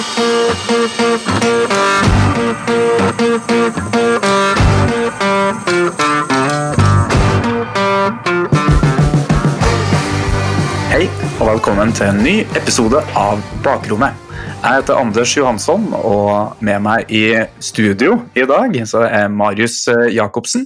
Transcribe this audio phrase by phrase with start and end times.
[0.00, 0.06] Hei,
[11.40, 14.16] og velkommen til en ny episode av Bakrommet.
[14.62, 20.14] Jeg heter Anders Johansson, og med meg i studio i dag så er Marius eh,
[20.16, 20.64] Jacobsen.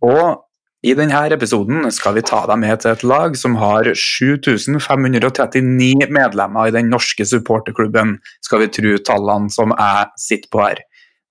[0.00, 0.47] Og
[0.86, 6.68] i denne episoden skal vi ta deg med til et lag som har 7539 medlemmer
[6.68, 10.78] i den norske supporterklubben, skal vi tro tallene som jeg sitter på her.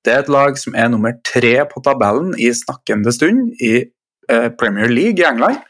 [0.03, 4.49] Det er et lag som er nummer tre på tabellen i snakkende stund i eh,
[4.59, 5.63] Premier League i England,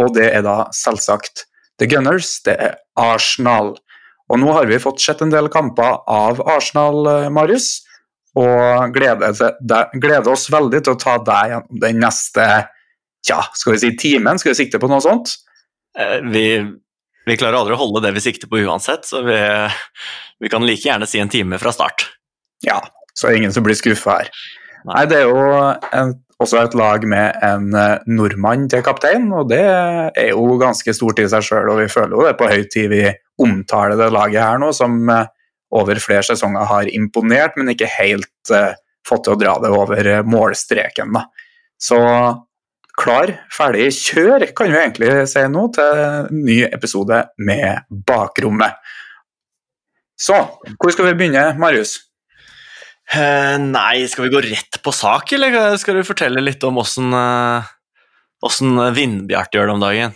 [0.00, 1.44] og det er da selvsagt
[1.80, 3.74] The Gunners, det er Arsenal.
[4.32, 7.82] Og nå har vi fått sett en del kamper av Arsenal, eh, Marius,
[8.32, 12.46] og gleder, oss veldig til å ta deg gjennom den neste
[13.28, 14.40] ja, skal vi si timen.
[14.40, 15.34] Skal vi sikte på noe sånt?
[15.98, 16.46] Eh, Vi,
[17.26, 19.38] vi klarer aldri å holde det vi sikter på uansett, så vi,
[20.42, 22.08] vi kan like gjerne si en time fra start.
[22.66, 22.80] Ja,
[23.14, 24.30] så er det ingen som blir skuffa her.
[24.88, 25.42] Nei, det er jo
[25.94, 30.94] en, også et lag med en eh, nordmann til kaptein, og det er jo ganske
[30.96, 31.70] stort i seg sjøl.
[31.70, 33.04] Og vi føler jo det på høy tid vi
[33.42, 35.30] omtaler det laget her nå, som eh,
[35.72, 38.74] over flere sesonger har imponert, men ikke helt uh,
[39.08, 41.14] fått til å dra det over målstreken.
[41.16, 41.22] Da.
[41.80, 41.96] Så
[42.98, 48.78] klar, ferdig, kjør, kan vi egentlig si nå, til ny episode med Bakrommet.
[50.18, 50.36] Så,
[50.78, 51.96] hvor skal vi begynne, Marius?
[53.12, 57.12] Eh, nei, skal vi gå rett på sak, eller skal du fortelle litt om åssen
[57.12, 60.14] uh, Vindbjart gjør det om dagen?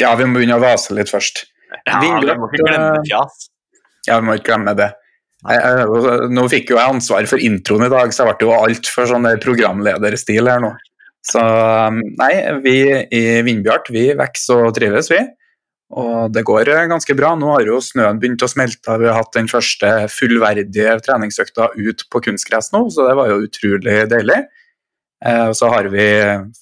[0.00, 1.44] Ja, vi må begynne å vase litt først.
[1.84, 3.46] Ja, Vindbjart, vi må ikke glemme eh, fjas.
[4.08, 4.90] Ja, vi må ikke glemme det.
[5.40, 8.56] Jeg, jeg, nå fikk jo jeg ansvar for introen i dag, så jeg ble jo
[8.56, 10.72] altfor sånn programlederstil her nå.
[11.26, 12.32] Så um, nei,
[12.64, 12.78] vi
[13.12, 15.20] i Vindbjart vi vokser og trives, vi.
[15.90, 17.32] Og det går eh, ganske bra.
[17.38, 18.94] Nå har jo snøen begynt å smelte.
[19.00, 23.40] Vi har hatt den første fullverdige treningsøkta ut på kunstgress nå, så det var jo
[23.48, 24.38] utrolig deilig.
[25.26, 26.06] Eh, og så har vi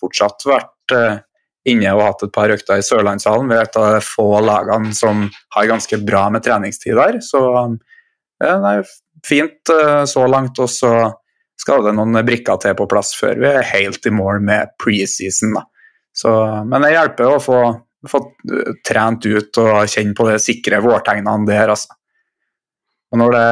[0.00, 1.21] fortsatt vært eh,
[1.69, 3.53] inne og hatt et par økter i Sørlandshallen.
[3.53, 7.21] Vi er et av de få lagene som har ganske bra med treningstid der.
[7.25, 7.77] Så um,
[8.41, 8.93] det er
[9.27, 9.72] fint
[10.09, 10.56] så langt.
[10.62, 10.93] Og så
[11.59, 15.57] skal det noen brikker til på plass før vi er helt i mål med preseason.
[16.71, 17.61] Men det hjelper å få,
[18.09, 21.95] få eh, trent ut og kjenne på de sikre vårtegnene der, altså.
[23.09, 23.45] Og når det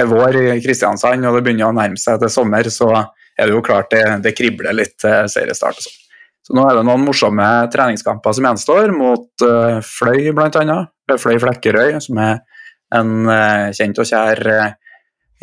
[0.00, 3.52] er vår i Kristiansand og det begynner å nærme seg til sommer, så er det
[3.52, 5.76] jo klart det, det kribler litt til seriestart.
[5.76, 5.98] og sånn.
[6.42, 10.78] Så nå er det noen morsomme treningskamper som gjenstår, mot uh, Fløy bl.a.
[11.12, 12.40] Fløy Flekkerøy, som er
[12.96, 14.72] en uh, kjent og kjær eh,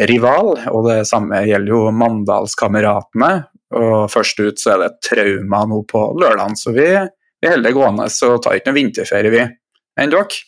[0.10, 0.54] rival.
[0.72, 3.32] Og det samme gjelder jo Mandalskameratene.
[3.80, 6.88] Og først ut så er det Trauma nå på lørdagen, så vi,
[7.38, 9.44] vi holder det gående og tar ikke noe vinterferie, vi.
[10.00, 10.40] Enn dere?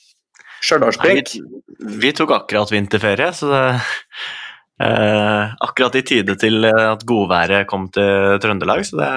[0.62, 1.36] Stjørdalsblink?
[1.36, 3.62] vi, vi tok akkurat vinterferie, så det
[4.82, 9.14] eh, Akkurat i tide til eh, at godværet kom til Trøndelag, så det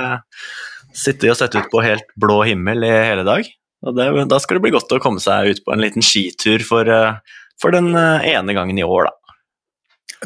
[0.95, 3.49] sitter og sett ut på helt blå himmel i hele dag.
[3.85, 6.65] Og det, da skal det bli godt å komme seg ut på en liten skitur
[6.65, 9.24] for, eh, for den eh, ene gangen i år, da.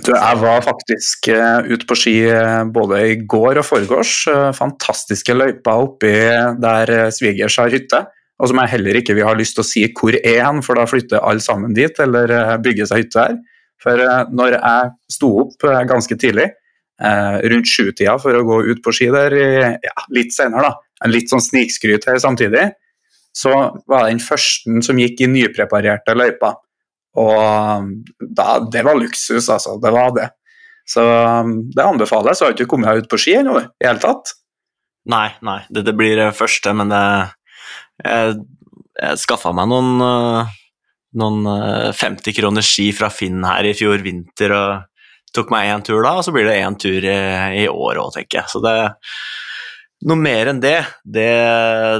[0.04, 4.12] Du, jeg var faktisk uh, ute på ski eh, både i går og foregårs.
[4.30, 6.12] Uh, fantastiske løyper oppi
[6.62, 8.04] der svigers har hytte.
[8.38, 10.78] Og som jeg heller ikke vil ha lyst til å si hvor er hen, for
[10.78, 12.30] da flytter alle sammen dit eller
[12.62, 13.38] bygger seg hytte her.
[13.82, 14.02] For
[14.34, 16.46] når jeg sto opp ganske tidlig,
[17.50, 19.34] rundt sjutida for å gå ut på ski der
[19.82, 22.68] ja, litt senere, da, en litt sånn snikskryt her samtidig,
[23.34, 23.52] så
[23.90, 26.58] var jeg den første som gikk i nypreparerte løyper.
[27.18, 27.88] Og um,
[28.20, 29.76] da, det var luksus, altså.
[29.82, 30.28] Det var det.
[30.88, 32.40] Så um, det anbefales.
[32.40, 34.34] Jeg har ikke kommet meg ut på ski ennå i det hele tatt.
[35.08, 37.02] Nei, nei, det, det blir det første, men det,
[38.04, 38.34] jeg,
[39.00, 40.50] jeg skaffa meg noen, eh,
[41.16, 45.84] noen eh, 50 kroner ski fra Finn her i fjor vinter og tok meg en
[45.86, 47.16] tur da, og så blir det en tur i,
[47.62, 48.52] i år òg, tenker jeg.
[48.52, 48.76] Så det
[50.06, 51.30] Noe mer enn det, det,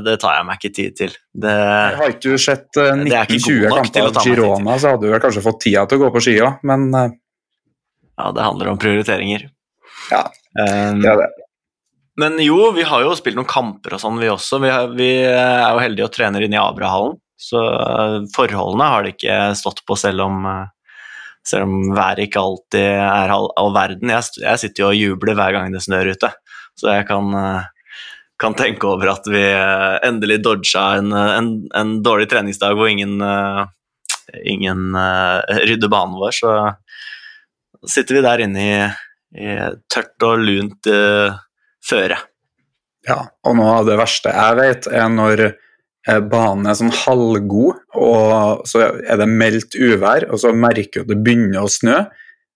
[0.07, 1.15] det tar jeg meg ikke tid til.
[1.35, 1.55] Det,
[1.99, 4.29] Har ikke du sett uh, er ikke 1920 god nok til kamper av.
[4.29, 6.89] Girona, så hadde du vel kanskje fått tida til å gå på ski òg, men
[6.95, 7.09] uh,
[8.19, 9.49] ja, det handler om prioriteringer.
[10.13, 10.29] Ja,
[10.59, 11.29] Um, det er det.
[12.19, 14.59] Men jo, vi har jo spilt noen kamper og sånn, vi også.
[14.65, 19.05] Vi, har, vi er jo heldige og trener inne i Abrahallen, så eh, forholdene har
[19.07, 21.05] det ikke stått på selv om, eh,
[21.47, 24.11] selv om været ikke alltid er all, all verden.
[24.11, 26.33] Jeg, jeg sitter jo og jubler hver gang det snør ute,
[26.81, 27.71] så jeg kan, eh,
[28.39, 33.19] kan tenke over at vi eh, endelig dodga en, en, en dårlig treningsdag hvor ingen,
[33.25, 33.65] eh,
[34.47, 36.53] ingen eh, rydder banen vår, så
[37.87, 38.81] sitter vi der inne i,
[39.39, 39.55] i
[39.91, 41.37] tørt og lunt uh,
[41.85, 42.19] føre.
[43.09, 47.79] Ja, og noe av det verste jeg vet, er når eh, banen er sånn halvgod,
[47.97, 52.03] og så er det meldt uvær, og så merker du at det begynner å snø,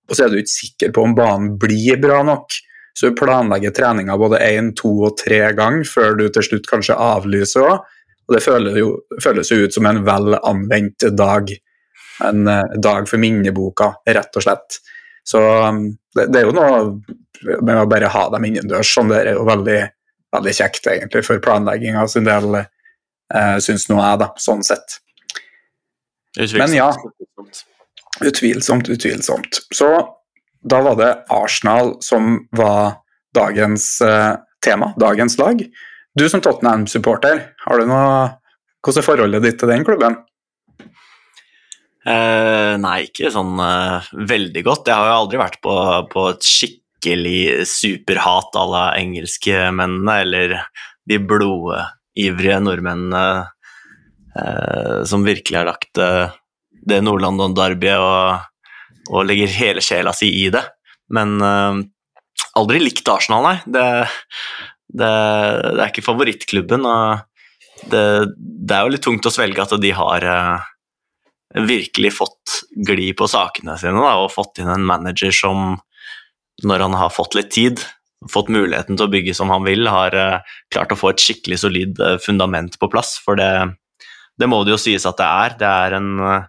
[0.08, 2.58] og så er du ikke sikker på om banen blir bra nok.
[2.92, 6.98] Så du planlegger treninga både én, to og tre ganger før du til slutt kanskje
[6.98, 7.92] avlyser òg.
[8.28, 8.92] Og det føles jo,
[9.22, 11.50] føles jo ut som en vel anvendt dag.
[12.22, 14.78] En uh, dag for minneboka, rett og slett.
[15.26, 15.84] Så um,
[16.14, 19.46] det, det, er jo noe med å bare ha dem innendørs sånn, det er jo
[19.48, 19.80] veldig,
[20.36, 25.00] veldig kjekt, egentlig, for planlegginga sin del, uh, syns nå jeg, da, sånn sett.
[26.58, 26.92] Men ja.
[28.22, 29.64] Utvilsomt, utvilsomt.
[29.74, 29.88] Så
[30.62, 33.02] da var det Arsenal som var
[33.34, 35.62] dagens eh, tema, dagens lag.
[36.14, 38.30] Du som Tottenham-supporter, har du noe
[38.82, 40.16] Hvordan er forholdet ditt til den klubben?
[42.02, 44.90] Eh, nei, ikke sånn eh, veldig godt.
[44.90, 45.74] Jeg har jo aldri vært på,
[46.10, 50.56] på et skikkelig superhat à la engelskmennene eller
[51.06, 53.22] de blodivrige nordmennene
[54.38, 58.51] uh, som virkelig har lagt det Nord-London-derbyet og, og,
[59.26, 60.62] legger hele sjela si i det.
[61.12, 63.56] Men aldri likt Arsenal, nei.
[63.66, 63.84] Det,
[64.92, 66.86] det, det, er ikke favorittklubben.
[66.86, 68.04] og det,
[68.38, 70.28] det, er jo litt tungt å svelge at de har
[71.54, 75.76] virkelig fått gli på sakene sine da, og fått inn en manager som,
[76.64, 77.82] når han har fått litt tid,
[78.30, 81.60] fått muligheten til å bygge som han vil, har uh, klart å få et skikkelig
[81.64, 83.16] solid uh, fundament på plass.
[83.22, 85.56] For det, må det jo sies at det er.
[85.60, 86.46] Det er en, uh,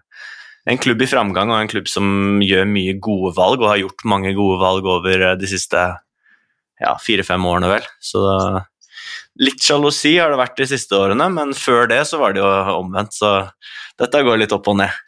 [0.70, 4.06] en, klubb i framgang og en klubb som gjør mye gode valg, og har gjort
[4.08, 5.82] mange gode valg over de siste
[6.80, 7.88] ja, fire-fem årene, vel.
[8.02, 8.22] Så
[9.42, 12.52] litt sjalusi har det vært de siste årene, men før det så var det jo
[12.78, 13.16] omvendt.
[13.16, 13.36] Så
[14.00, 15.02] dette går litt opp og ned.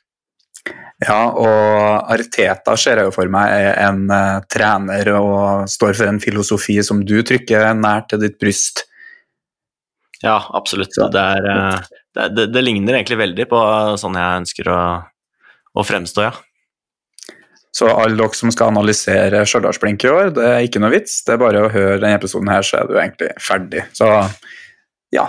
[1.05, 6.09] Ja, og Arteta ser jeg jo for meg er en uh, trener og står for
[6.09, 8.87] en filosofi som du trykker nær til ditt bryst.
[10.23, 10.97] Ja, absolutt.
[10.97, 13.61] Det, er, uh, det, det, det, ligner egentlig veldig på
[14.01, 14.81] sånn jeg ønsker å,
[15.77, 16.33] å fremstå, ja.
[17.77, 21.19] Så alle dere som skal analysere Stjørdalsblink i år, det er ikke noe vits.
[21.27, 23.83] Det er bare å høre denne episoden her, så er du egentlig ferdig.
[23.97, 24.07] Så
[25.13, 25.27] ja.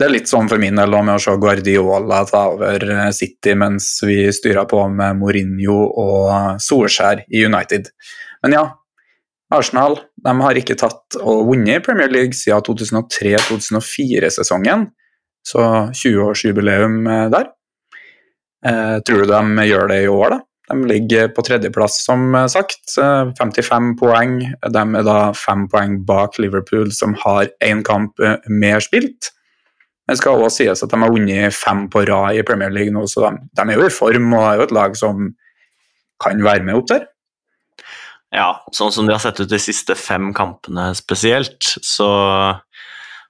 [0.00, 2.78] Det er litt sånn for min del med å se Guardiola ta over
[3.14, 7.88] City mens vi styrer på med Mourinho og Solskjær i United.
[8.42, 8.64] Men ja,
[9.52, 14.90] Arsenal de har ikke tatt og vunnet Premier League siden 2003-2004-sesongen.
[15.46, 15.60] Så
[15.92, 17.04] 20-årsjubileum
[17.36, 17.46] der.
[18.66, 20.40] Eh, tror du de gjør det i år, da?
[20.72, 22.94] De ligger på tredjeplass, som sagt.
[22.96, 24.38] 55 poeng.
[24.62, 29.32] De er da fem poeng bak Liverpool, som har én kamp eh, mer spilt.
[30.08, 33.04] Det skal også sies at de har vunnet fem på rad i Premier League nå,
[33.10, 35.30] så de, de er jo i form og er jo et lag som
[36.22, 37.06] kan være med opp der.
[38.32, 42.08] Ja, sånn som de har sett ut de siste fem kampene spesielt, så,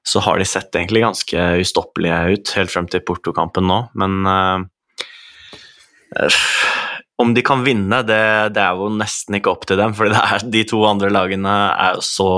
[0.07, 4.63] så har de sett egentlig ganske ustoppelige ut helt frem til Porto-kampen nå, men uh,
[7.23, 8.23] om de kan vinne, det,
[8.57, 9.95] det, er jo nesten ikke opp til dem.
[9.97, 10.13] For
[10.55, 12.31] de to andre lagene er jo så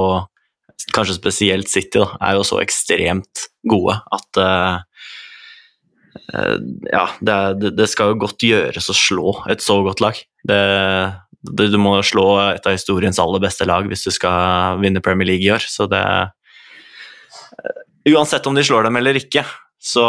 [0.93, 4.83] Kanskje spesielt City da, er jo så ekstremt gode at uh,
[6.91, 10.19] Ja, det, det, skal jo godt gjøres å slå et så godt lag.
[10.45, 15.47] du må slå et av historiens aller beste lag hvis du skal vinne Premier League
[15.47, 15.65] i år.
[15.65, 17.81] Så det uh,
[18.13, 19.47] Uansett om de slår dem eller ikke,
[19.85, 20.05] så,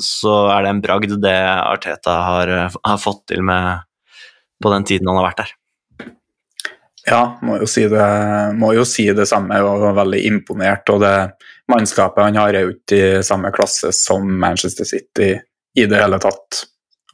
[0.00, 3.82] så, er det en bragd det Arteta har, har, fått til med
[4.62, 5.50] på den tiden han har vært der.
[7.02, 8.06] Ja, må jo si det,
[8.56, 9.58] må jo si det samme.
[9.60, 10.88] og var veldig imponert.
[10.94, 11.16] og det
[11.68, 15.34] Mannskapet han har, er jo ikke i samme klasse som Manchester City
[15.76, 16.62] i det hele tatt.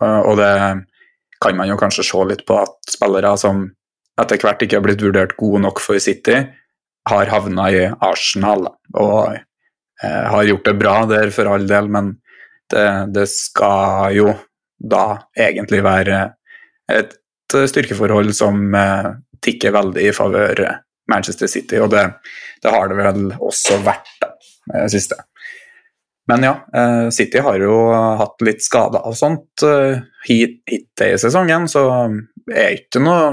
[0.00, 0.52] Og det
[1.42, 3.66] kan man jo kanskje se litt på at spillere som
[4.18, 6.40] etter hvert ikke har blitt vurdert gode nok for City,
[7.08, 8.66] har havna i Arsenal.
[8.98, 9.47] Og Eh,
[10.02, 12.12] har gjort det bra der for all del, men
[12.70, 14.32] det, det, skal jo
[14.78, 16.20] da egentlig være
[16.92, 17.16] et
[17.48, 19.08] styrkeforhold som eh,
[19.42, 20.62] tikker veldig i favør
[21.10, 22.04] Manchester City, og det,
[22.62, 25.18] det, har det vel også vært eh, siste.
[26.28, 26.52] Men ja,
[27.08, 27.76] City har jo
[28.20, 29.62] hatt litt skader og sånt
[30.26, 31.86] hit, hit i sesongen, så
[32.52, 33.30] er ikke noe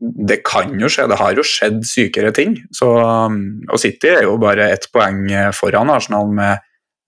[0.00, 2.54] det kan jo skje, det har jo skjedd sykere ting.
[2.74, 5.24] Så, um, og City er jo bare ett poeng
[5.56, 6.62] foran Arsenal med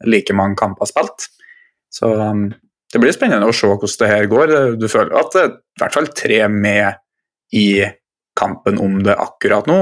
[0.06, 1.28] like mange kamper spilt.
[1.92, 2.48] Så um,
[2.90, 4.54] det blir spennende å se hvordan det her går.
[4.80, 6.98] Du føler at det er i hvert fall tre med
[7.54, 7.68] i
[8.38, 9.78] kampen om det akkurat nå.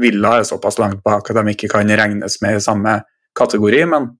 [0.00, 2.96] Villa er såpass langt bak at de ikke kan regnes med i samme
[3.38, 4.10] kategori, men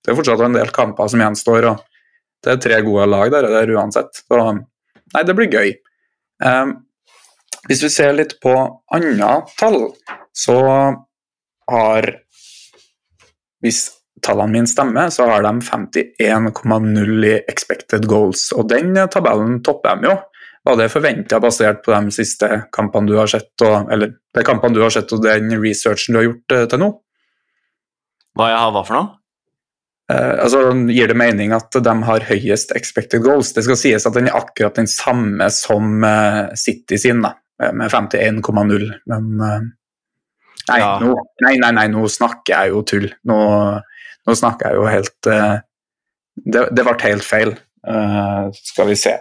[0.00, 1.68] det er fortsatt en del kamper som gjenstår.
[1.72, 1.80] og
[2.44, 4.22] Det er tre gode lag der, der uansett.
[4.24, 5.74] Så nei, det blir gøy.
[6.44, 6.78] Um,
[7.68, 8.54] hvis vi ser litt på
[8.94, 9.82] andre tall,
[10.32, 10.58] så
[11.70, 12.12] har
[13.60, 13.90] Hvis
[14.24, 18.46] tallene mine stemmer, så har de 51,0 i expected goals.
[18.56, 20.14] Og den tabellen topper de jo.
[20.64, 24.76] Var det forventa basert på de siste kampene du har sett, og, eller de kampene
[24.76, 26.90] du har sett og den researchen du har gjort uh, til nå?
[28.36, 29.12] Hva jeg har hva for noe?
[30.10, 33.54] Uh, altså, Gir det mening at de har høyest expected goals?
[33.56, 37.92] Det skal sies at den er akkurat den samme som uh, City sin, da, med
[37.92, 40.94] 51,0, men nei, ja.
[41.02, 41.12] nå,
[41.44, 43.08] nei, nei, nei, nå snakker jeg jo tull.
[43.28, 43.38] Nå,
[44.26, 47.52] nå snakker jeg jo helt det, det ble helt feil.
[48.56, 49.18] skal vi se.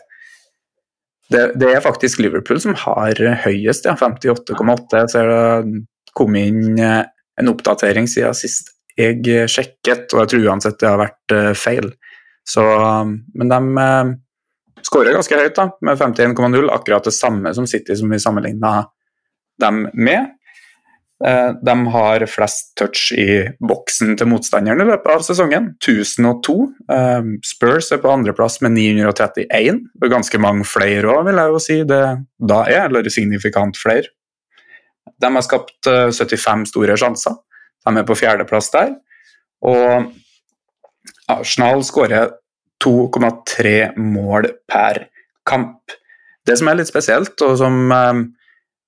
[1.29, 5.03] Det, det, er faktisk Liverpool som har høyest, ja, 58,8.
[5.11, 7.03] Så det kom inn eh,
[7.39, 11.91] en oppdatering siden sist jeg sjekket, og jeg tror uansett det har vært eh, feil.
[12.49, 12.63] Så,
[13.37, 14.09] men de uh,
[14.87, 16.69] skårer ganske høyt, da, med 51,0.
[16.73, 18.83] Akkurat det samme som City, som vi sammenligna
[19.59, 20.35] dem med.
[21.25, 25.73] Eh, de har flest touch i boksen til motstanderen i løpet av sesongen.
[25.83, 26.55] 1002.
[26.95, 29.81] Eh, Spurs er på andreplass med 931.
[29.99, 32.03] Det er ganske mange flere òg, vil jeg jo si det
[32.39, 34.07] da er, eller signifikant flere.
[35.19, 37.35] De har skapt 75 eh, store sjanser.
[37.83, 38.95] De er på fjerdeplass der.
[39.67, 40.13] Og
[41.29, 42.31] Arsenal skårer
[42.83, 45.05] 2,3 mål per
[45.47, 45.95] kamp.
[46.45, 47.91] Det som er litt spesielt, og som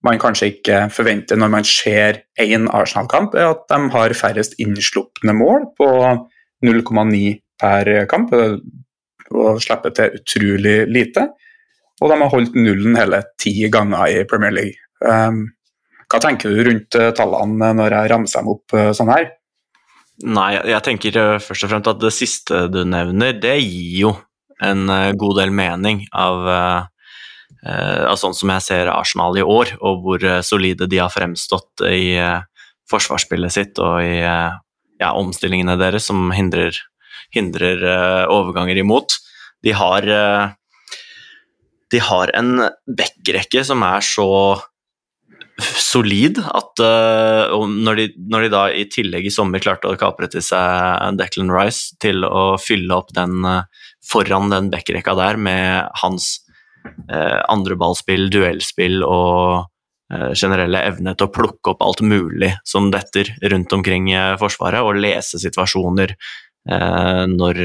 [0.01, 5.36] man kanskje ikke forventer når man ser én Arsenal-kamp, er at de har færrest innslupne
[5.38, 5.89] mål på
[6.65, 7.21] 0,9
[7.62, 8.33] per kamp.
[9.31, 11.27] Og slipper til utrolig lite.
[12.01, 14.81] Og de har holdt nullen hele ti ganger i Premier League.
[15.05, 15.45] Um,
[16.12, 19.29] hva tenker du rundt tallene når jeg ramser dem opp sånn her?
[20.28, 24.16] Nei, jeg tenker uh, først og fremst at det siste du nevner, det gir jo
[24.62, 24.86] en
[25.18, 26.44] god del mening av
[27.62, 31.13] Eh, av sånn som jeg ser Arsenal i år, og hvor eh, solide de har
[31.13, 32.42] fremstått i eh,
[32.90, 36.75] forsvarsspillet sitt og i ja, omstillingene deres som hindrer,
[37.32, 37.86] hindrer
[38.28, 39.16] overganger imot.
[39.63, 40.04] De har,
[41.94, 42.66] de har en
[43.00, 44.28] backrekke som er så
[45.60, 50.43] solid at når de, når, de, da i tillegg i sommer klarte å kapre til
[50.46, 53.43] seg Declan Rice til å fylle opp den
[54.05, 56.39] foran den backrekka der med hans
[57.12, 59.67] uh, andreballspill, duellspill og
[60.13, 64.84] eh, generelle evne til å plukke opp alt mulig som detter rundt omkring eh, Forsvaret,
[64.84, 67.63] og lese situasjoner eh, når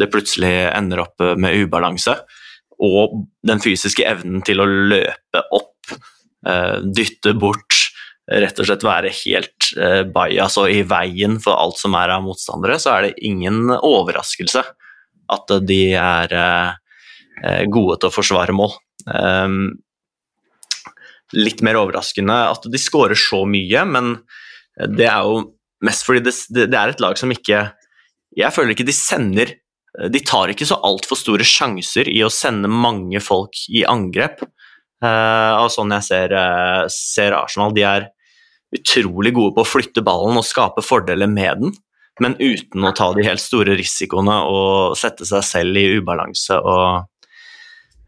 [0.00, 2.16] det plutselig ender opp med ubalanse.
[2.82, 6.10] Og den fysiske evnen til å løpe opp, eh,
[6.84, 7.80] dytte bort,
[8.28, 12.24] rett og slett være helt eh, bajas og i veien for alt som er av
[12.24, 14.64] motstandere, så er det ingen overraskelse
[15.34, 16.72] at de er eh,
[17.42, 18.76] Eh, gode til å forsvare mål.
[19.10, 19.74] Ehm,
[21.34, 24.14] litt mer overraskende at de skårer så mye, men
[24.94, 25.40] det er jo
[25.84, 26.34] mest fordi det,
[26.70, 27.66] det er et lag som ikke
[28.34, 29.52] Jeg føler ikke de sender
[30.10, 34.40] De tar ikke så altfor store sjanser i å sende mange folk i angrep.
[35.04, 38.06] Uh, og sånn jeg ser, uh, ser, Arsenal, de er
[38.74, 41.74] utrolig gode på å flytte ballen og skape fordeler med den,
[42.22, 47.04] men uten å ta de helt store risikoene og sette seg selv i ubalanse og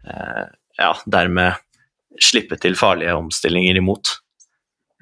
[0.07, 0.45] Eh,
[0.79, 1.59] ja, dermed
[2.23, 4.15] slippe til farlige omstillinger imot.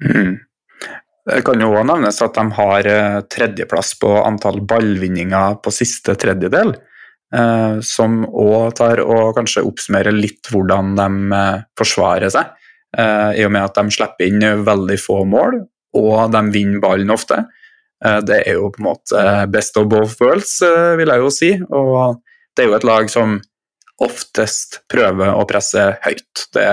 [0.03, 0.35] Mm.
[1.25, 6.17] Det kan jo òg nevnes at de har eh, tredjeplass på antall ballvinninger på siste
[6.21, 6.75] tredjedel.
[7.33, 11.39] Eh, som òg tar og kanskje oppsummerer litt hvordan de
[11.77, 12.53] forsvarer seg.
[12.95, 15.57] I og med at de slipper inn veldig få mål,
[15.99, 17.41] og de vinner ballen ofte.
[17.99, 20.53] Det er jo på en måte best of both worlds,
[20.95, 21.49] vil jeg jo si.
[21.75, 22.21] Og
[22.55, 23.35] det er jo et lag som
[24.03, 26.45] oftest prøver å presse høyt.
[26.55, 26.65] Det,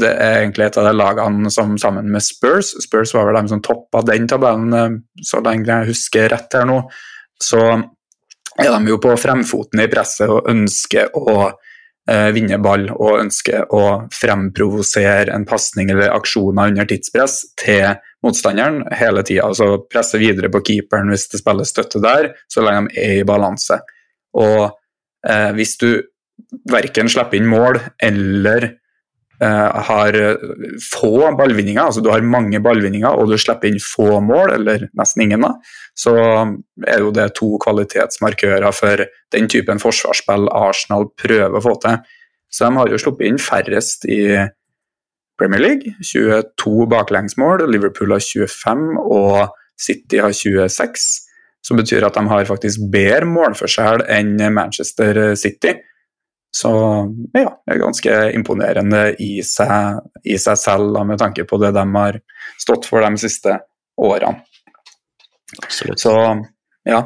[0.00, 3.52] det, er egentlig et av de lagene som sammen med Spurs Spurs var vel de
[3.52, 6.80] som toppa den tabellen, eh, så lenge jeg husker rett her nå.
[7.42, 7.60] Så
[8.58, 13.68] er de jo på fremfoten i presset og ønsker å eh, vinne ball og ønsker
[13.74, 13.82] å
[14.14, 19.50] fremprovosere en pasning eller aksjoner under tidspress til motstanderen hele tida.
[19.50, 23.28] Altså presse videre på keeperen hvis det spilles støtte der, så lenge de er i
[23.28, 23.80] balanse.
[24.36, 24.70] Og
[25.28, 25.90] eh, hvis du
[26.70, 28.70] verken slipper inn mål eller
[29.40, 30.16] har
[30.80, 35.26] få ballvinninger, altså du har mange ballvinninger og du slipper inn få mål, eller nesten
[35.26, 35.52] ingen, da,
[35.96, 36.14] så
[36.86, 42.00] er jo det to kvalitetsmarkører for den typen forsvarsspill Arsenal prøver å få til.
[42.48, 44.22] Så de har jo sluppet inn færrest i
[45.36, 47.66] Premier League, 22 baklengsmål.
[47.68, 51.26] Liverpool har 25 og City har 26
[51.66, 55.74] som betyr at de har faktisk bedre målforskjell enn Manchester City.
[56.56, 56.70] Så
[57.36, 61.74] ja, det er ganske imponerende i seg, i seg selv, da, med tanke på det
[61.76, 62.16] de har
[62.56, 63.58] stått for de siste
[64.00, 64.40] årene.
[65.60, 66.00] Absolutt.
[66.00, 66.14] Så
[66.88, 67.02] ja.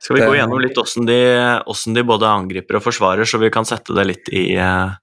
[0.00, 1.20] Skal vi gå gjennom litt åssen de,
[1.94, 4.96] de, både angriper og forsvarer, så vi kan sette det litt i uh,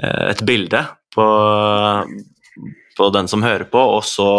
[0.00, 1.26] et bilde på,
[2.96, 4.30] på, den som hører på, og så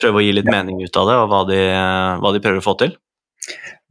[0.00, 1.60] prøve å gi litt mening ut av det, og hva de,
[2.22, 2.94] hva de prøver å få til?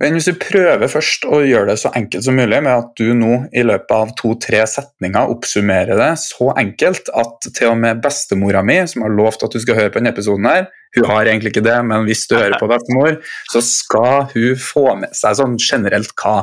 [0.01, 3.13] Men hvis du prøver først å gjøre det så enkelt som mulig, med at du
[3.15, 8.63] nå i løpet av to-tre setninger oppsummerer det så enkelt at til og med bestemora
[8.65, 10.65] mi, som har lovt at du skal høre på denne episoden her,
[10.97, 13.19] hun har egentlig ikke det, men hvis du hører på bestemor,
[13.53, 16.35] så skal hun få med seg sånn generelt hva,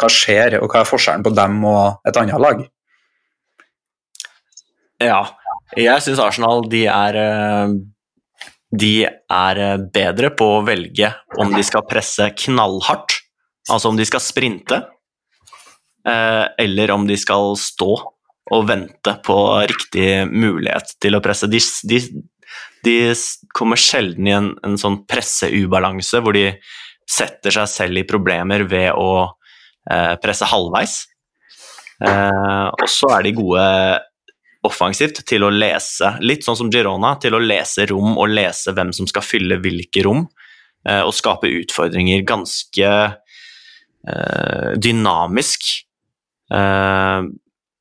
[0.00, 2.66] hva skjer, og hva er forskjellen på dem og et annet lag.
[5.00, 5.22] Ja,
[5.78, 7.74] jeg syns Arsenal de er eh,
[8.70, 11.10] de er eh, bedre på å velge
[11.40, 13.18] om de skal presse knallhardt,
[13.70, 14.80] altså om de skal sprinte,
[16.06, 17.92] eh, eller om de skal stå
[18.50, 19.38] og vente på
[19.70, 21.50] riktig mulighet til å presse.
[21.50, 21.60] De,
[21.90, 22.00] de,
[22.86, 22.96] de
[23.54, 26.48] kommer sjelden i en, en sånn presseubalanse hvor de
[27.10, 29.12] setter seg selv i problemer ved å
[29.90, 31.02] eh, presse halvveis.
[32.00, 33.64] Og så er de gode
[34.66, 38.92] offensivt til å lese, litt sånn som Girona, til å lese rom og lese hvem
[38.96, 40.26] som skal fylle hvilke rom,
[40.88, 45.70] eh, og skape utfordringer ganske eh, dynamisk
[46.52, 47.30] eh,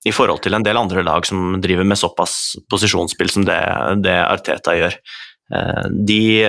[0.08, 3.60] i forhold til en del andre lag som driver med såpass posisjonsspill som det,
[4.00, 4.96] det Arteta gjør.
[6.08, 6.48] De,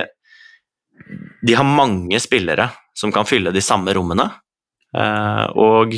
[1.43, 4.29] de har mange spillere som kan fylle de samme rommene,
[5.59, 5.97] og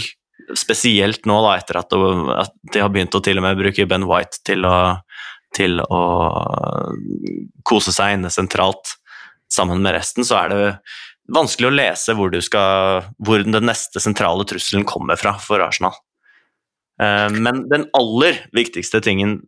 [0.58, 1.94] Spesielt nå, da, etter at,
[2.74, 4.76] de har begynt å til og med bruke Ben White til å,
[5.56, 6.02] til å
[7.68, 8.98] kose seg inne sentralt
[9.54, 10.64] sammen med resten, så er det
[11.34, 15.96] vanskelig å lese hvor, skal, hvor den neste sentrale trusselen kommer fra for Arsenal.
[17.02, 19.40] Eh, men den aller viktigste tingen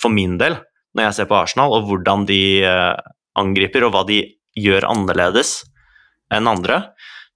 [0.00, 0.58] for min del,
[0.96, 2.94] når jeg ser på Arsenal, og hvordan de eh,
[3.38, 4.22] angriper, og hva de
[4.58, 5.60] gjør annerledes
[6.34, 6.82] enn andre,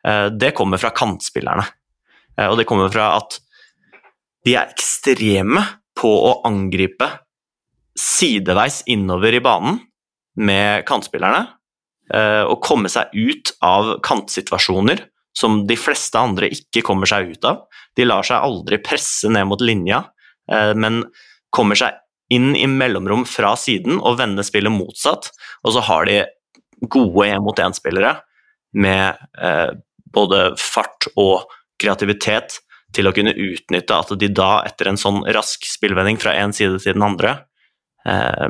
[0.06, 1.66] eh, det kommer fra kantspillerne.
[2.38, 3.38] Eh, og det kommer fra at
[4.46, 5.62] de er ekstreme
[5.98, 7.08] på å angripe
[7.98, 9.80] sideveis innover i banen
[10.40, 11.44] med kantspillerne.
[12.12, 15.06] Eh, og komme seg ut av kantsituasjoner
[15.38, 17.62] som de fleste andre ikke kommer seg ut av.
[17.96, 20.02] De lar seg aldri presse ned mot linja,
[20.50, 21.04] eh, men
[21.52, 21.96] kommer seg
[22.32, 25.30] inn i mellomrom fra siden og vender spillet motsatt.
[25.64, 26.22] Og så har de
[26.88, 28.14] gode én-mot-én-spillere
[28.72, 29.18] med
[30.16, 31.44] både fart og
[31.82, 32.60] kreativitet
[32.92, 36.80] til å kunne utnytte at de da, etter en sånn rask spillvending fra én side
[36.82, 37.38] til den andre,
[38.06, 38.48] eh,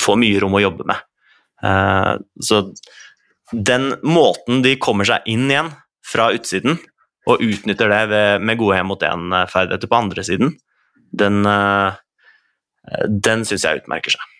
[0.00, 1.04] får mye rom å jobbe med.
[1.62, 2.62] Eh, så
[3.52, 5.72] den måten de kommer seg inn igjen
[6.04, 6.78] fra utsiden,
[7.26, 10.56] og utnytter det ved, med gode én-mot-én-ferdigheter på andre siden,
[11.14, 11.92] den, eh,
[13.08, 14.33] den syns jeg utmerker seg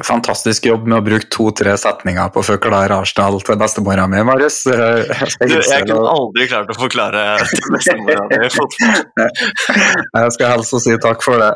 [0.00, 4.62] fantastisk jobb med å bruke to-tre setninger på å forklare Arsenal til bestemora mi, Marius.
[4.64, 5.04] Jeg,
[5.44, 9.02] jeg kunne aldri klart å forklare til bestemora mi fotball.
[10.22, 11.50] Jeg skal helst si takk for det.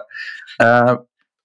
[0.61, 0.93] Eh,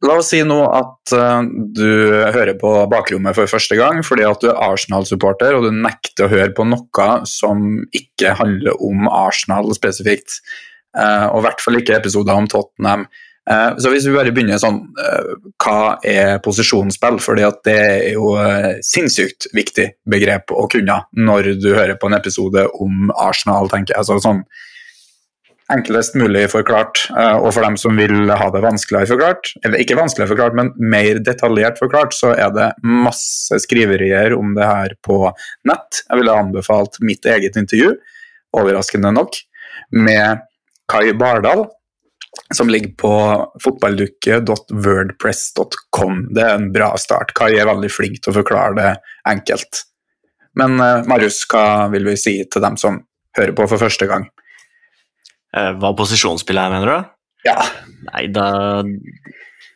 [0.07, 1.87] la oss si nå at uh, du
[2.33, 6.31] hører på bakrommet for første gang fordi at du er Arsenal-supporter og du nekter å
[6.31, 10.41] høre på noe som ikke handler om Arsenal spesifikt.
[10.97, 13.07] Uh, og i hvert fall ikke episoder om Tottenham.
[13.49, 15.29] Eh, så hvis vi bare begynner sånn, eh,
[15.63, 17.19] hva er posisjonsspill?
[17.23, 22.19] Fordi det er jo eh, sinnssykt viktig begrep å kunne når du hører på en
[22.19, 24.03] episode om Arsenal, tenker jeg.
[24.03, 24.43] Altså sånn
[25.71, 30.33] enklest mulig forklart, og for dem som vil ha det vanskeligere forklart, eller ikke vanskeligere
[30.33, 35.21] forklart, men mer detaljert forklart, så er det masse skriverier om det her på
[35.69, 36.01] nett.
[36.01, 37.93] Jeg ville anbefalt mitt eget intervju,
[38.59, 39.39] overraskende nok,
[39.95, 40.43] med
[40.91, 41.69] Kai Bardal,
[42.53, 46.33] som ligger på fotballdukke.wordpress.com.
[46.35, 47.33] Det er en bra start.
[47.35, 48.95] Kai er veldig flink til å forklare det
[49.29, 49.83] enkelt.
[50.59, 52.99] Men uh, Marius, hva vil vi si til dem som
[53.37, 54.23] hører på for første gang?
[55.55, 56.97] Uh, hva posisjonsspillet er, mener du?
[57.47, 57.59] Ja.
[58.11, 58.45] Nei, da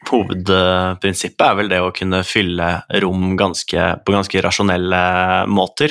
[0.06, 5.04] Hovedprinsippet er vel det å kunne fylle rom ganske, på ganske rasjonelle
[5.50, 5.90] måter.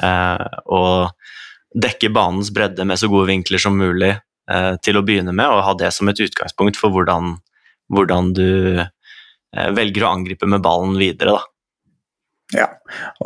[0.00, 1.12] Eh, og
[1.76, 4.20] dekke banens bredde med så gode vinkler som mulig Eh,
[4.82, 7.36] til å begynne med, og ha det som et utgangspunkt for hvordan,
[7.92, 11.36] hvordan du eh, velger å angripe med ballen videre.
[11.36, 11.46] Da.
[12.50, 12.66] Ja,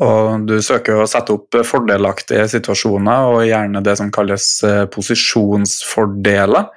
[0.04, 6.68] og du søker å sette opp fordelaktige situasjoner, og gjerne det som kalles eh, posisjonsfordeler.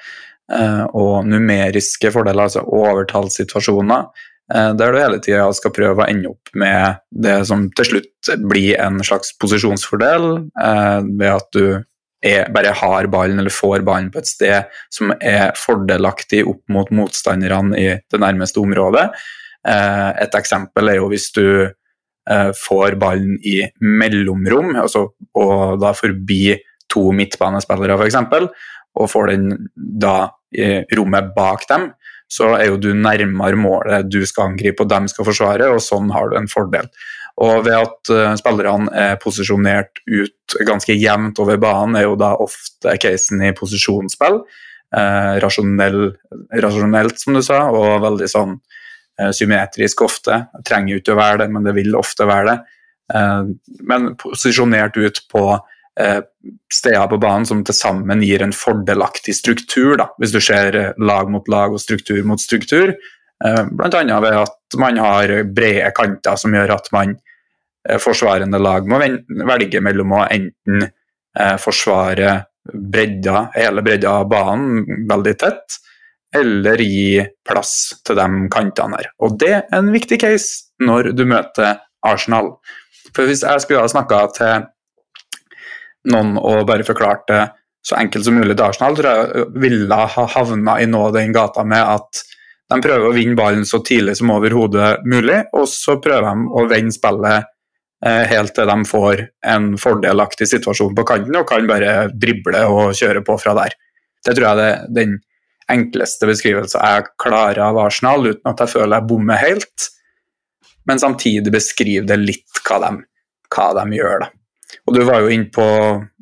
[0.96, 4.06] Og numeriske fordeler, altså overtallssituasjoner.
[4.48, 8.78] Der du hele tida skal prøve å ende opp med det som til slutt blir
[8.80, 11.84] en slags posisjonsfordel, ved at du
[12.26, 16.90] er, bare har ballen eller får ballen på et sted som er fordelaktig opp mot
[16.94, 19.10] motstanderne i det nærmeste området.
[19.68, 25.94] Eh, et eksempel er jo hvis du eh, får ballen i mellomrom, altså, og da
[25.98, 26.58] forbi
[26.92, 28.22] to midtbanespillere f.eks.,
[28.98, 31.92] og får den da i rommet bak dem,
[32.32, 36.10] så er jo du nærmere målet du skal angripe og dem skal forsvare, og sånn
[36.16, 36.88] har du en fordel.
[37.38, 42.32] Og ved at uh, spillerne er posisjonert ut ganske jevnt over banen, er jo da
[42.42, 44.42] ofte casen i posisjonsspill.
[44.96, 46.16] Uh, rasjonell,
[46.64, 50.48] rasjonelt, som du sa, og veldig sånn uh, symmetrisk ofte.
[50.66, 52.60] Trenger jo ikke å være det, men det vil ofte være det.
[53.88, 55.42] men posisjonert ut på
[56.68, 61.32] steder på banen som til sammen gir en fordelaktig struktur, da, hvis du ser lag
[61.32, 62.92] mot lag og struktur mot struktur.
[63.40, 64.02] Bl.a.
[64.04, 67.16] ved at man har brede kanter som gjør at man
[68.02, 69.00] forsvarende lag må
[69.48, 72.36] velge mellom å enten eh, forsvare
[72.68, 75.78] bredda, hele bredda av banen veldig tett,
[76.36, 79.12] eller gi plass til de kantene her.
[79.24, 82.58] Og det er en viktig case når du møter Arsenal.
[83.16, 84.68] For hvis jeg skulle ha snakka til
[86.12, 87.42] noen og bare forklart det
[87.88, 91.64] så enkelt som mulig til Arsenal, tror jeg ville ha havna i noe den gata
[91.64, 92.24] med at
[92.68, 96.66] de prøver å vinne ballen så tidlig som overhodet mulig, og så prøver de å
[96.68, 97.57] vende spillet Eh,
[98.06, 103.24] helt til de får en fordelaktig situasjon på kanten og kan bare drible og kjøre
[103.26, 103.74] på fra der.
[104.26, 105.16] Det tror jeg er den
[105.72, 109.88] enkleste beskrivelsen jeg klarer av Arsenal, uten at jeg føler jeg bommer helt,
[110.88, 112.92] men samtidig beskriver det litt hva de,
[113.52, 114.24] hva de gjør.
[114.24, 114.30] Da.
[114.88, 115.68] Og Du var jo inne på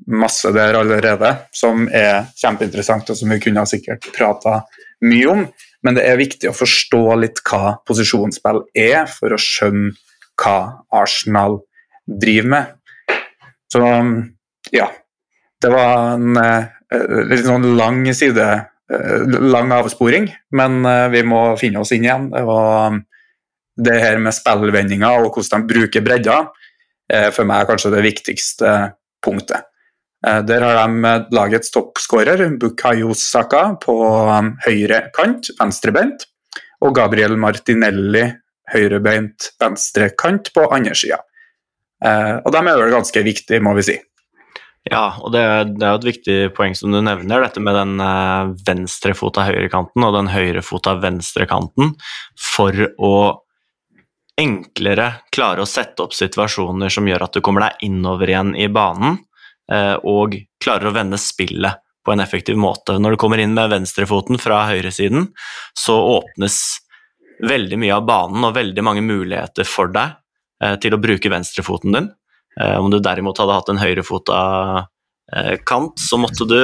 [0.08, 4.62] masse der allerede, som er kjempeinteressant, og som vi kunne sikkert prata
[5.06, 5.46] mye om,
[5.86, 9.94] men det er viktig å forstå litt hva posisjonsspill er, for å skjønne
[10.42, 10.58] hva
[10.94, 11.60] Arsenal
[12.06, 12.66] driver med.
[13.72, 13.82] Så
[14.72, 14.92] ja.
[15.62, 18.46] Det var en uh, litt sånn lang side,
[18.94, 22.28] uh, lang avsporing, men uh, vi må finne oss inn igjen.
[22.34, 23.00] Det var
[23.76, 26.44] det her med spillvendinger og hvordan de bruker bredda,
[27.12, 28.76] er for meg kanskje det viktigste
[29.24, 29.68] punktet.
[30.26, 33.94] Der har de lagets toppskårer, Bukayo Saka, på
[34.66, 36.24] høyre kant, venstrebeint,
[36.82, 38.24] og Gabriel Martinelli
[38.74, 41.20] høyrebeint venstrekant på andre sida.
[42.06, 43.96] Eh, og dermed er vel ganske viktig, må vi si.
[44.86, 45.42] Ja, og det,
[45.80, 50.06] det er jo et viktig poeng som du nevner, dette med den eh, venstrefota høyrekanten
[50.06, 51.96] og den høyrefota venstrekanten,
[52.38, 53.16] for å
[54.38, 58.68] enklere klare å sette opp situasjoner som gjør at du kommer deg innover igjen i
[58.70, 59.18] banen,
[59.72, 63.00] eh, og klarer å vende spillet på en effektiv måte.
[63.02, 65.32] Når du kommer inn med venstrefoten fra høyresiden,
[65.74, 66.60] så åpnes
[67.42, 70.14] veldig mye av banen og veldig mange muligheter for deg
[70.80, 72.06] til å bruke venstrefoten din.
[72.62, 74.40] Eh, om du derimot hadde hatt en høyrefota
[75.36, 76.60] eh, kant, så måtte du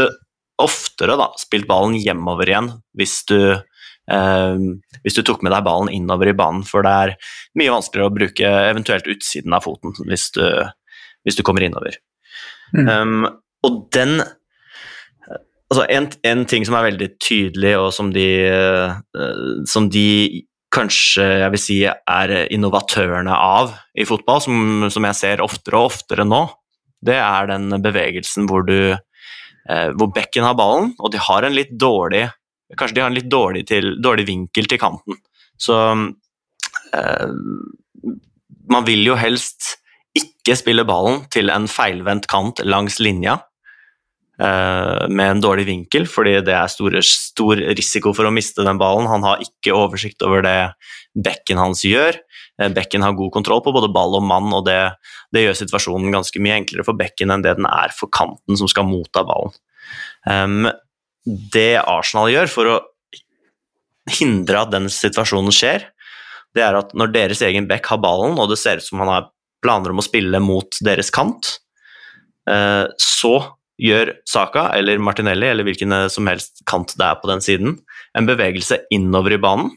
[0.61, 4.61] oftere da, spilt ballen hjemover igjen hvis du, eh,
[5.03, 7.15] hvis du tok med deg ballen innover i banen, for det er
[7.59, 10.45] mye vanskeligere å bruke eventuelt utsiden av foten hvis du,
[11.27, 11.99] hvis du kommer innover.
[12.75, 12.87] Mm.
[12.87, 13.25] Um,
[13.67, 14.21] og den
[15.71, 21.25] Altså en, en, ting som er veldig tydelig, og som de, uh, som de kanskje
[21.43, 26.25] jeg vil si er innovatørene av i fotball, som, som jeg ser oftere og oftere
[26.27, 26.45] nå,
[27.01, 31.57] det er den bevegelsen hvor du eh, hvor bekken har ballen, og de har en
[31.57, 32.29] litt dårlig
[32.77, 35.17] Kanskje de har en litt dårlig, til, dårlig vinkel til kanten.
[35.59, 35.75] Så
[36.95, 37.33] eh,
[38.71, 39.73] man vil jo helst
[40.15, 43.41] ikke spille ballen til en feilvendt kant langs linja,
[44.41, 49.09] med en dårlig vinkel, fordi det er store, stor risiko for å miste den ballen.
[49.11, 50.55] Han har ikke oversikt over det
[51.13, 52.17] bekken hans gjør.
[52.61, 54.79] Eh, bekken har god kontroll på både ball og mann, og det,
[55.33, 58.69] det gjør situasjonen ganske mye enklere for bekken enn det den er for kanten som
[58.71, 59.53] skal motta ballen.
[60.27, 60.69] Um,
[61.25, 62.77] det Arsenal gjør for å
[64.11, 65.85] hindre at den situasjonen skjer,
[66.57, 69.11] det er at når deres egen bekk har ballen, og det ser ut som han
[69.11, 69.29] har
[69.63, 71.55] planer om å spille mot deres kant,
[72.49, 73.35] uh, så
[73.81, 77.77] gjør Saka eller Martinelli eller hvilken som helst kant det er på den siden,
[78.17, 79.71] en bevegelse innover i banen,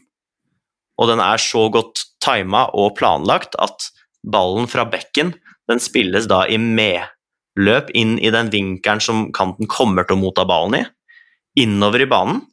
[0.95, 3.89] og den er så godt tima og planlagt at
[4.25, 5.33] ballen fra bekken
[5.69, 10.45] den spilles da i medløp inn i den vinkelen som kanten kommer til å motta
[10.47, 10.85] ballen i,
[11.65, 12.43] innover i banen,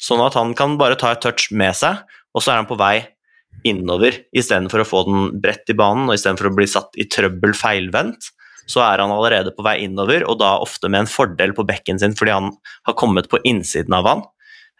[0.00, 2.00] sånn at han kan bare ta et touch med seg,
[2.32, 3.02] og så er han på vei
[3.66, 7.52] innover istedenfor å få den bredt i banen og istedenfor å bli satt i trøbbel
[7.58, 8.30] feilvendt
[8.70, 11.98] så er han allerede på vei innover, og da ofte med en fordel på bekken
[12.00, 12.52] sin fordi han
[12.86, 14.22] har kommet på innsiden av han.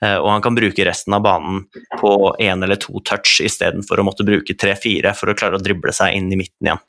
[0.05, 1.65] Eh, og han kan bruke resten av banen
[2.01, 5.93] på én eller to touch istedenfor å måtte bruke tre-fire for å klare å drible
[5.97, 6.85] seg inn i midten igjen.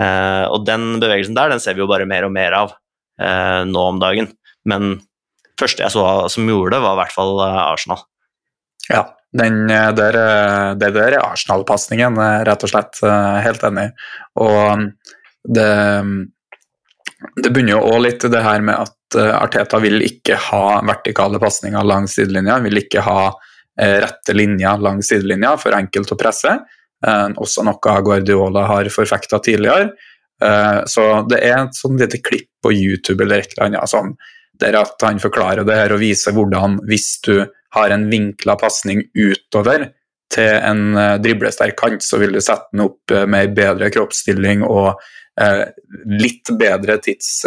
[0.00, 2.72] Eh, og den bevegelsen der den ser vi jo bare mer og mer av
[3.20, 4.30] eh, nå om dagen.
[4.64, 4.96] Men
[5.60, 8.06] første jeg så som gjorde det, var i hvert fall Arsenal.
[8.88, 10.16] Ja, Den der,
[10.78, 13.00] det der er Arsenal-pasningen, rett og slett.
[13.02, 13.88] Helt enig.
[14.38, 14.84] Og
[15.44, 15.70] det,
[17.36, 21.84] det begynner jo òg litt det her med at Arteta vil ikke ha vertikale pasninger
[21.86, 22.58] langs sidelinja.
[22.64, 23.28] Vil ikke ha
[23.74, 26.56] rette linjer langs sidelinja, for enkelt å presse.
[27.42, 29.92] Også noe Guardiola har forfekta tidligere.
[30.90, 34.14] Så det er et sånn lite klipp på YouTube eller et eller annet sånn,
[34.60, 37.36] der at han forklarer det her og viser hvordan hvis du
[37.74, 39.88] har en vinkla pasning utover
[40.34, 44.94] til en driblesterk kant, så vil du sette den opp med bedre kroppsstilling og
[46.20, 47.42] litt bedre tids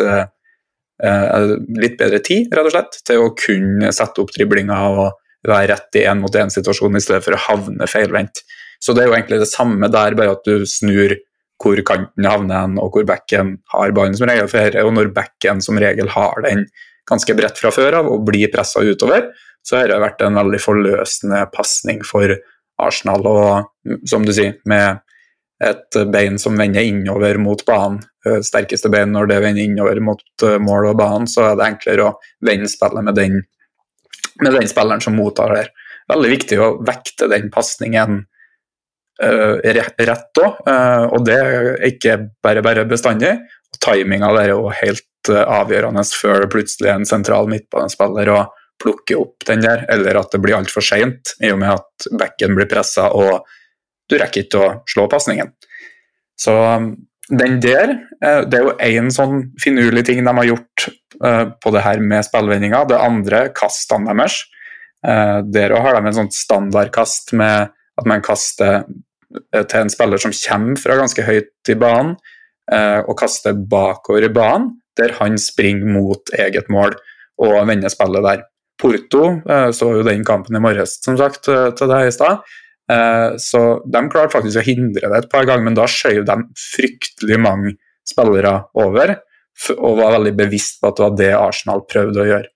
[0.97, 5.97] Litt bedre tid, rett og slett, til å kunne sette opp driblinger og være rett
[6.00, 8.41] i én-mot-én-situasjon i stedet for å havne feilvendt.
[8.82, 11.13] Så det er jo egentlig det samme der, bare at du snur
[11.62, 14.50] hvor kanten havner og hvor backen har ballen som regel.
[14.50, 16.65] For og når backen som regel har den
[17.10, 19.30] ganske bredt fra før av og blir pressa utover,
[19.65, 22.34] så har det vært en veldig forløsende pasning for
[22.82, 23.26] Arsenal.
[23.30, 24.97] Og som du sier, med
[25.63, 30.46] et bein som vender innover mot banen, eh, sterkeste bein når det vender innover mot
[30.46, 32.15] eh, mål og banen, så er det enklere å
[32.46, 33.41] vende spillet med den,
[34.43, 35.67] med den spilleren som mottar det.
[36.12, 38.22] Veldig viktig å vekte den pasningen
[39.20, 42.13] uh, rett òg, uh, og det er ikke
[42.46, 43.34] bare bare bestandig.
[43.84, 48.56] Timinga der er jo helt uh, avgjørende før det plutselig er en sentral midtbanespiller og
[48.80, 52.56] plukker opp den der, eller at det blir altfor seint, i og med at bekken
[52.56, 53.43] blir pressa og
[54.10, 55.54] du rekker ikke å slå pasningen.
[56.39, 56.91] Så um,
[57.28, 60.88] den der, uh, det er jo én sånn finurlig ting de har gjort
[61.24, 62.86] uh, på det her med spillvendinga.
[62.89, 64.43] Det andre, kastene deres.
[65.08, 68.82] Der har de en sånn standardkast med at man kaster
[69.54, 72.15] til en spiller som kommer fra ganske høyt i banen,
[73.06, 76.96] og kaster bakover i banen der han springer mot eget mål
[77.43, 78.46] og vender spillet der.
[78.78, 82.43] Porto eh, så jo den kampen i morges, som sagt, eh, til deg i stad.
[82.91, 86.38] Eh, så de klarte faktisk å hindre det et par ganger, men da skjøv de
[86.62, 87.76] fryktelig mange
[88.08, 89.17] spillere over.
[89.78, 92.52] Og var veldig bevisst på at det var det Arsenal prøvde å gjøre.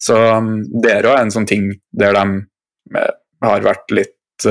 [0.00, 3.04] Så mm, det er òg en sånn ting der de
[3.44, 4.46] har vært litt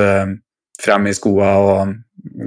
[0.81, 1.93] frem i skoa og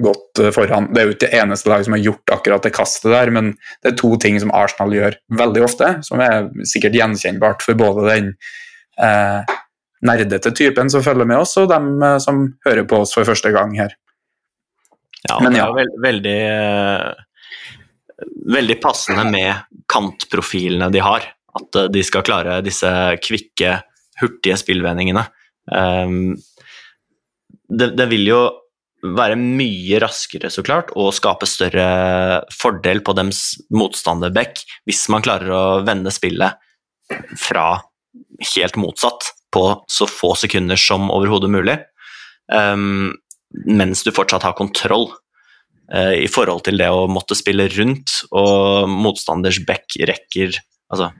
[0.03, 0.88] gått eh, foran.
[0.92, 3.53] Det er jo ikke det eneste laget som har gjort akkurat det kastet der, men
[3.85, 8.07] det er to ting som Arsenal gjør veldig ofte, som er sikkert gjenkjennbart for både
[8.09, 8.33] den
[9.03, 9.57] eh,
[10.04, 13.52] nerdete typen som følger med oss, og dem eh, som hører på oss for første
[13.54, 13.96] gang her.
[15.26, 15.64] Ja, men, ja.
[15.64, 21.32] det er veld, veldig, eh, veldig passende med kantprofilene de har.
[21.56, 22.90] At de skal klare disse
[23.24, 23.78] kvikke,
[24.20, 25.22] hurtige spillvendingene.
[25.72, 26.37] Um,
[27.68, 28.40] det, det vil jo
[29.16, 31.87] være mye raskere, så klart, og skape større
[32.54, 33.42] fordel på dems
[33.74, 36.61] motstanderback hvis man klarer å vende spillet
[37.38, 37.68] fra
[38.54, 41.79] helt motsatt på så få sekunder som overhodet mulig,
[42.53, 43.14] um,
[43.66, 45.09] mens du fortsatt har kontroll
[45.92, 50.61] uh, i forhold til det å måtte spille rundt, og motstanders back rekker
[50.92, 51.11] altså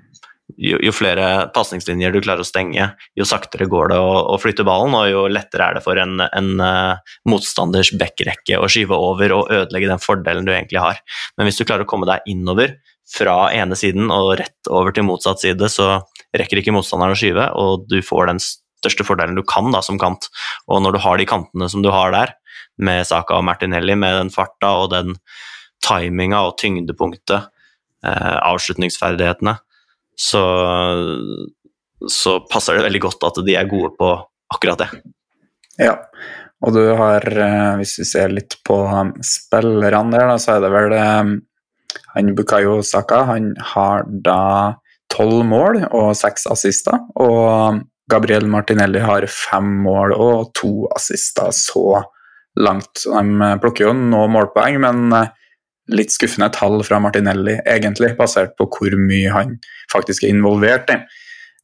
[0.55, 4.67] jo, jo, flere pasningslinjer du klarer å stenge, jo saktere går det å, å, flytte
[4.67, 9.35] ballen, og jo lettere er det for en, en uh, motstanders backrekke å skyve over
[9.37, 11.01] og ødelegge den fordelen du egentlig har.
[11.37, 12.77] Men hvis du klarer å komme deg innover
[13.11, 16.01] fra ene siden og rett over til motsatt side, så
[16.41, 19.99] rekker ikke motstanderen å skyve, og du får den største fordelen du kan da, som
[20.01, 20.29] kant.
[20.71, 22.35] Og når du har de kantene som du har der,
[22.77, 25.17] med Saka og Martinelli, med den farta og den
[25.85, 27.49] timinga og tyngdepunktet,
[28.05, 29.57] eh, avslutningsferdighetene,
[30.17, 30.43] så,
[32.09, 34.11] så passer det veldig godt at de er gode på
[34.53, 34.91] akkurat det.
[35.81, 35.97] Ja,
[36.65, 38.79] og du har, eh, hvis vi ser litt på
[39.25, 41.37] spillerne der, så er det vel um,
[42.15, 44.41] han Bukayo Saka han har da
[45.13, 47.01] tolv mål og seks assister.
[47.23, 52.03] Og Gabriel Martinelli har fem mål og to assister så
[52.57, 53.03] langt.
[53.05, 55.27] De plukker jo nå målpoeng, men uh,
[55.93, 59.57] litt skuffende tall fra Martinelli, egentlig, basert på hvor mye han
[59.93, 60.99] faktisk er involvert i.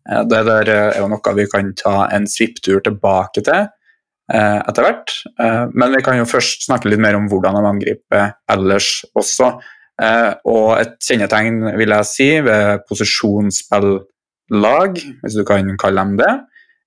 [0.08, 4.86] Eh, det der er jo noe vi kan ta en svipptur tilbake til eh, etter
[4.86, 5.14] hvert.
[5.38, 9.56] Eh, men vi kan jo først snakke litt mer om hvordan de angriper ellers også.
[10.00, 16.32] Og et kjennetegn, vil jeg si, ved posisjonsspillag, hvis du kan kalle dem det,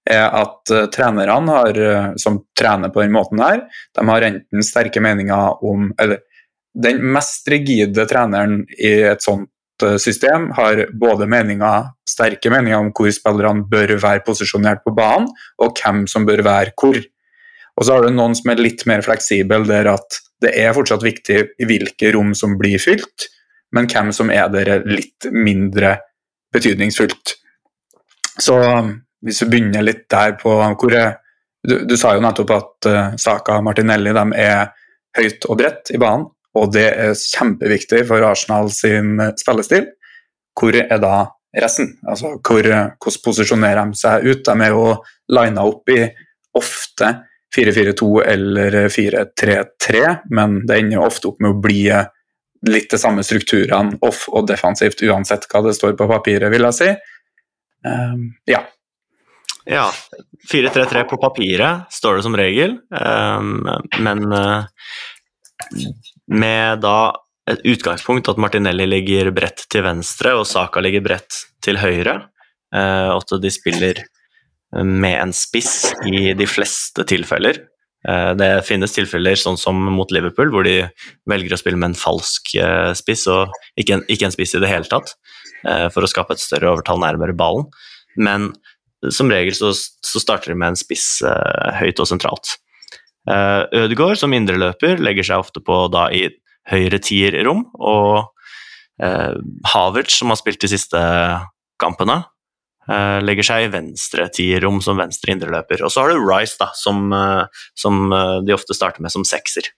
[0.10, 0.62] er at
[0.94, 1.74] trenerne har,
[2.22, 3.60] som trener på den måten her,
[3.96, 6.18] de har enten sterke meninger om eller
[6.76, 12.92] den mest rigide treneren i et sånt eh, system har både meninger, sterke meninger om
[12.96, 15.30] hvor spillerne bør være posisjonert på banen,
[15.62, 17.00] og hvem som bør være hvor.
[17.76, 21.04] Og så har du noen som er litt mer fleksible, der at det er fortsatt
[21.06, 23.30] viktig i hvilke rom som blir fylt,
[23.76, 25.98] men hvem som er der litt mindre
[26.56, 27.36] betydningsfullt.
[28.40, 28.56] Så
[29.26, 30.96] hvis vi begynner litt der på hvor
[31.66, 34.70] du, du, sa jo nettopp at uh, Saka og Martinelli de er
[35.18, 39.90] høyt og bredt i banen, og det er kjempeviktig for Arsenal sin spillestil.
[40.56, 41.16] Hvor er da
[41.60, 41.98] resten?
[42.08, 44.46] Altså, hvor, hvordan posisjonerer de seg ut?
[44.46, 44.94] De er jo
[45.36, 46.06] lina opp i
[46.56, 47.10] ofte
[47.56, 50.04] 4-4-2 eller 4-3-3,
[50.36, 51.82] men det ender ofte opp med å bli
[52.66, 56.78] litt de samme strukturene off og defensivt, uansett hva det står på papiret, vil jeg
[56.78, 56.94] si.
[57.86, 58.64] Um, ja.
[59.66, 59.90] Ja.
[60.52, 63.66] 4-3-3 på papiret står det som regel, um,
[64.02, 64.66] men uh,
[66.34, 66.98] med da
[67.50, 72.18] et utgangspunkt at Martinelli ligger bredt til venstre og Saka ligger bredt til høyre,
[72.74, 74.02] uh, at de spiller
[74.84, 77.62] med en spiss i de fleste tilfeller.
[78.08, 80.84] Eh, det finnes tilfeller sånn som mot Liverpool, hvor de
[81.30, 84.62] velger å spille med en falsk eh, spiss, og ikke en, ikke en spiss i
[84.62, 85.16] det hele tatt,
[85.66, 87.68] eh, for å skape et større overtall nærmere ballen.
[88.16, 88.52] Men
[89.14, 91.20] som regel så, så starter de med en spiss
[91.78, 92.56] høyt og sentralt.
[93.28, 96.24] Ødegaard som indreløper legger seg ofte på da i
[96.72, 98.32] høyre tierrom, og
[99.68, 101.04] Havertz, som har spilt de siste
[101.84, 102.24] kampene,
[102.88, 105.82] legger seg i venstre tierrom som venstre indreløper.
[105.86, 109.26] Og så har du Rice, da, som, uh, som uh, de ofte starter med som
[109.26, 109.74] sekser.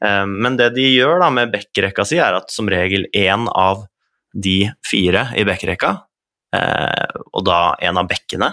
[0.00, 3.82] men det de gjør da med backrekka si, er at som regel én av
[4.32, 5.90] de fire i backrekka,
[7.36, 8.48] og da en av bekkene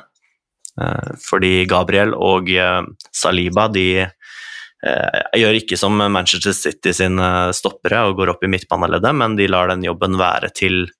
[1.24, 2.52] Fordi Gabriel og
[3.16, 3.88] Saliba de
[5.40, 9.72] gjør ikke som Manchester City sine stoppere og går opp i midtbaneleddet, men de lar
[9.72, 10.97] den jobben være til Eh,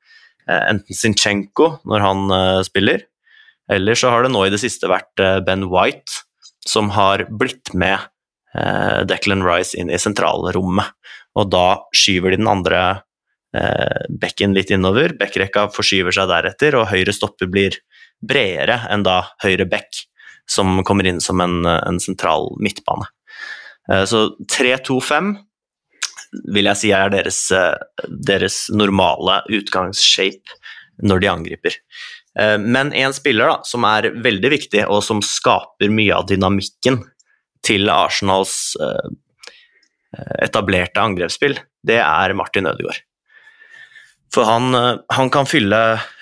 [0.48, 3.06] enten Zinchenko når han eh, spiller,
[3.72, 6.24] eller så har det nå i det siste vært eh, Ben White
[6.68, 8.14] som har blitt med
[9.08, 10.88] Declan Rice inn i sentralrommet.
[11.38, 12.80] Og da skyver de den andre
[14.10, 15.14] bekken litt innover.
[15.20, 17.78] Bekkrekka forskyver seg deretter, og høyre stopper blir
[18.18, 20.02] bredere enn da høyre bekk,
[20.50, 23.08] som kommer inn som en, en sentral midtbane.
[24.10, 24.24] Så
[24.58, 25.36] 3-2-5
[26.32, 27.76] vil jeg si er deres, eh,
[28.08, 30.58] deres normale utgangsshape
[31.08, 31.78] når de angriper.
[32.40, 37.02] Eh, men en spiller da, som er veldig viktig, og som skaper mye av dynamikken
[37.66, 39.10] til Arsenals eh,
[40.44, 43.04] etablerte angrepsspill, det er Martin Ødegaard.
[44.34, 45.78] For han, han, kan fylle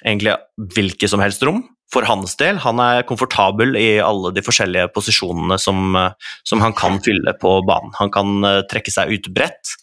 [0.05, 0.35] egentlig
[0.75, 2.59] hvilket som helst rom for hans del.
[2.61, 5.97] Han er komfortabel i alle de forskjellige posisjonene som,
[6.45, 7.95] som han kan fylle på banen.
[7.97, 9.73] Han kan trekke seg ut bredt,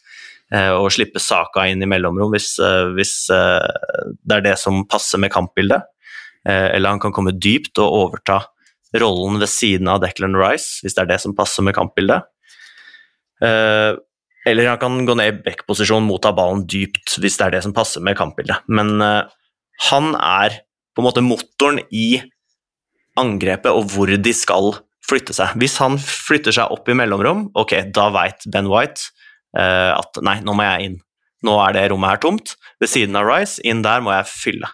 [0.52, 5.20] og slippe Saka inn i mellomrom hvis, eh, hvis, eh, det er det som passer
[5.22, 5.88] med kampbildet.
[6.44, 8.40] Eller han kan komme dypt og overta
[8.98, 12.24] rollen ved siden av Declan Rice, hvis det er det som passer med kampbildet.
[13.38, 17.76] Eller han kan gå ned i backposisjon, motta ballen dypt, hvis det er det som
[17.76, 18.58] passer med kampbildet.
[18.66, 20.58] Men han er
[20.96, 22.24] på en måte motoren i
[23.14, 25.54] angrepet og hvor de skal flytte seg.
[25.62, 29.21] Hvis han flytter seg opp i mellomrom, ok, da veit Ben White Eh,
[29.52, 31.00] at nei, nå må jeg inn.
[31.44, 32.54] Nå er det rommet her tomt.
[32.80, 34.70] Ved siden av Rice, inn der må jeg fylle.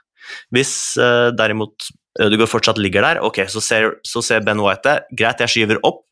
[0.55, 1.89] Hvis uh, derimot
[2.21, 5.19] Ødegaard fortsatt ligger der, ok, så ser, så ser Ben White det.
[5.19, 6.05] Greit, jeg skyver opp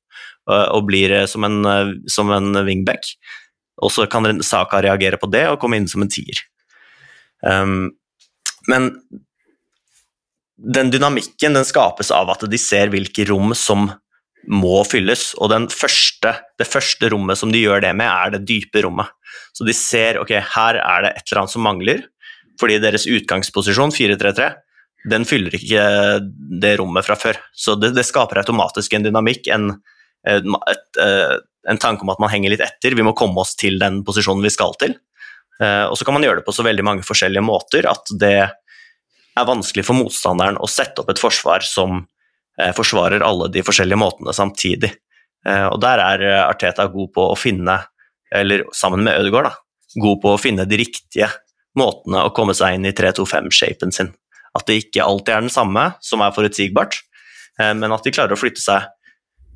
[0.47, 1.57] og blir som en,
[2.07, 3.09] som en wingback.
[3.83, 6.39] Og så kan Saka reagere på det og komme inn som en tier.
[7.43, 7.91] Um,
[8.71, 8.93] men
[10.57, 13.91] den dynamikken den skapes av at de ser hvilke rom som
[14.47, 15.31] må fylles.
[15.43, 19.11] Og første, det første rommet som de gjør det med, er det dype rommet.
[19.57, 22.05] Så de ser ok, her er det et eller annet som mangler,
[22.61, 24.53] fordi deres utgangsposisjon, 4-3-3,
[25.11, 25.83] den fyller ikke
[26.63, 27.39] det rommet fra før.
[27.55, 29.71] Så det, det skaper automatisk en dynamikk, en,
[30.27, 31.37] et, eh,
[31.71, 32.97] en, tanke om at man henger litt etter.
[32.99, 34.97] Vi må komme oss til den posisjonen vi skal til.
[35.61, 38.35] Eh, og så kan man gjøre det på så veldig mange forskjellige måter at det
[39.37, 42.03] er vanskelig for motstanderen å sette opp et forsvar som
[42.77, 44.93] forsvarer alle de forskjellige måtene samtidig.
[45.47, 47.79] Eh, og der er eh, Arteta god på å finne,
[48.35, 51.31] eller sammen med Ødegaard, da, god på å finne de riktige
[51.79, 54.13] måtene å komme seg inn i 3-2-5-shapen sin.
[54.57, 57.03] At det ikke alltid er den samme, som er forutsigbart,
[57.77, 58.87] men at de klarer å flytte seg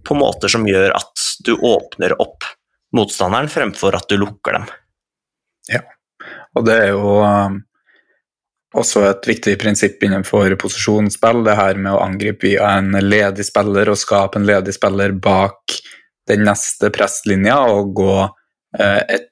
[0.05, 2.45] på måter som gjør at du åpner opp
[2.97, 4.69] motstanderen, fremfor at du lukker dem.
[5.73, 5.81] Ja,
[6.57, 7.15] og det er jo
[8.79, 13.91] også et viktig prinsipp innenfor posisjonsspill, det her med å angripe via en ledig spiller
[13.91, 15.75] og skape en ledig spiller bak
[16.31, 18.14] den neste presslinja og gå
[18.79, 19.27] eh, et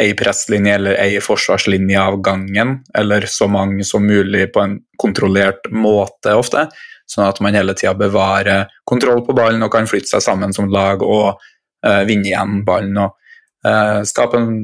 [0.00, 5.68] ei presslinje eller ei forsvarslinje av gangen, eller så mange som mulig på en kontrollert
[5.70, 6.66] måte ofte,
[7.10, 10.70] sånn at man hele tida bevarer kontroll på ballen og kan flytte seg sammen som
[10.70, 11.42] lag og
[11.86, 12.96] uh, vinne igjen ballen.
[13.02, 13.18] og
[13.66, 14.54] uh, Skape en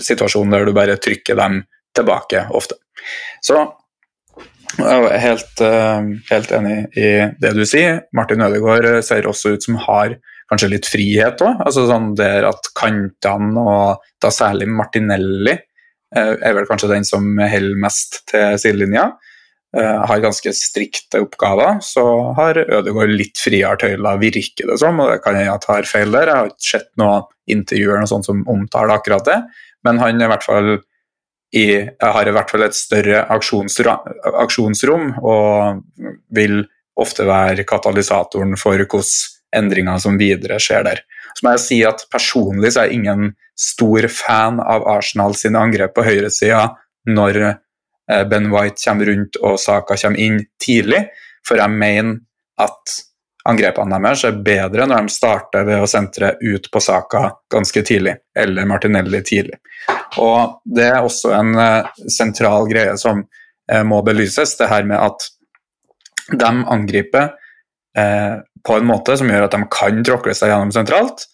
[0.00, 1.60] situasjon der du bare trykker dem
[1.96, 2.78] tilbake ofte.
[3.44, 3.60] Så
[4.78, 7.08] Jeg er helt, eh, helt, enig i
[7.42, 8.04] det du sier.
[8.14, 10.14] Martin Ødegaard ser også ut som har
[10.50, 11.64] kanskje litt frihet òg.
[11.64, 15.56] Altså sånn der at kantene, og da særlig Martinelli,
[16.14, 19.10] eh, er vel kanskje den som holder mest til sidelinja.
[19.72, 24.98] Har ganske strikte oppgaver, så har Ødegaard litt friere tøyler, virker det som.
[24.98, 28.98] og det kan Jeg tar feil der, jeg har ikke sett noe sånt som omtaler
[28.98, 29.42] akkurat det.
[29.84, 30.80] Men han er i hvert fall
[31.56, 31.66] i,
[32.00, 35.80] har i hvert fall et større aksjonsrom og
[36.36, 36.60] vil
[37.00, 41.00] ofte være katalysatoren for hvordan endringer som videre skjer der.
[41.34, 45.58] Så må jeg si at Personlig så er jeg ingen stor fan av Arsenal sine
[45.58, 46.68] angrep på høyresida
[47.10, 47.40] når
[48.10, 51.04] Eh, ben White kommer rundt og Saka kommer inn tidlig,
[51.46, 52.20] for jeg mener
[52.60, 52.96] at
[53.48, 58.16] angrepene deres er bedre når de starter ved å sentre ut på Saka ganske tidlig,
[58.36, 59.60] eller Martinelli tidlig.
[60.20, 65.00] Og Det er også en uh, sentral greie som uh, må belyses, det her med
[65.00, 65.28] at
[66.30, 67.32] de angriper
[67.98, 71.24] uh, på en måte som gjør at de kan tråkle seg gjennom sentralt,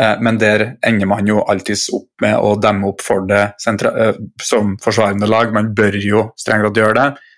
[0.00, 4.18] Eh, men der ender man jo alltids opp med å demme opp for det eh,
[4.42, 5.54] som forsvarende lag.
[5.54, 7.28] Man bør jo strengt tatt gjøre det.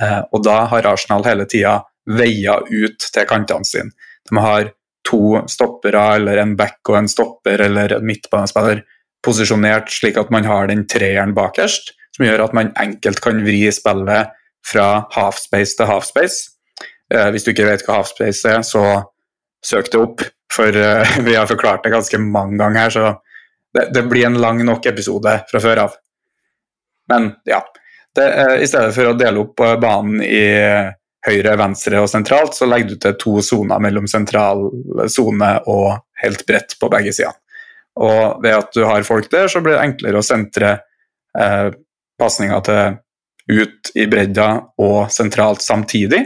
[0.00, 1.80] Eh, og da har Arsenal hele tida
[2.10, 3.92] veia ut til kantene sine.
[4.28, 4.72] De har
[5.04, 8.84] to stoppere, eller en back og en stopper, eller en midtbanespiller
[9.24, 13.64] posisjonert slik at man har den treeren bakerst, som gjør at man enkelt kan vri
[13.72, 14.32] spillet
[14.64, 16.54] fra halfspace til halfspace.
[17.32, 18.84] Hvis du ikke vet hva halfspace er, så
[19.64, 20.24] søk det opp.
[20.54, 23.14] For eh, vi har forklart det ganske mange ganger her, så
[23.74, 25.96] det, det blir en lang nok episode fra før av.
[27.10, 27.64] Men ja.
[28.14, 30.44] Det, eh, I stedet for å dele opp uh, banen i
[31.24, 34.66] høyre, venstre og sentralt, så legger du til to soner mellom sentral
[35.10, 37.36] sone og helt bredt på begge sider.
[38.00, 40.76] Og ved at du har folk der, så blir det enklere å sentre
[41.38, 41.70] eh,
[42.20, 43.00] pasninga til
[43.52, 44.48] ut i bredda
[44.80, 46.20] og sentralt samtidig,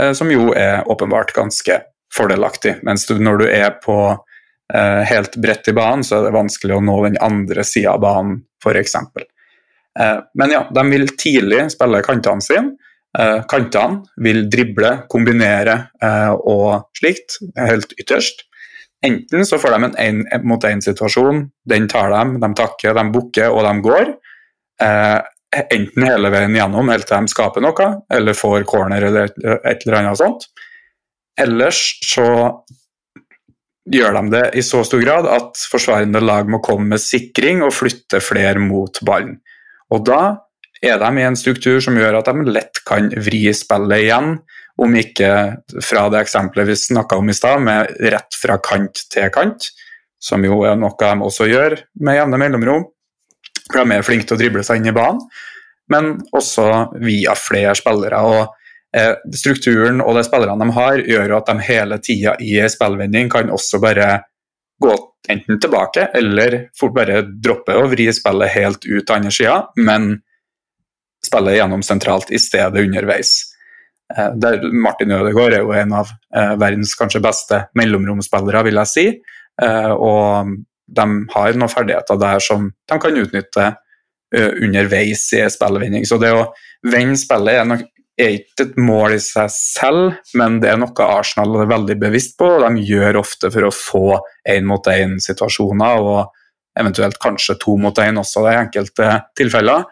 [0.00, 1.80] eh, som jo er åpenbart ganske
[2.14, 2.78] fordelaktig.
[2.82, 6.78] Mens du, når du er på eh, helt bredt i banen, så er det vanskelig
[6.78, 8.96] å nå den andre sida av banen, f.eks.
[10.00, 12.74] Eh, men ja, de vil tidlig spille kantene sine.
[13.18, 18.42] Eh, kantene vil drible, kombinere eh, og slikt, helt ytterst.
[19.04, 23.74] Enten så får de en én-mot-én-situasjon, den tar de, de takker, de bukker og de
[23.84, 24.14] går.
[24.82, 25.20] Eh,
[25.62, 30.00] enten hele veien gjennom helt til de skaper noe, eller får corner eller et eller
[30.00, 30.48] annet sånt.
[31.38, 32.26] Ellers så
[33.94, 37.74] gjør de det i så stor grad at forsvarende lag må komme med sikring og
[37.76, 39.36] flytte flere mot ballen.
[39.92, 40.20] Og da
[40.84, 44.36] er de i en struktur som gjør at de lett kan vri spillet igjen,
[44.82, 45.30] om ikke
[45.84, 49.70] fra det eksempelet vi snakka om i stad, med rett fra kant til kant,
[50.18, 52.88] som jo er noe de også gjør med jevne mellomrom.
[53.70, 55.22] For de er flinke til å drible seg inn i banen,
[55.92, 56.66] men også
[57.04, 58.20] via flere spillere.
[58.24, 58.52] og
[58.94, 63.30] Eh, strukturen og de spillerne de har, gjør at de hele tida i en spillvending
[63.32, 64.20] kan også bare
[64.82, 64.92] gå
[65.32, 70.20] enten tilbake eller fort bare droppe og vri spillet helt ut til andre sida, men
[71.26, 73.36] spille gjennom sentralt i stedet underveis.
[74.14, 78.92] Eh, der Martin Ødegaard er jo en av eh, verdens kanskje beste mellomromspillere, vil jeg
[78.92, 79.08] si.
[79.54, 80.48] Og
[80.98, 83.68] de har noen ferdigheter der som de kan utnytte
[84.34, 86.02] underveis i spillvinning.
[86.10, 86.48] Så det å
[86.90, 87.84] vende spillet er nok
[88.20, 92.36] er ikke et mål i seg selv, men det er noe Arsenal er veldig bevisst
[92.38, 92.46] på.
[92.46, 94.04] og De gjør ofte for å få
[94.54, 99.86] én-mot-én-situasjoner, og eventuelt kanskje to mot én også i enkelte tilfeller,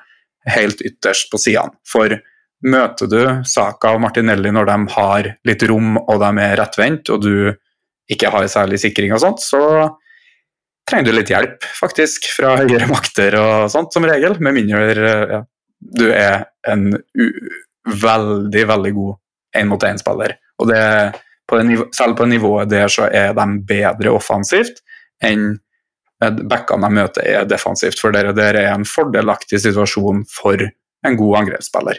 [0.50, 1.76] helt ytterst på sidene.
[1.88, 2.14] For
[2.62, 7.24] møter du Saka og Martinelli når de har litt rom og de er rettvendt, og
[7.24, 7.34] du
[8.12, 9.62] ikke har særlig sikring og sånt, så
[10.88, 14.36] trenger du litt hjelp, faktisk, fra høyere makter og sånt, som regel.
[14.42, 15.42] Med mindre ja,
[15.78, 16.90] du er en
[17.86, 20.36] veldig, veldig god én-mot-én-spiller.
[20.62, 20.72] Og
[21.94, 24.82] selv på det nivået der så er de bedre offensivt
[25.22, 25.56] enn
[26.30, 27.98] backene de møter er defensivt.
[28.00, 31.98] For dere der er en fordelaktig situasjon for en god angrepsspiller.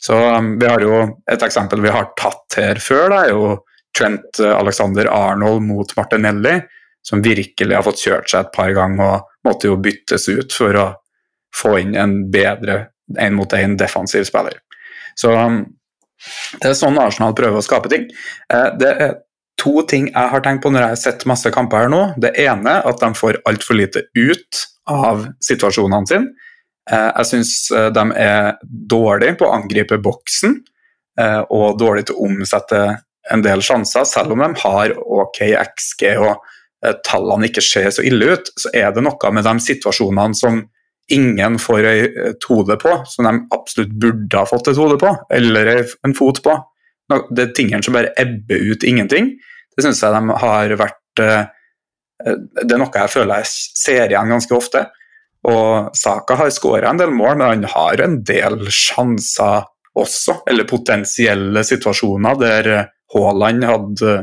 [0.00, 1.00] Så um, vi har jo
[1.30, 3.50] et eksempel vi har tatt her før, det er jo
[3.96, 6.54] Trent Alexander Arnold mot Martinelli,
[7.02, 10.78] som virkelig har fått kjørt seg et par ganger og måtte jo byttes ut for
[10.78, 10.86] å
[11.56, 12.84] få inn en bedre
[13.18, 14.60] én-mot-én defensiv spiller.
[15.18, 15.64] Så um,
[16.60, 18.06] det er sånn Arsenal prøver å skape ting.
[18.52, 19.14] Eh, det er
[19.60, 22.02] to ting jeg har tenkt på når jeg har sett masse kamper her nå.
[22.20, 26.48] Det ene er at de får altfor lite ut av situasjonene sine.
[26.90, 30.60] Eh, jeg syns eh, de er dårlige på å angripe boksen
[31.20, 32.78] og dårlige til å omsette
[33.34, 34.06] en del sjanser.
[34.08, 36.46] Selv om de har OK XG og
[37.04, 40.62] tallene ikke ser så ille ut, så er det noe med de situasjonene som
[41.12, 45.72] ingen får et hode på, som de absolutt burde ha fått et hode på, eller
[46.06, 46.56] en fot på.
[47.30, 49.32] Det er tingene som bare ebber ut ingenting.
[49.74, 51.50] Det syns jeg de har vært eh,
[52.62, 54.86] Det er noe jeg føler jeg ser igjen ganske ofte.
[55.50, 59.64] Og Saka har skåra en del mål, men han har en del sjanser
[59.98, 62.68] også, eller potensielle situasjoner der
[63.14, 64.16] Haaland hadde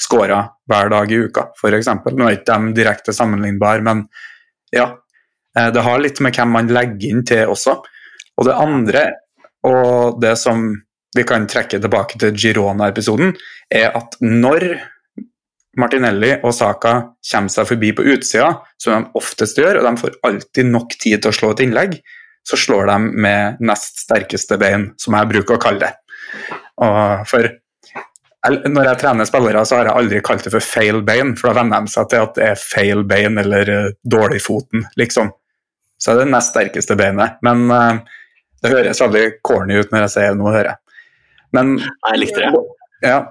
[0.00, 1.90] skåra hver dag i uka, f.eks.
[2.16, 4.06] Nå er ikke de direkte sammenlignbare, men
[4.74, 4.88] ja.
[5.54, 7.76] Eh, det har litt med hvem man legger inn til også.
[8.34, 9.04] Og det andre,
[9.68, 10.66] og det som
[11.14, 13.34] vi kan trekke tilbake til Girona-episoden,
[13.70, 14.66] er at når
[15.78, 16.94] Martinelli og Saka
[17.30, 21.22] kommer seg forbi på utsida, som de oftest gjør, og de får alltid nok tid
[21.22, 21.98] til å slå et innlegg,
[22.44, 25.92] så slår de med nest sterkeste bein, som jeg bruker å kalle det.
[26.84, 27.48] Og for
[28.44, 31.62] når jeg trener spillere, så har jeg aldri kalt det for feil bein, for da
[31.62, 35.32] venner de seg til at det er feil bein eller dårlig foten, liksom.
[35.96, 37.38] Så er det nest sterkeste beinet.
[37.46, 38.02] Men uh,
[38.60, 40.83] det høres veldig corny ut når jeg sier det nå, hører jeg.
[41.54, 42.62] Men Jeg likte det.
[43.04, 43.22] Ja.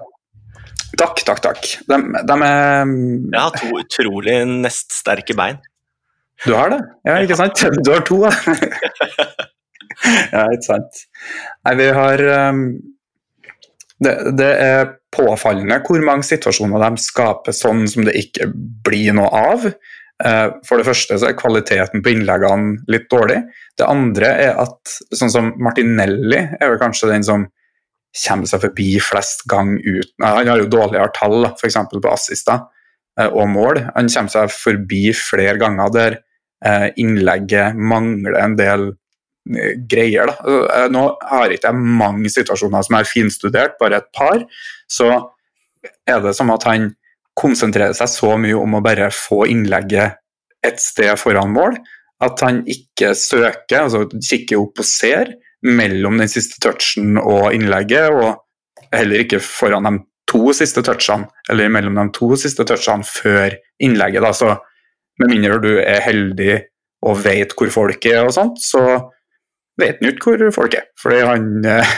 [0.98, 1.62] Takk, takk, takk.
[1.90, 5.60] De, de er Jeg har to utrolig neststerke bein.
[6.44, 6.80] Du har det?
[7.06, 7.62] Ja, ikke sant?
[7.84, 8.32] Du har to, da.
[10.34, 11.04] ja, ikke sant.
[11.66, 12.62] Nei, vi har um,
[14.02, 18.50] det, det, er påfallende hvor mange situasjoner de skaper sånn som det ikke
[18.86, 19.68] blir noe av.
[20.24, 23.40] Uh, for det første så er kvaliteten på innleggene litt dårlig.
[23.78, 27.48] Det andre er at sånn som Martinelli er vel kanskje den som
[28.14, 31.78] kommer seg forbi flest gang uten Han har jo dårligere tall, f.eks.
[31.90, 32.60] på assister
[33.20, 33.82] uh, og mål.
[33.96, 36.18] Han kommer seg forbi flere ganger der
[36.66, 38.92] uh, innlegget mangler en del
[39.44, 40.30] greier.
[40.30, 40.34] Da.
[40.48, 44.44] Eh, nå har ikke jeg mange situasjoner som er finstudert, bare et par.
[44.88, 45.10] Så
[46.08, 46.92] er det som at han
[47.36, 50.20] konsentrerer seg så mye om å bare få innlegget
[50.64, 51.76] et sted foran mål,
[52.24, 55.34] at han ikke søker, altså kikker opp og ser
[55.64, 59.96] mellom den siste touchen og innlegget, og heller ikke foran de
[60.30, 64.24] to siste touchene, eller mellom de to siste touchene før innlegget.
[64.24, 64.32] Da.
[64.36, 64.54] Så
[65.20, 66.58] med mindre du er heldig
[67.04, 68.82] og vet hvor folk er og sånt, så
[69.80, 70.88] vet han ikke hvor folk er.
[71.00, 71.94] Fordi han, eh,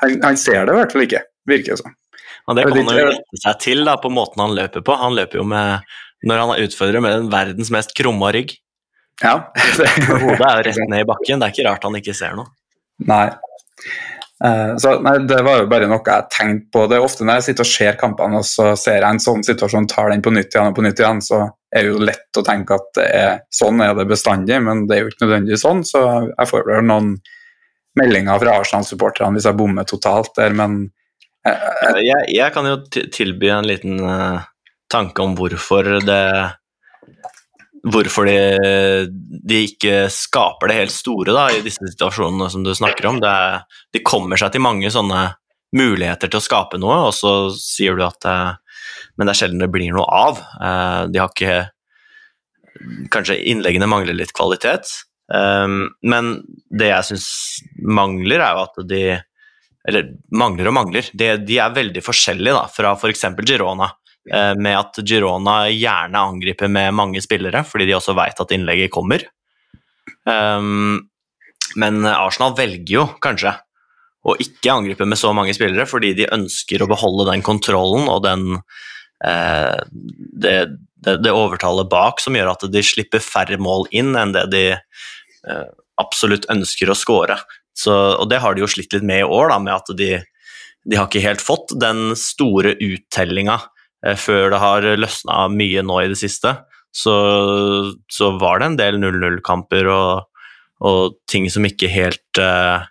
[0.00, 1.94] han, han, ser det i hvert fall ikke, virker det som.
[2.44, 4.96] Og det kan han jo rette seg til da, på måten han løper på.
[5.00, 5.94] Han løper jo med,
[6.28, 8.52] når han er utfordrer, med den verdens mest krumma rygg.
[9.22, 9.38] Ja.
[10.10, 12.50] Hodet er jo rett ned i bakken, det er ikke rart han ikke ser noe.
[12.98, 13.26] Nei.
[14.44, 16.86] Uh, så nei, Det var jo bare noe jeg tenkte på.
[16.90, 19.44] Det er ofte når jeg sitter og ser kampene og så ser jeg en sånn
[19.46, 22.40] situasjon, tar den på nytt igjen og på nytt igjen, så er det jo lett
[22.40, 25.84] å tenke at er, sånn er det bestandig, men det er jo ikke nødvendigvis sånn.
[25.86, 27.14] Så jeg får vel noen
[27.98, 30.80] meldinger fra Arsenal-supporterne hvis jeg bommer totalt der, men
[31.46, 34.42] uh, jeg, jeg, kan jo tilby en liten uh,
[34.92, 36.24] tanke om hvorfor det
[37.84, 38.38] hvorfor de,
[39.44, 43.20] de, ikke skaper det helt store da, i disse situasjonene som du snakker om.
[43.28, 45.26] Er, de kommer seg til mange sånne
[45.76, 48.52] muligheter til å skape noe, og så sier du at eh,
[49.18, 50.40] Men det er sjelden det blir noe av.
[50.40, 51.70] Eh, de har ikke
[53.14, 54.90] Kanskje innleggene mangler litt kvalitet.
[55.32, 56.32] Eh, men
[56.70, 57.28] det jeg syns
[57.78, 59.02] mangler, er jo at de
[59.88, 61.10] Eller mangler og mangler.
[61.12, 63.28] De, de er veldig forskjellige da, fra f.eks.
[63.44, 68.54] Girona Eh, med at Girona gjerne angriper med mange spillere, fordi de også vet at
[68.56, 69.26] innlegget kommer.
[70.24, 71.10] Um,
[71.76, 73.52] men Arsenal velger jo kanskje
[74.24, 78.22] å ikke angripe med så mange spillere, fordi de ønsker å beholde den kontrollen og
[78.24, 78.60] den,
[79.26, 80.54] eh, det,
[81.04, 84.64] det, det, overtallet bak som gjør at de slipper færre mål inn enn det de
[84.72, 85.66] eh,
[86.00, 87.36] absolutt ønsker å skåre.
[87.84, 90.10] og det har de jo slitt litt med i år, da, med at de,
[90.88, 93.73] de har ikke helt fått den store uttellinga Eh,
[94.20, 96.52] før det har løsna mye nå i det siste,
[96.94, 97.14] så,
[98.12, 100.44] så var det en del 0-0-kamper og,
[100.84, 102.84] og, ting som ikke helt uh,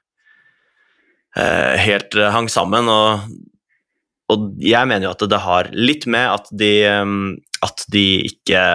[1.80, 2.90] helt hang sammen.
[2.92, 3.30] Og,
[4.34, 6.74] og, jeg mener jo at det har litt med at de,
[7.64, 8.66] at de ikke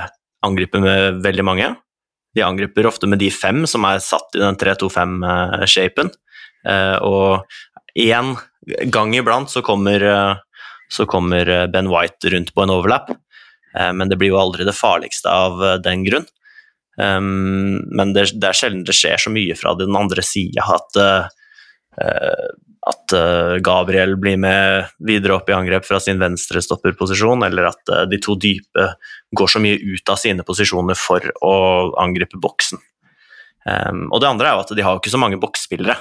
[0.46, 1.68] angriper med veldig mange.
[2.36, 6.10] De angriper ofte med de fem som er satt i den 3-2-5-shapen.
[7.06, 8.34] Og én
[8.92, 10.04] gang iblant så kommer
[10.88, 13.10] så kommer eh, Ben White rundt på en overlap.
[13.76, 16.26] Eh, men det blir jo aldri det farligste av eh, den grunn.
[17.00, 20.96] Ehm, men det, er sjelden det skjer så mye fra den andre sida at,
[22.88, 23.14] at
[23.62, 28.34] Gabriel blir med videre opp i angrep fra sin venstre stopperposisjon, eller at de to
[28.34, 28.88] dype
[29.38, 31.54] går så mye ut av sine posisjoner for å
[32.02, 32.82] angripe boksen.
[33.70, 35.98] Ehm, og det andre er jo at de har ikke så mange boksspillere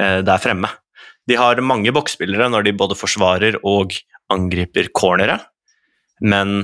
[0.00, 0.68] der fremme.
[1.28, 3.96] De har mange boksspillere når de både forsvarer og
[4.32, 5.40] angriper cornere,
[6.20, 6.62] men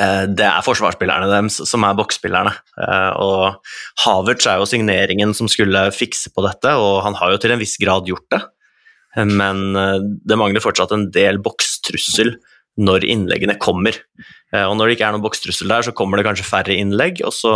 [0.00, 2.52] Eh, det er forsvarsspillerne deres som er boksspillerne.
[2.80, 3.60] Eh, og
[4.04, 7.62] Havertz er jo signeringen som skulle fikse på dette, og han har jo til en
[7.62, 8.42] viss grad gjort det.
[9.18, 9.64] Eh, men
[10.24, 12.36] det mangler fortsatt en del bokstrussel
[12.74, 13.94] når innleggene kommer.
[14.54, 17.30] Og når det ikke er noen bokstrussel der, så kommer det kanskje færre innlegg, og
[17.30, 17.52] så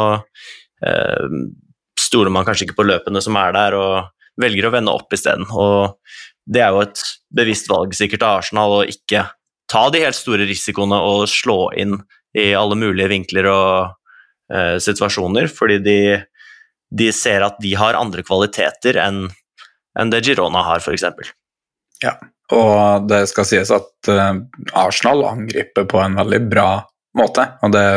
[1.99, 5.47] stoler man kanskje ikke på løpene som er der, og velger å vende opp isteden.
[5.51, 5.99] Og
[6.49, 7.03] det er jo et
[7.35, 9.27] bevisst valg sikkert av Arsenal å ikke
[9.69, 11.99] ta de helt store risikoene og slå inn
[12.39, 13.93] i alle mulige vinkler og
[14.55, 15.99] uh, situasjoner, fordi de,
[16.89, 19.27] de, ser at de har andre kvaliteter enn
[19.99, 21.33] en det Girona har, f.eks.
[22.05, 22.13] Ja,
[22.55, 24.39] og det skal sies at uh,
[24.79, 26.71] Arsenal angriper på en veldig bra
[27.19, 27.89] måte, og det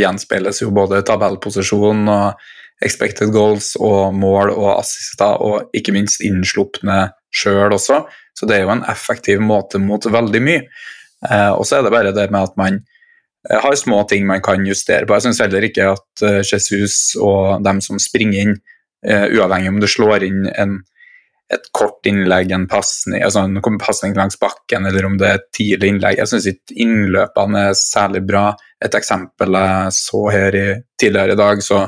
[0.00, 2.48] gjenspeiles jo både i tabellposisjon og
[2.84, 8.02] expected goals og mål og assister, og ikke minst innslupne sjøl også.
[8.36, 10.64] Så det er jo en effektiv måte mot veldig mye.
[11.28, 12.80] Eh, og så er det bare det med at man
[13.48, 15.16] Eh, har små ting man kan justere på.
[15.16, 18.60] Jeg syns heller ikke at eh, Jesus og dem som springer inn,
[19.00, 20.74] uavhengig om du slår inn en,
[21.48, 23.56] et kort innlegg, en pasning altså en
[24.12, 28.20] langs bakken, eller om det er et tidlig innlegg Jeg syns ikke innløpene er særlig
[28.28, 28.50] bra.
[28.76, 30.66] Et eksempel jeg så her i,
[31.00, 31.86] tidligere i dag, så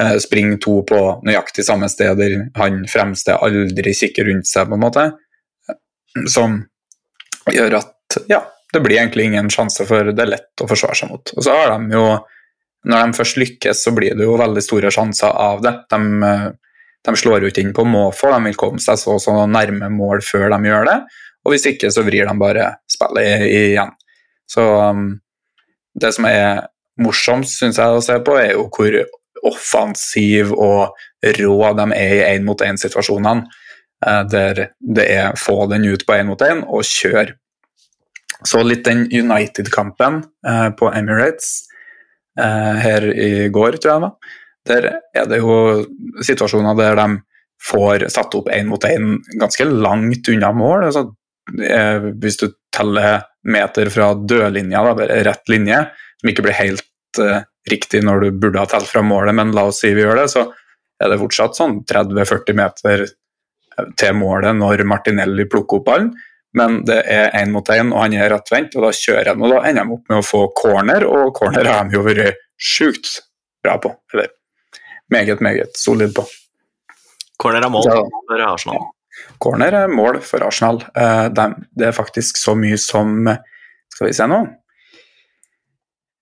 [0.00, 2.38] uh, springer to på nøyaktig samme steder.
[2.60, 5.06] Han fremste aldri kikker rundt seg, på en måte.
[6.32, 6.62] Som
[7.52, 8.40] gjør at ja,
[8.72, 11.34] det blir egentlig ingen sjanse, for det er lett å forsvare seg mot.
[11.36, 12.06] Og så har de jo,
[12.86, 15.72] Når de først lykkes, så blir det jo veldig store sjanser av det.
[15.90, 16.26] De,
[17.02, 20.22] de slår jo ikke inn på måfå, de vil komme seg så, så nærme mål
[20.22, 20.96] før de gjør det.
[21.46, 23.90] Og hvis ikke, så vrir de bare spillet igjen.
[24.50, 25.08] Så um,
[25.98, 26.66] det som er
[27.02, 28.98] morsomst, syns jeg, å se på, er jo hvor
[29.44, 30.96] offensiv og
[31.36, 33.46] rå de er i én-mot-én-situasjonene.
[34.04, 37.36] Eh, der det er få den ut på én mot én og kjøre
[38.44, 41.64] så litt den United-kampen eh, på Emirates
[42.38, 44.34] eh, her i går, tror jeg det var.
[44.66, 45.56] Der er det jo
[46.26, 47.06] situasjoner der de
[47.64, 50.84] får satt opp én mot én ganske langt unna mål.
[50.90, 51.06] Altså,
[52.20, 55.78] hvis du teller meter fra dødlinja, da, rett linje,
[56.20, 57.22] som ikke blir helt
[57.70, 60.30] riktig når du burde ha telt fra målet, men la oss si vi gjør det,
[60.32, 60.46] så
[61.02, 63.04] er det fortsatt sånn 30-40 meter
[64.00, 66.14] til målet når Martinelli plukker opp ballen
[66.56, 69.42] men det er én mot én, og han er rettvendt, og da kjører han.
[69.44, 72.40] Og da ender de opp med å få corner, og corner har de jo vært
[72.56, 73.18] sjukt
[73.64, 73.92] bra på.
[74.14, 74.30] Eller
[75.12, 76.24] meget, meget solid på.
[77.42, 78.80] Corner er mål for Arsenal.
[78.80, 79.32] Ja.
[79.42, 80.80] Corner er mål for Arsenal.
[80.96, 83.28] Eh, det er faktisk så mye som
[83.92, 84.38] Skal vi se nå.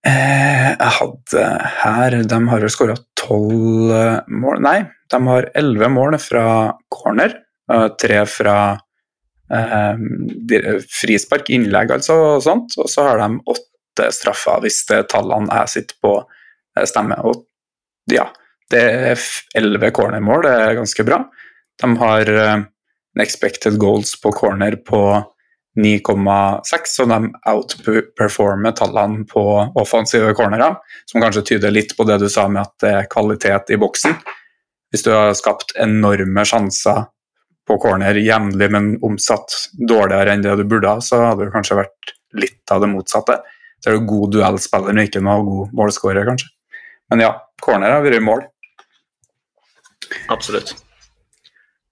[0.04, 1.44] Eh, jeg hadde
[1.80, 3.92] her De har vel skåra tolv
[4.28, 4.78] mål Nei,
[5.08, 6.46] de har elleve mål fra
[6.92, 7.38] corner.
[8.00, 8.56] Tre fra
[9.52, 9.96] eh,
[11.00, 12.76] frispark, innlegg altså, og sånt.
[12.80, 16.14] Og så har de åtte straffer, hvis tallene jeg sitter på,
[16.76, 17.24] eh, stemmer.
[17.24, 17.46] Og
[18.12, 18.28] ja,
[18.70, 19.26] det er
[19.56, 21.22] elleve cornermål, det er ganske bra.
[21.80, 22.64] De har eh,
[23.14, 25.00] en expected goals på corner på
[25.80, 27.18] 9,6, så de
[27.50, 29.42] outperformer tallene på
[29.80, 30.76] offensive cornerer,
[31.10, 34.14] som kanskje tyder litt på det du sa med at det er kvalitet i boksen.
[34.94, 37.08] Hvis du har skapt enorme sjanser
[37.66, 41.80] på corner jevnlig, men omsatt dårligere enn det du burde ha, så hadde det kanskje
[41.80, 43.40] vært litt av det motsatte.
[43.82, 46.52] Så er du god duellspiller, men ikke noe god målskårer, kanskje.
[47.10, 48.46] Men ja, corner har vært mål.
[50.32, 50.76] Absolutt.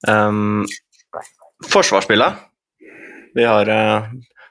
[0.07, 0.63] Um,
[1.73, 2.39] forsvarsspillet.
[3.35, 4.03] Vi har uh, eh,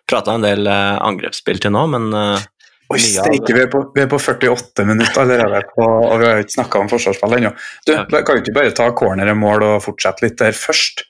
[0.10, 2.48] prata en del uh, angrepsspill til nå, men uh,
[2.92, 3.64] Oi, steike, vi,
[3.96, 7.54] vi, er på 48 minutter allerede, på, og vi har ikke snakka om forsvarsspill ennå.
[7.88, 8.04] Du, ja.
[8.10, 11.06] Kan du ikke bare ta corner mål og fortsette litt der først?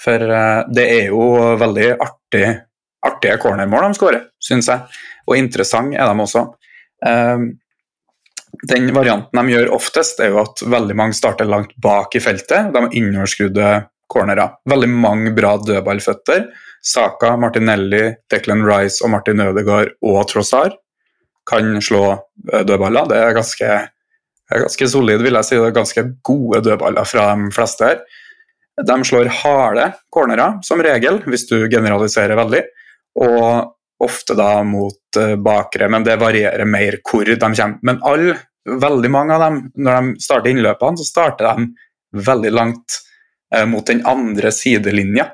[0.00, 2.46] For uh, det er jo veldig artig,
[3.06, 5.02] artige cornermål de skårer, syns jeg.
[5.28, 6.46] Og interessant er de også.
[7.06, 7.50] Um,
[8.66, 12.72] den varianten de gjør oftest, er jo at veldig mange starter langt bak i feltet.
[12.72, 13.68] De har innoverskrudde
[14.10, 14.56] cornerer.
[14.68, 16.48] Veldig mange bra dødballføtter.
[16.82, 20.78] Saka, Martinelli, Declan Rice og Martin Ødegaard og Trossard
[21.48, 22.04] kan slå
[22.52, 23.08] eh, dødballer.
[23.10, 23.76] Det er ganske,
[24.52, 25.58] ganske solid, vil jeg si.
[25.58, 28.02] Det er ganske gode dødballer fra de fleste her.
[28.86, 32.62] De slår harde cornerer, som regel, hvis du generaliserer veldig.
[33.20, 37.76] Og ofte da mot uh, bakre, men det varierer mer hvor de kommer.
[37.84, 42.96] Men alle, veldig mange av dem, når de starter innløpene, så starter de veldig langt
[43.54, 45.28] uh, mot den andre sidelinja.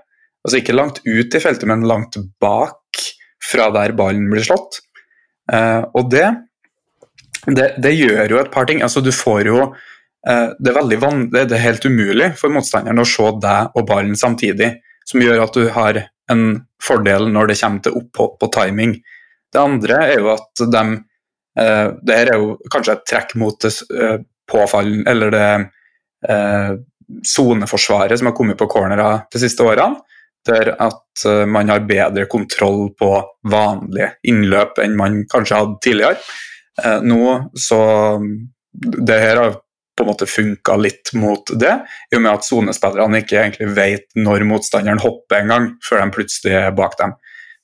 [0.47, 3.03] Altså ikke langt ut i feltet, men langt bak
[3.42, 4.80] fra der ballen blir slått.
[5.51, 6.26] Uh, og det,
[7.47, 8.80] det, det, gjør jo et par ting.
[8.82, 9.61] Altså, du får jo
[10.26, 14.72] Eh, det er, det er helt umulig for motstanderen å se deg og ballen samtidig,
[15.07, 16.01] som gjør at du har
[16.32, 16.47] en
[16.82, 18.97] fordel når det kommer til opphopp og timing.
[19.55, 20.88] Det andre er jo at de
[21.57, 25.47] Uh, det er jo kanskje et trekk mot det uh, påfallen, eller det
[27.24, 29.97] soneforsvaret som har kommet på cornera de siste årene.
[30.47, 33.11] Der at man har bedre kontroll på
[33.51, 36.18] vanlige innløp enn man kanskje hadde tidligere.
[37.03, 37.20] Nå
[37.57, 37.78] så
[38.76, 39.55] Det her har
[39.97, 41.72] på en måte funka litt mot det,
[42.12, 46.12] i og med at sonespillerne ikke egentlig vet når motstanderen hopper en gang, før de
[46.12, 47.16] plutselig er bak dem.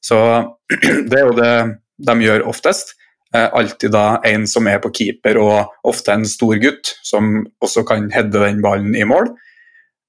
[0.02, 0.18] Så
[1.10, 1.54] det er jo det
[2.02, 2.96] de gjør oftest.
[3.34, 7.84] Eh, alltid da en som er på keeper, og ofte en stor gutt, som også
[7.88, 9.30] kan heade den ballen i mål.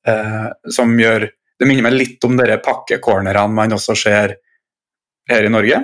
[0.07, 1.29] Eh, som gjør
[1.63, 4.33] Det minner meg litt om de pakkecornerne man også ser
[5.31, 5.77] her i Norge.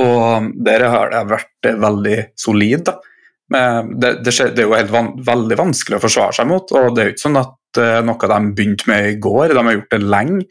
[0.00, 2.88] Og der har det vært veldig solid.
[2.88, 6.72] det, det, skjer, det, er jo helt van, veldig vanskelig å forsvare seg mot.
[6.72, 9.66] og Det er jo ikke sånn at uh, noe de begynte med i går, de
[9.66, 10.46] har gjort det lenge.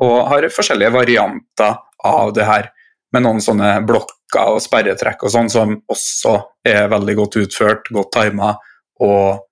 [0.00, 1.76] Og har forskjellige varianter
[2.08, 2.70] av det her,
[3.12, 6.38] med noen sånne blokker og sperretrekk og sånn, som også
[6.72, 8.54] er veldig godt utført, godt tima.
[9.04, 9.44] Og.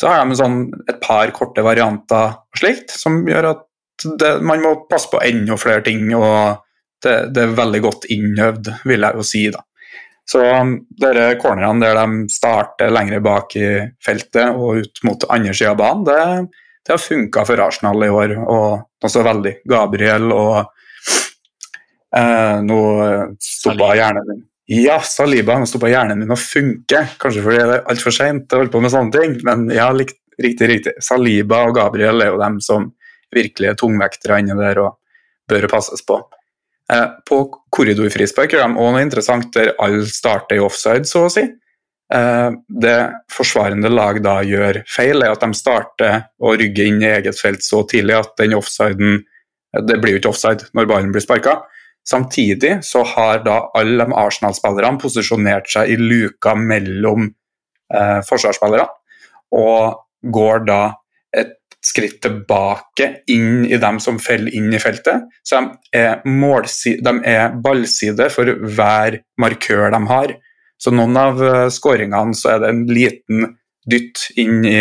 [0.00, 3.66] Så har de sånn et par korte varianter og slikt, som gjør at
[4.20, 6.06] det, man må passe på enda flere ting.
[6.16, 6.62] og
[7.04, 9.42] det, det er veldig godt innøvd, vil jeg jo si.
[9.52, 9.60] da.
[10.30, 13.70] Så um, dere cornerne der de starter lenger bak i
[14.04, 18.12] feltet og ut mot andre sida av banen, det, det har funka for Arsenal i
[18.12, 18.36] år.
[18.44, 19.54] Og også veldig.
[19.68, 20.56] Gabriel og
[22.16, 22.80] eh, Nå
[23.40, 25.56] stoppa hjernen min Ja, Saliba.
[25.58, 27.02] Nå stoppa hjernen min å funke.
[27.18, 30.68] Kanskje fordi det er altfor seint å holde på med sånne ting, men ja, riktig,
[30.70, 30.92] riktig.
[31.02, 32.86] Saliba og Gabriel er jo dem som
[33.34, 35.00] virkelig er tungvektere inni der og
[35.50, 36.20] bør passes på.
[36.90, 37.40] Eh, på
[37.74, 41.44] korridorfrispark gjør de òg noe interessant der alle starter i offside, så å si.
[42.14, 42.50] Eh,
[42.86, 42.96] det
[43.34, 47.66] forsvarende lag da gjør feil, er at de starter å rygge inn i eget felt
[47.66, 49.24] så tidlig at den offsiden
[49.70, 51.60] Det blir jo ikke offside når ballen blir sparka.
[52.10, 57.28] Samtidig så har da alle de Arsenal-spillerne posisjonert seg i luka mellom
[57.94, 58.88] eh, forsvarsspillerne,
[59.54, 60.80] og går da
[61.36, 61.54] et
[61.84, 65.28] skritt tilbake inn i dem som faller inn i feltet.
[65.46, 70.34] Så de er, de er ballside for hver markør de har.
[70.80, 73.46] Så noen av eh, skåringene så er det en liten
[73.90, 74.80] dytt inn i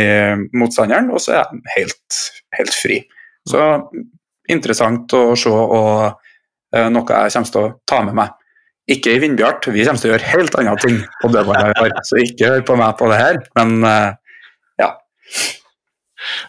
[0.57, 2.17] motstanderen, og så er de helt,
[2.57, 2.99] helt fri.
[3.47, 3.61] Så
[4.49, 6.17] interessant å se, og
[6.69, 8.35] noe jeg kommer til å ta med meg.
[8.89, 11.43] Ikke i Vindbjart, vi kommer til å gjøre helt andre ting på det
[12.07, 14.15] så ikke hør på meg på det her, men uh,
[14.81, 14.89] ja.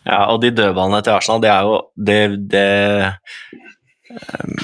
[0.07, 1.77] Ja, og de dødballene til Arsenal, det er jo
[2.09, 2.21] det,
[2.55, 2.65] det,
[4.15, 4.57] ehm,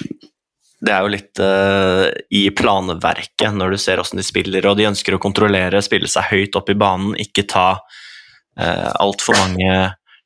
[0.81, 4.89] det er jo litt uh, i planverket når du ser hvordan de spiller, og de
[4.89, 9.81] ønsker å kontrollere, spille seg høyt opp i banen, ikke ta uh, altfor mange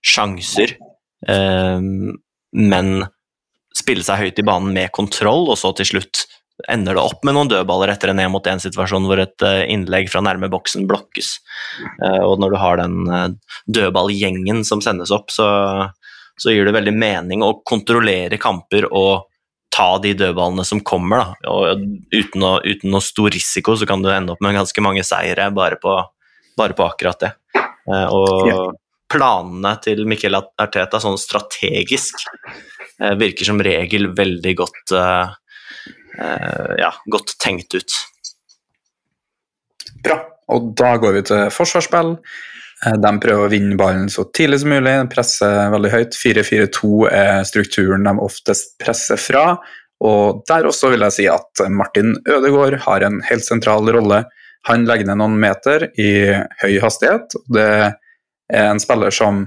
[0.07, 0.79] sjanser,
[1.27, 2.95] uh, men
[3.77, 6.27] spille seg høyt i banen med kontroll, og så til slutt
[6.69, 10.51] ender det opp med noen dødballer etter en én-mot-én-situasjon hvor et eh, innlegg fra nærme
[10.53, 11.33] boksen blokkes.
[12.05, 13.27] Eh, og når du har den eh,
[13.79, 15.49] dødballgjengen som sendes opp, så,
[16.41, 19.31] så gir det veldig mening å kontrollere kamper og
[19.73, 21.23] ta de dødballene som kommer.
[21.23, 21.55] Da.
[21.55, 25.07] Og uten, å, uten noe stor risiko så kan du ende opp med ganske mange
[25.07, 25.97] seire bare på,
[26.59, 27.35] bare på akkurat det.
[27.91, 28.75] Og
[29.11, 32.21] planene til Mikkel Arteta sånn strategisk
[33.21, 34.93] virker som regel veldig godt
[36.19, 37.93] Eh, ja, godt tenkt ut.
[40.05, 40.21] Bra.
[40.51, 42.17] Og da går vi til forsvarsspill.
[42.87, 46.19] Eh, de prøver å vinne ballen så tidlig som mulig, presser veldig høyt.
[46.19, 49.45] 4-4-2 er strukturen de oftest presser fra.
[50.01, 54.25] Og der også vil jeg si at Martin Ødegaard har en helt sentral rolle.
[54.69, 56.11] Han legger ned noen meter i
[56.63, 57.37] høy hastighet.
[57.53, 57.69] Det
[58.51, 59.47] er en spiller som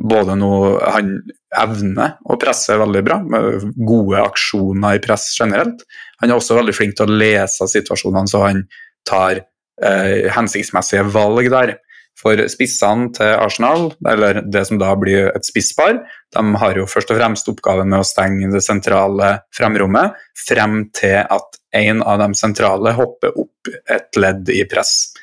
[0.00, 1.12] både noe Han
[1.60, 5.82] evner å presse veldig bra, med gode aksjoner i press generelt.
[6.22, 8.64] Han er også veldig flink til å lese situasjonene, så han
[9.08, 11.76] tar eh, hensiktsmessige valg der.
[12.20, 16.02] For spissene til Arsenal, eller det som da blir et spisspar,
[16.34, 21.22] de har jo først og fremst oppgaven med å stenge det sentrale fremrommet frem til
[21.22, 25.14] at en av de sentrale hopper opp et ledd i press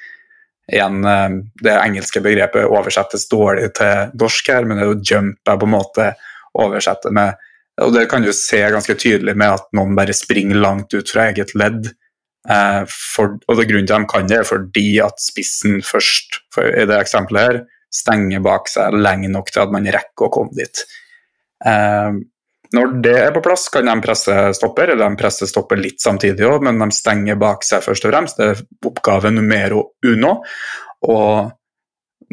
[0.72, 5.52] igjen eh, det engelske begrepet oversettes dårlig til dorsk her, men det er jo 'jump'
[5.52, 6.10] jeg på en måte
[6.58, 7.38] oversetter med.
[7.82, 11.30] Og det kan du se ganske tydelig med at noen bare springer langt ut fra
[11.30, 11.92] eget ledd.
[12.50, 16.42] Eh, for, og det grunnen til at de kan det, er fordi at spissen først,
[16.58, 17.60] i det eksempelet her,
[17.94, 20.84] stenger bak seg lenge nok til at man rekker å komme dit.
[22.76, 26.48] Når det er på plass, kan de presse stopper, eller de presser stopper litt samtidig
[26.48, 28.42] òg, men de stenger bak seg først og fremst.
[28.42, 30.34] Det er oppgave numero uno.
[31.08, 31.54] Og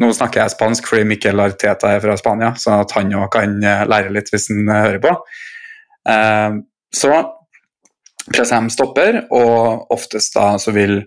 [0.00, 3.56] nå snakker jeg spansk fordi Mikkel Arteta er fra Spania, så at han òg kan
[3.62, 5.14] eh, lære litt hvis han eh, hører på.
[6.10, 6.60] Eh,
[6.94, 7.12] så
[8.24, 10.98] presser de stopper, og oftest da så vil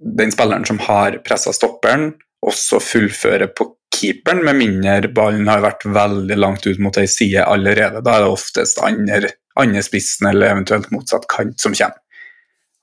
[0.00, 2.14] den spilleren som har pressa stopperen,
[2.46, 7.44] også fullføre på keeperen, med mindre ballen har vært veldig langt ut mot ei side
[7.44, 8.02] allerede.
[8.04, 12.02] Da er det oftest andre, andre spissen eller eventuelt motsatt kant som kommer.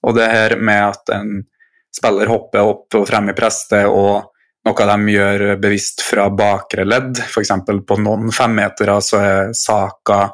[0.04, 1.44] Og det her med at en
[1.94, 4.34] spiller hopper opp og frem i preste, og
[4.68, 7.54] noe de gjør bevisst fra bakre ledd, f.eks.
[7.88, 10.26] på noen femmetere så er Saka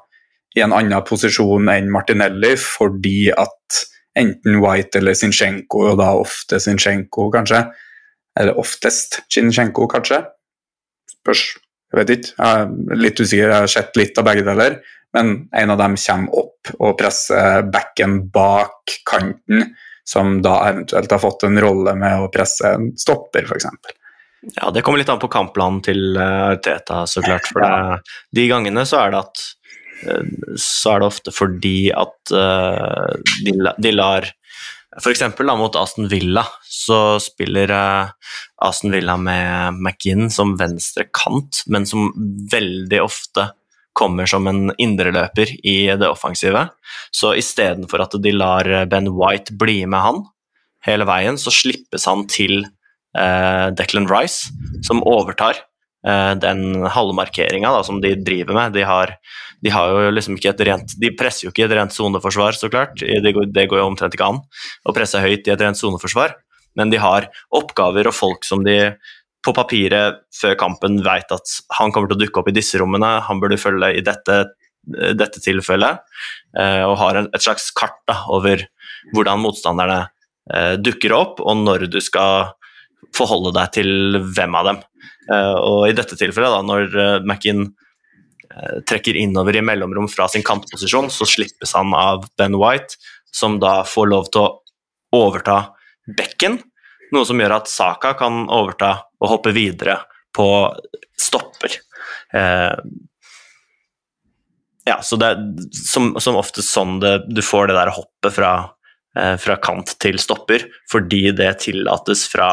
[0.58, 3.84] i en annen posisjon enn Martinelli fordi at
[4.18, 7.64] enten White eller Zinchenko, og da ofte Zinchenko kanskje,
[8.40, 10.24] eller oftest Zinchenko kanskje,
[11.24, 11.44] spørs,
[11.90, 14.80] jeg vet ikke, jeg er litt usikker, jeg har sett litt av begge deler,
[15.18, 19.72] men en av dem kommer opp og presser backen bak kanten,
[20.06, 23.70] som da eventuelt har fått en rolle med å presse en stopper, f.eks.
[24.56, 26.16] Ja, det kommer litt an på kampplanen til
[26.64, 27.50] Teta, så klart.
[27.52, 29.42] For det, de gangene så er det at
[30.08, 34.30] eh, så er det ofte fordi at uh, de, de, lar
[35.00, 35.24] F.eks.
[35.40, 38.10] mot Aston Villa så spiller uh,
[38.66, 42.12] Aston Villa med McGinn som venstre kant, men som
[42.52, 43.50] veldig ofte
[44.00, 46.68] kommer som en indreløper i det offensive.
[47.12, 50.22] Så istedenfor at de lar Ben White bli med han
[50.86, 52.62] hele veien, så slippes han til
[53.18, 54.54] uh, Declan Rice,
[54.86, 55.64] som overtar
[56.00, 58.72] den halvmarkeringa som de driver med.
[58.72, 59.16] De har,
[59.60, 62.70] de har, jo liksom ikke et rent De presser jo ikke et rent soneforsvar, så
[62.72, 63.02] klart.
[63.04, 64.40] Det går, det går jo omtrent ikke an
[64.88, 66.38] å presse høyt i et rent soneforsvar,
[66.80, 68.94] men de har oppgaver og folk som de
[69.44, 73.18] på papiret før kampen vet at han kommer til å dukke opp i disse rommene,
[73.24, 74.40] han burde følge i dette,
[75.16, 76.04] dette tilfellet,
[76.60, 78.66] uh, og har et slags kart da, over
[79.16, 80.06] hvordan motstanderne
[80.82, 82.56] dukker opp, og når du skal
[83.16, 84.80] forholde deg til hvem av dem.
[85.30, 90.46] Uh, og i dette tilfellet, da, når Mackin uh, trekker innover i mellomrom fra sin
[90.46, 92.98] kantposisjon, så slippes han av Ben White,
[93.32, 94.56] som da får lov til å
[95.20, 95.60] overta
[96.18, 96.60] bekken,
[97.14, 100.00] noe som gjør at Saka kan overta og hoppe videre
[100.34, 100.48] på
[101.20, 101.74] stopper.
[104.86, 105.40] ja, så det er
[105.74, 108.52] som, som oftest sånn det, du får det der hoppet fra,
[109.42, 112.52] fra kant til stopper, fordi det tillates fra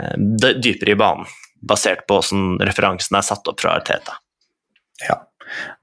[0.00, 0.16] Eh,
[0.60, 1.26] dypere i banen,
[1.62, 4.18] basert på hvordan referansen er satt opp fra Arteta.
[5.06, 5.20] Ja.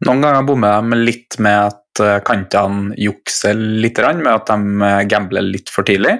[0.05, 5.03] Noen ganger bommer de litt med at eh, kantene jukser litt, med at de eh,
[5.09, 6.17] gambler litt for tidlig.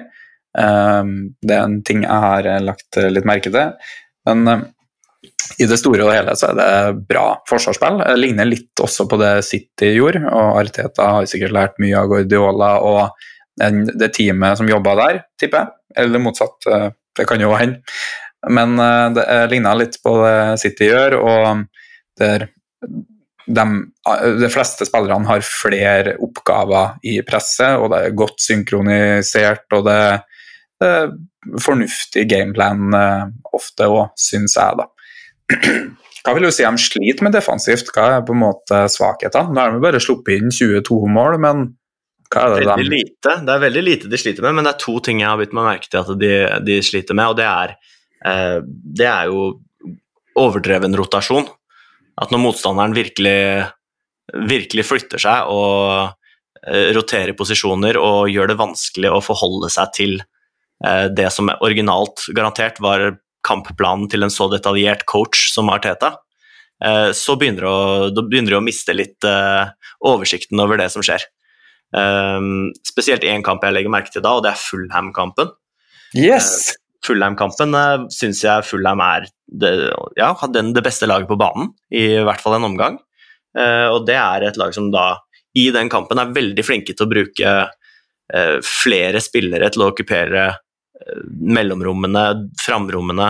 [0.54, 3.72] Det er en ting jeg har lagt litt merke til.
[4.28, 4.68] Men
[5.58, 7.98] i det store og hele så er det bra forsvarsspill.
[8.04, 12.06] Det ligner litt også på det City gjorde, og Arteta har sikkert lært mye av
[12.12, 13.26] Guardiola og
[13.58, 15.74] det teamet som jobba der, tipper jeg.
[16.04, 16.70] Eller motsatt.
[17.14, 17.82] Det kan jo hende.
[18.52, 21.64] Men uh, det ligner litt på det City gjør, og
[22.20, 22.48] der
[23.44, 23.64] de,
[24.40, 29.98] de, fleste spillerne har flere oppgaver i presset, og det er godt synkronisert, og det,
[30.84, 31.12] er
[31.60, 32.94] fornuftig gameplan
[33.52, 34.88] ofte òg, syns jeg, da.
[36.24, 37.90] Hva vil du si de sliter med defensivt?
[37.92, 39.52] Hva er på en måte svakhetene?
[39.52, 41.66] Nå har de bare sluppet inn 22 mål, men
[42.32, 42.92] hva er det veldig de?
[42.94, 43.34] lite.
[43.44, 45.52] Det er veldig lite de sliter med, men det er to ting jeg har blitt
[45.56, 46.32] meg merke til at de,
[46.64, 47.92] de, sliter med, og det er, eh,
[48.24, 49.50] det er jo
[50.38, 51.46] overdreven rotasjon.
[52.20, 53.66] At når motstanderen virkelig,
[54.46, 56.12] virkelig flytter seg og
[56.66, 62.28] eh, roterer posisjoner og gjør det vanskelig å forholde seg til eh, det som originalt
[62.36, 66.14] garantert var kampplanen til en så detaljert coach som Arteta,
[66.84, 67.66] eh, så begynner
[68.14, 69.74] de å, å miste litt eh,
[70.06, 71.26] oversikten over det som skjer.
[72.82, 75.52] Spesielt én kamp jeg legger merke til da, og det er Fullham-kampen.
[76.18, 76.72] Yes!
[77.04, 79.72] Fullham-kampen uh, eh, syns jeg Fullheim er det,
[80.18, 82.98] ja, det beste laget på banen, i hvert fall en omgang.
[83.56, 85.14] Uh, og det er et lag som da
[85.54, 90.52] i den kampen er veldig flinke til å bruke uh, flere spillere til å okkupere
[91.26, 92.22] mellomrommene,
[92.62, 93.26] framrommene,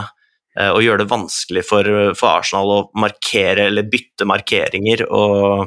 [0.60, 5.64] og gjøre det vanskelig for, for Arsenal å markere eller bytte markeringer og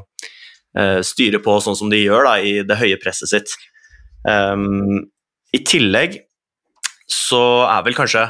[1.03, 3.51] styre på sånn som de gjør da, i det høye presset sitt.
[4.23, 5.01] Um,
[5.51, 6.15] I tillegg
[7.11, 8.27] så er vel kanskje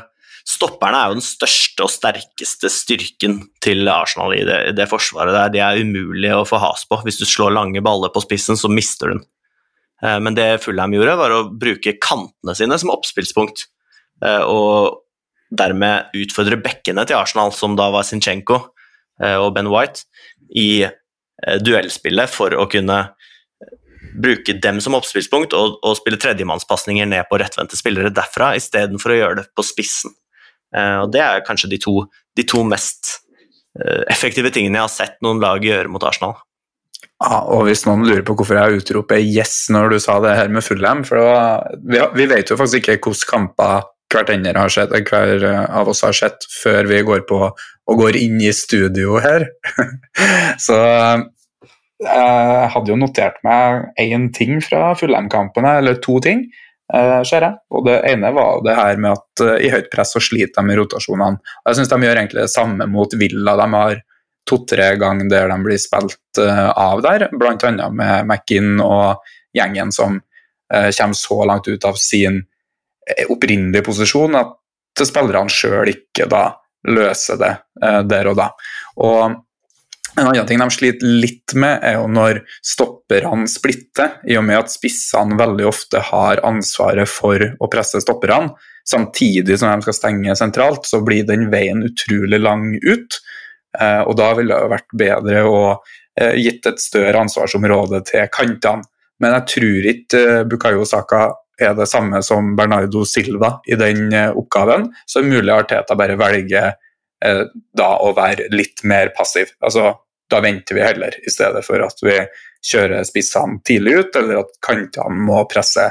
[0.48, 5.36] Stopperne er jo den største og sterkeste styrken til Arsenal i det, det forsvaret.
[5.36, 5.50] der.
[5.52, 7.02] De er umulige å få has på.
[7.04, 9.26] Hvis du slår lange baller på spissen, så mister du den.
[10.00, 13.66] Uh, men det Fulham gjorde, var å bruke kantene sine som oppspillspunkt.
[14.24, 18.62] Uh, og dermed utfordre bekkene til Arsenal, som da var Zinchenko
[19.18, 20.06] og Ben White,
[20.56, 20.86] i
[21.46, 22.98] Eh, duellspillet for å kunne
[24.14, 29.20] bruke dem som oppspillspunkt og, og spille tredjemannspasninger ned på rettvendte spillere derfra, istedenfor å
[29.22, 30.16] gjøre det på spissen.
[30.76, 32.02] Uh, og Det er kanskje de to,
[32.38, 33.18] de to, mest
[33.80, 36.36] uh, effektive tingene jeg har sett noen lag gjøre mot Arsenal.
[37.18, 40.52] Ja, og hvis noen lurer på hvorfor jeg utroper 'yes' når du sa det her
[40.54, 44.94] med Fullham For var, vi, vi, vet jo faktisk ikke hvilke kamper hvert har sett,
[45.10, 47.40] hver av oss har sett før vi går på
[47.88, 49.48] og går inn i studio her.
[50.66, 50.78] Så
[52.04, 56.46] jeg hadde jo notert meg én ting fra Fullheim-kampene, eller to ting.
[56.94, 57.58] Uh, ser jeg.
[57.76, 60.70] Og Det ene var det her med at uh, i høyt press så sliter de
[60.70, 61.42] med rotasjonene.
[61.68, 63.58] Jeg syns de gjør egentlig det samme mot Villa.
[63.60, 64.04] De har
[64.48, 67.90] to-tre ganger der de blir spilt av der, bl.a.
[67.92, 69.26] med McInn og
[69.58, 70.22] gjengen som
[70.72, 72.38] kommer så langt ut av sin
[73.28, 76.46] opprinnelige posisjon at spillerne sjøl ikke da
[76.88, 77.52] løser det
[78.08, 78.48] der og da.
[79.04, 79.36] Og
[80.18, 84.64] en annen ting de sliter litt med, er jo når stopperne splitter, i og med
[84.64, 88.56] at spissene veldig ofte har ansvaret for å presse stopperne.
[88.88, 93.20] Samtidig som de skal stenge sentralt, så blir den veien utrolig lang ut.
[93.78, 98.88] Eh, og da ville det vært bedre å eh, gitt et større ansvarsområde til kantene.
[99.22, 101.28] Men jeg tror ikke eh, Bukayo Saka
[101.62, 106.76] er det samme som Bernardo Silva i den oppgaven, så mulig Arteta bare velger
[107.18, 109.50] da å være litt mer passiv.
[109.66, 109.88] Altså
[110.32, 112.18] da venter vi heller, i stedet for at vi
[112.68, 115.86] kjører spissene tidlig ut, eller at kantene må presse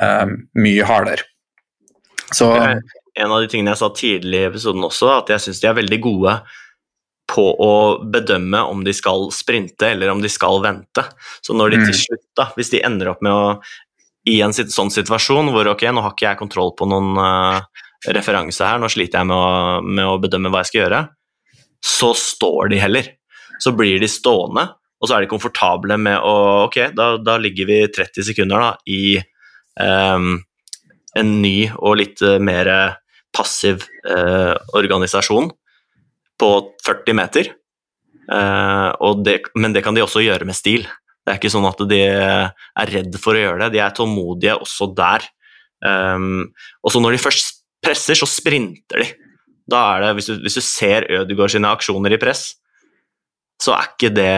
[0.00, 1.26] um, mye hardere.
[2.34, 2.48] Så,
[3.14, 5.78] en av de tingene jeg sa tidlig i episoden også, at jeg syns de er
[5.80, 6.34] veldig gode
[7.30, 7.74] på å
[8.10, 11.04] bedømme om de skal sprinte eller om de skal vente.
[11.42, 12.00] Så når de til mm.
[12.00, 13.44] slutt, da, hvis de ender opp med å
[14.28, 17.62] i en sånn situasjon hvor ok, nå har ikke jeg kontroll på noen uh,
[18.12, 21.00] referanse her, nå sliter jeg med å, med å bedømme hva jeg skal gjøre,
[21.80, 23.08] så står de heller
[23.60, 24.66] så blir de stående,
[25.00, 26.36] og så er de komfortable med å
[26.66, 29.16] Ok, da, da ligger vi 30 sekunder da, i
[29.80, 30.34] um,
[31.18, 32.68] en ny og litt uh, mer
[33.34, 35.50] passiv uh, organisasjon
[36.40, 36.50] på
[36.86, 37.52] 40 meter.
[38.30, 38.92] Uh,
[39.24, 40.86] det, men det kan de også gjøre med stil.
[41.20, 44.56] Det er ikke sånn at de er redd for å gjøre det, de er tålmodige
[44.60, 45.26] også der.
[45.80, 46.50] Um,
[46.84, 49.10] og så når de først presser, så sprinter de.
[49.70, 52.50] Da er det, hvis du, hvis du ser Ødegaard sine aksjoner i press,
[53.60, 54.32] så er ikke det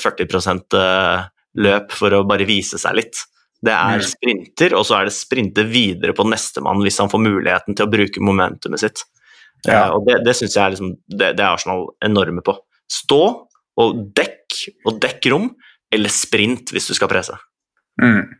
[0.00, 1.24] 40 eh,
[1.64, 3.24] løp for å bare vise seg litt.
[3.64, 7.76] Det er sprinter, og så er det sprinte videre på nestemann hvis han får muligheten
[7.76, 9.04] til å bruke momentumet sitt.
[9.64, 9.86] Ja.
[9.86, 12.56] Uh, og Det, det syns jeg er, liksom, det, det er Arsenal enorme på.
[12.90, 13.22] Stå
[13.80, 15.48] og dekk, og dekk rom,
[15.94, 17.36] eller sprint hvis du skal presse.
[18.02, 18.34] Mm.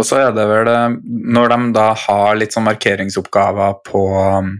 [0.00, 0.68] Og så er det vel
[1.02, 4.54] Når de da har litt sånn markeringsoppgaver på um,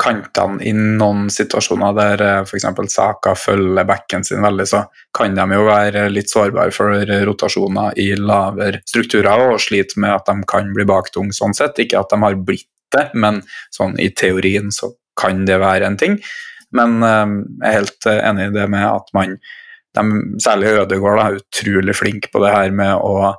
[0.00, 2.66] kantene i noen situasjoner der eh, f.eks.
[2.92, 8.12] Saka følger backen sin veldig, så kan de jo være litt sårbare for rotasjoner i
[8.18, 11.80] lavere strukturer og slite med at de kan bli baktung sånn sett.
[11.82, 13.42] Ikke at de har blitt det, men
[13.74, 16.18] sånn i teorien så kan det være en ting.
[16.74, 19.36] Men um, jeg er helt enig i det med at man
[19.94, 20.02] de,
[20.42, 23.34] Særlig Ødegaard er utrolig flink på det her med å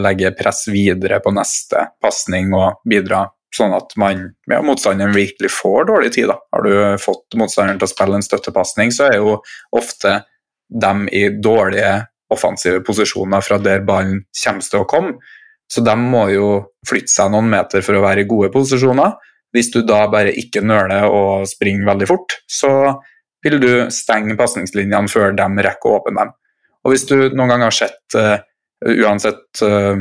[0.00, 3.22] legge press videre på neste pasning og bidra
[3.56, 6.30] sånn at man, ja, motstanderen virkelig får dårlig tid.
[6.30, 6.38] Da.
[6.54, 9.40] Har du fått motstanderen til å spille en støttepasning, så er jo
[9.76, 10.20] ofte
[10.70, 11.96] dem i dårlige
[12.30, 15.16] offensive posisjoner fra der ballen kommer til å komme.
[15.70, 16.46] Så de må jo
[16.86, 19.16] flytte seg noen meter for å være i gode posisjoner.
[19.54, 22.70] Hvis du da bare ikke nøler og springer veldig fort, så
[23.44, 26.34] vil du stenge pasningslinjene før de rekker å åpne dem.
[26.84, 28.38] Og hvis du noen gang har sett, uh,
[28.86, 29.98] uansett uh,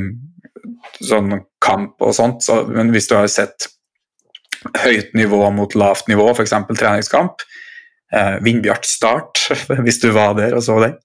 [1.02, 1.38] sånn
[1.70, 3.70] kamp og sånt, så, men hvis du har sett
[4.82, 6.56] høyt nivå mot lavt nivå, f.eks.
[6.74, 7.46] treningskamp,
[8.14, 9.46] eh, Vindbjart Start,
[9.86, 10.98] hvis du var der og så den,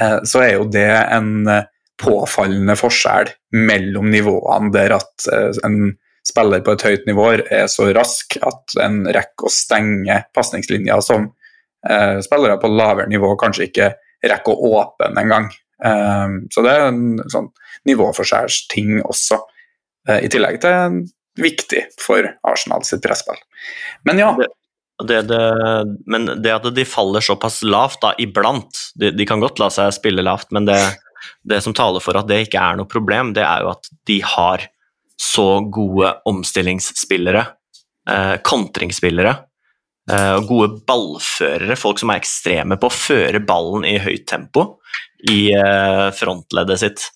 [0.00, 1.66] eh, så er jo det en eh,
[2.00, 5.96] påfallende forskjell mellom nivåene, der at eh, en
[6.26, 11.28] spiller på et høyt nivå er så rask at en rekker å stenge pasningslinja som
[11.88, 13.92] eh, spillere på lavere nivå kanskje ikke
[14.26, 15.52] rekker å åpne engang.
[15.76, 17.50] Um, så det er en sånn
[17.86, 19.38] nivåforskjellsting også,
[20.06, 23.38] i tillegg til viktig for Arsenal sitt presspill.
[24.04, 24.30] Men ja.
[25.04, 25.40] Det, det,
[26.08, 29.92] men det at de faller såpass lavt da, iblant de, de, kan godt la seg
[29.92, 30.78] spille lavt, men det,
[31.44, 34.22] det, som taler for at det ikke er noe problem, det er jo at de
[34.24, 34.64] har
[35.20, 37.44] så gode omstillingsspillere,
[38.08, 39.34] eh, kontringsspillere,
[40.12, 44.78] eh, gode ballførere, folk som er ekstreme på å føre ballen i høyt tempo
[45.28, 47.08] i eh, frontleddet sitt.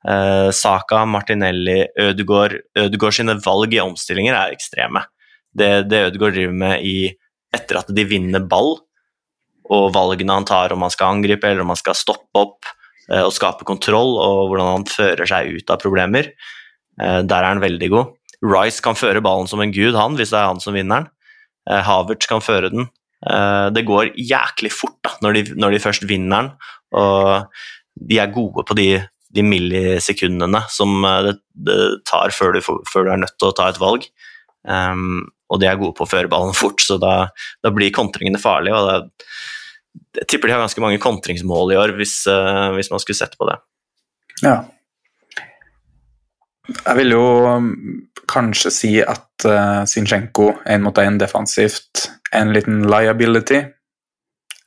[0.00, 5.04] Uh, Saka, Martinelli, Ødegaard Ødegaard sine valg i omstillinger er ekstreme.
[5.52, 7.10] Det, det Ødegaard driver med i,
[7.52, 8.78] etter at de vinner ball,
[9.70, 12.66] og valgene han tar om han skal angripe eller om han skal stoppe opp
[13.10, 16.32] eh, og skape kontroll, og hvordan han fører seg ut av problemer,
[16.98, 18.16] eh, der er han veldig god.
[18.42, 21.12] Rice kan føre ballen som en gud, han, hvis det er han som vinner den.
[21.86, 22.88] Havertz kan føre den.
[23.20, 26.46] Uh, det går jæklig fort da, når de, når de, først vinner den,
[26.96, 28.86] og de er gode på de,
[29.30, 31.78] de millisekundene som det, det
[32.08, 34.08] tar før du, før du, er nødt til å ta et valg.
[34.66, 37.14] Um, og de er gode på å føre ballen fort, så da,
[37.64, 38.76] da blir kontringene farlige.
[38.76, 39.30] og det,
[40.20, 43.36] jeg tipper de har ganske mange kontringsmål i år, hvis, uh, hvis man skulle sett
[43.38, 43.58] på det.
[44.42, 44.60] Ja.
[46.70, 47.72] Jeg vil jo um,
[48.30, 53.64] kanskje si at uh, Zinchenko én mot én defensivt er en liten liability.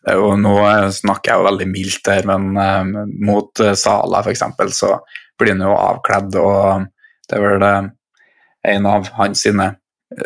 [0.04, 0.56] Jo, nå
[0.91, 4.43] snakker jeg jo veldig mildt her, men eh, mot uh, Sala f.eks.
[4.76, 4.97] så
[5.39, 6.89] blir han jo avkledd, og
[7.30, 7.88] det er vel uh,
[8.74, 9.70] en av hans sine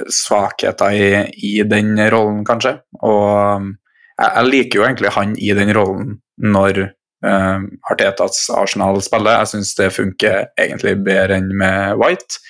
[0.09, 2.78] svakheter i, i den rollen, kanskje.
[3.05, 3.71] Og um,
[4.17, 9.39] jeg, jeg, liker jo egentlig han i den rollen når eh, Artetas Arsenal spiller.
[9.41, 12.41] Jeg syns det funker egentlig bedre enn med White.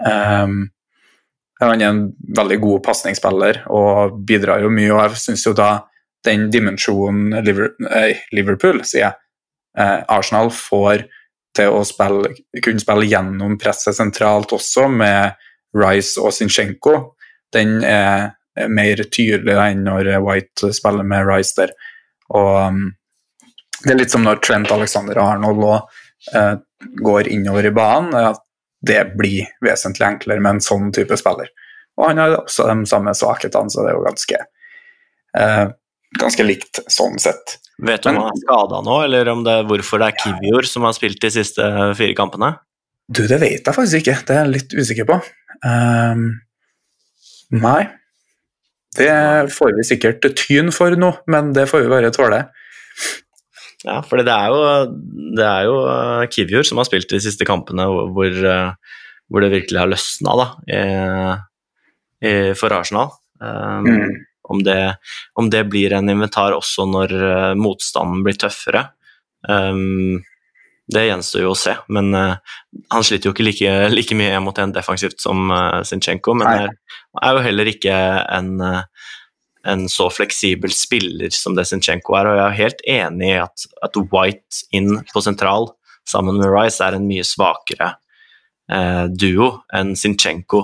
[0.00, 0.70] Um,
[1.60, 2.02] han er en
[2.38, 5.72] veldig god pasningsspiller og bidrar jo mye, og jeg syns jo da
[6.26, 7.40] den dimensjonen
[8.32, 9.16] Liverpool, sier jeg,
[9.78, 11.06] uh, Arsenal får
[11.56, 15.38] til å spille, kunne spille gjennom presset sentralt også, med
[15.76, 16.94] Rice og Zinchenko,
[17.54, 18.30] den er
[18.70, 21.72] mer tydelig enn når White spiller med Rice der.
[22.34, 22.82] Og um,
[23.80, 26.00] Det er litt som når Trent Alexander Arnold og,
[26.34, 26.56] uh,
[27.00, 28.14] går innover i banen.
[28.14, 28.42] at
[28.80, 31.50] Det blir vesentlig enklere med en sånn type spiller.
[31.98, 34.42] Og han har også de samme svakhetene, så det er jo ganske,
[35.38, 35.66] uh,
[36.18, 37.58] ganske likt sånn sett.
[37.80, 40.68] Vet du om han er skada nå, eller om det er hvorfor det er Kivior
[40.68, 42.54] som har spilt de siste fire kampene?
[43.10, 44.18] Du, det vet jeg faktisk ikke.
[44.26, 45.16] Det er jeg litt usikker på.
[45.66, 46.26] Um,
[47.56, 47.82] nei,
[48.98, 49.10] det
[49.54, 52.42] får vi sikkert tyn for nå, men det får vi bare tåle.
[53.86, 54.62] Ja, for det er jo,
[55.38, 58.96] det er jo Kivior Kivjord som har spilt de siste kampene hvor, eh,
[59.30, 60.80] hvor det virkelig har løsna da, i,
[62.28, 63.14] i, for Arsenal.
[63.40, 64.18] Um, mm.
[64.50, 64.80] Om, det,
[65.38, 68.88] om, det, blir en inventar også når uh, motstanden blir tøffere,
[69.48, 70.18] um,
[70.90, 71.74] det gjenstår jo å se.
[71.92, 72.58] Men uh,
[72.92, 76.76] han sliter jo ikke like, like mye mot en defensivt som uh, Zinchenko, men er,
[77.22, 77.96] er, jo heller ikke
[78.38, 79.14] en, uh,
[79.70, 82.30] en, så fleksibel spiller som det Zinchenko er.
[82.30, 85.70] Og jeg er helt enig i at, at White inn på sentral
[86.08, 87.94] sammen med Rice er en mye svakere
[89.18, 90.60] duo enn Zinchenko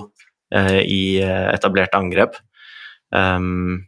[0.55, 2.37] i etablert angrep.
[3.15, 3.87] Um,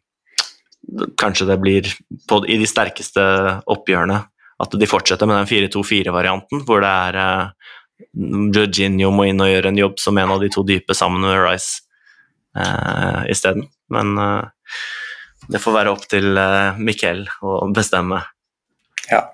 [1.20, 1.89] kanskje det blir
[2.30, 3.24] på, i de sterkeste
[3.70, 4.22] oppgjørene
[4.59, 7.70] at de fortsetter med den 4-2-4-varianten, hvor det er uh,
[8.55, 11.39] Jorginho må inn og gjøre en jobb som en av de to dype sammen med
[11.43, 11.84] Rice
[12.57, 13.67] uh, isteden.
[13.91, 14.47] Men uh,
[15.49, 18.22] det får være opp til uh, Mikkel å bestemme.
[19.09, 19.26] Ja.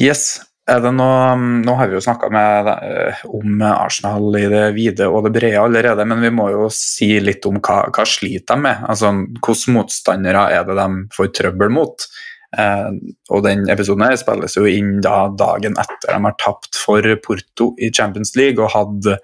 [0.00, 0.40] Yes.
[0.70, 5.32] Er det noe, nå har vi jo snakka om Arsenal i det vide og det
[5.34, 8.84] brede allerede, men vi må jo si litt om hva, hva sliter de med.
[8.86, 9.10] Altså,
[9.40, 12.06] Hvilke motstandere er det de får trøbbel mot?
[12.58, 12.88] Eh,
[13.30, 17.72] og den episoden her spilles jo inn da dagen etter de har tapt for Porto
[17.78, 19.18] i Champions League og hadde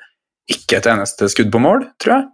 [0.50, 2.28] ikke et eneste skudd på mål, tror jeg.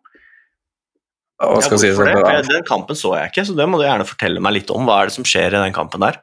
[1.42, 2.12] Ja, si det?
[2.22, 2.42] det?
[2.46, 4.84] Den kampen så jeg ikke, så det må du gjerne fortelle meg litt om.
[4.86, 6.20] Hva er det som skjer i den kampen der?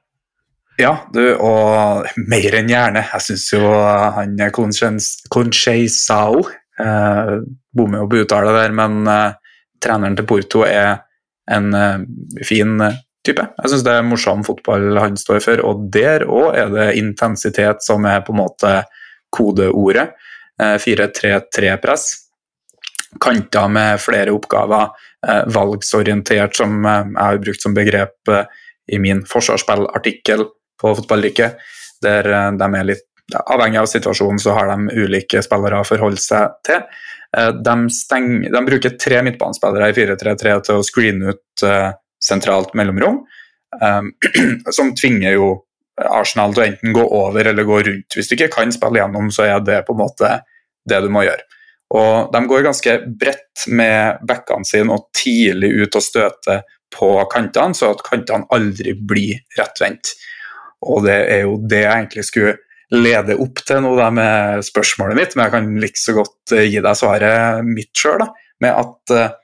[0.79, 3.03] Ja, du, og mer enn gjerne.
[3.11, 3.67] Jeg syns jo
[4.15, 6.39] han Concheisao
[6.79, 7.31] eh,
[7.75, 9.33] Bommer jo på uttale der, men eh,
[9.83, 11.01] treneren til Porto er
[11.51, 12.05] en eh,
[12.47, 12.79] fin
[13.27, 13.43] type.
[13.59, 17.83] Jeg syns det er morsom fotball han står for, og der òg er det intensitet
[17.83, 18.71] som er på en måte
[19.35, 20.15] kodeordet.
[20.59, 22.07] 4-3-3-press.
[22.13, 22.25] Eh,
[23.19, 24.95] Kanter med flere oppgaver.
[25.27, 28.33] Eh, valgsorientert, som eh, jeg har brukt som begrep
[28.89, 30.47] i min forsvarsspillartikkel
[30.79, 31.53] på Fotballykke,
[32.03, 36.55] der de er litt Avhengig av situasjonen så har de ulike spillere å forholde seg
[36.65, 36.79] til.
[37.61, 41.65] De, stenger, de bruker tre midtbanespillere i 4-3-3 til å screene ut
[42.17, 43.19] sentralt mellomrom,
[44.77, 45.51] som tvinger jo
[45.99, 48.15] Arsenal til å enten gå over eller gå rundt.
[48.15, 50.33] Hvis du ikke kan spille gjennom, så er det på en måte
[50.89, 51.45] det du må gjøre.
[51.97, 57.77] Og De går ganske bredt med backene sine og tidlig ut og støter på kantene,
[57.77, 60.13] så at kantene aldri blir rettvendt.
[60.87, 62.55] Og det er jo det jeg egentlig skulle
[62.95, 66.81] lede opp til nå med spørsmålet mitt, men jeg kan like så godt eh, gi
[66.81, 68.23] deg svaret mitt sjøl.
[68.63, 69.35] Med at uh,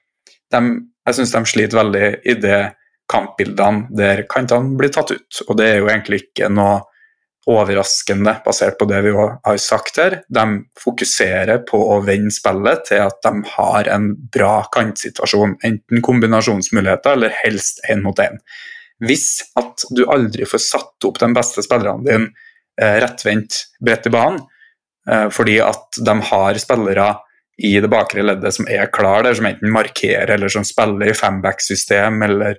[0.52, 0.62] de
[1.06, 2.60] jeg syns de sliter veldig i det
[3.12, 5.42] kampbildene der kantene blir tatt ut.
[5.46, 6.82] Og det er jo egentlig ikke noe
[7.46, 10.18] overraskende basert på det vi har sagt her.
[10.34, 10.46] De
[10.82, 15.60] fokuserer på å vende spillet til at de har en bra kantsituasjon.
[15.68, 18.42] Enten kombinasjonsmuligheter eller helst én mot én.
[19.04, 22.30] Hvis at du aldri får satt opp de beste spillerne dine
[22.80, 24.40] eh, rettvendt bredt i banen,
[25.10, 27.10] eh, fordi at de har spillere
[27.58, 31.18] i det bakre leddet som er klar der, som enten markerer eller som spiller i
[31.18, 32.58] femback-system eller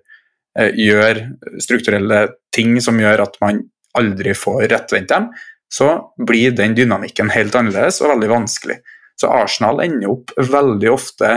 [0.59, 1.23] eh, gjør
[1.63, 2.23] strukturelle
[2.57, 3.65] ting som gjør at man
[3.97, 5.31] aldri får rettvendt dem,
[5.73, 5.89] så
[6.29, 8.77] blir den dynamikken helt annerledes og veldig vanskelig.
[9.17, 11.31] Så Arsenal ender opp veldig ofte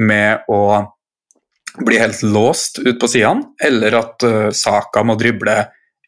[0.00, 0.60] med å
[1.78, 5.56] bli helt låst ut på sidene, eller at uh, Saka må drible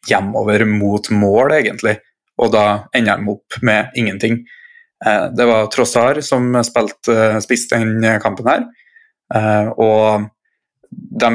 [0.09, 1.97] hjemover mot mål, egentlig.
[2.43, 2.67] Og da
[2.97, 4.43] ender de opp med ingenting.
[5.05, 8.71] Uh, det var Trossar som spilte uh, spiss den kampen her.
[9.81, 10.27] Og
[10.93, 11.29] de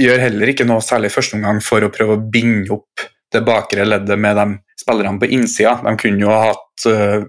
[0.00, 3.02] gjør heller ikke noe særlig i første omgang for å prøve å binde opp
[3.32, 4.46] det bakre leddet med de
[4.80, 5.74] spillerne på innsida.
[5.84, 6.86] De kunne jo ha hatt,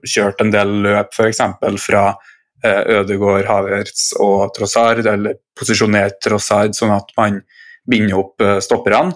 [0.08, 1.42] kjørt en del løp f.eks.
[1.84, 2.06] fra
[2.66, 7.42] uh, Ødegaard, Havertz og Trossard, eller posisjonert Trossard sånn at man
[7.90, 9.16] binder opp uh, stopperne.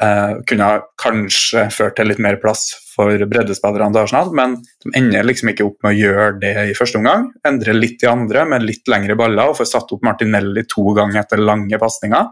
[0.00, 0.68] Uh, kunne
[1.00, 4.54] kanskje ført til litt mer plass for breddespillerne til Arsenal, men
[4.84, 7.26] de ender liksom ikke opp med å gjøre det i første omgang.
[7.48, 11.20] Endre litt i andre med litt lengre baller og får satt opp Martinelli to ganger
[11.24, 12.30] etter lange pasninger.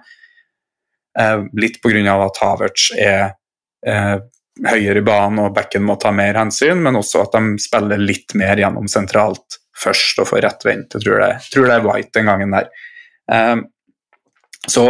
[1.58, 2.14] Litt pga.
[2.22, 3.22] at Havertz er
[3.86, 4.16] eh,
[4.66, 8.34] høyere i banen og backen må ta mer hensyn, men også at de spiller litt
[8.38, 10.96] mer gjennom sentralt først og får rettvendt.
[10.96, 12.70] Jeg tror det, tror det er White den gangen der.
[13.32, 13.56] Eh,
[14.68, 14.84] så,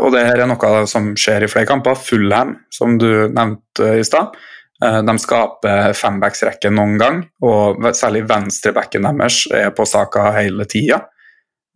[0.00, 1.98] og det her er noe som skjer i flere kamper.
[1.98, 4.36] Fullham, som du nevnte i stad.
[4.84, 11.02] Eh, de skaper fembacksrekke noen gang, og særlig venstrebacken deres er på saka hele tida.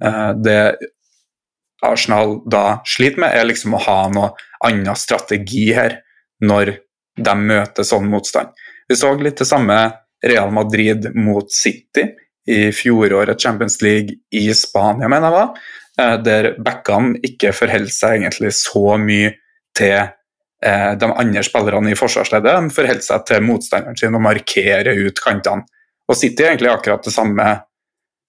[0.02, 0.60] Eh, det
[1.84, 4.32] Arsenal da sliter med, er liksom å ha noe
[4.64, 5.98] annen strategi her
[6.44, 6.78] når
[7.14, 8.54] de møter sånn motstand.
[8.88, 9.76] Vi så litt det samme
[10.24, 12.06] Real Madrid mot City
[12.50, 15.62] i fjorårets Champions League i Spania, mener jeg var,
[16.00, 19.32] eh, der backene ikke forholder seg egentlig så mye
[19.76, 22.68] til eh, de andre spillerne i forsvarsleddet.
[22.68, 25.66] De forholder seg til motstanderen sin og markerer ut kantene.
[26.08, 27.48] Og City er egentlig akkurat det samme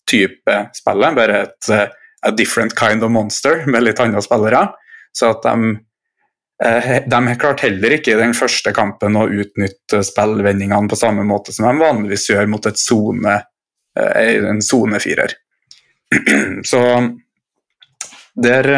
[0.07, 1.87] type spillet, bare et uh,
[2.23, 4.61] a different kind of monster med litt andre spillere.
[5.11, 5.73] Så at de
[6.63, 11.51] Eh, de klarte heller ikke i den første kampen å utnytte spillvendingene på samme måte
[11.51, 13.33] som de vanligvis gjør mot et zone,
[13.99, 15.35] eh, en sonefirer.
[16.69, 16.81] Så
[18.35, 18.71] der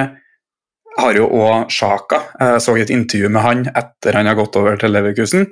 [0.98, 4.78] har jo òg Sjaka Jeg så et intervju med han etter han har gått over
[4.78, 5.48] til Leverkusen,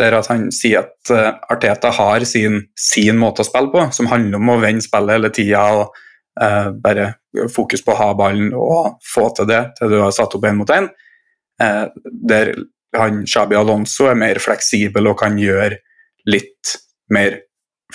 [0.00, 4.08] der at han sier at eh, Arteta har sin, sin måte å spille på, som
[4.12, 5.98] handler om å vende spillet hele tida og
[6.40, 7.12] uh, bare
[7.52, 10.56] fokus på å ha ballen og få til det til du har satt opp én
[10.58, 10.88] mot én.
[11.60, 12.52] Eh, der
[12.96, 15.80] han Shabi Alonso er mer fleksibel og kan gjøre
[16.30, 16.76] litt
[17.12, 17.40] mer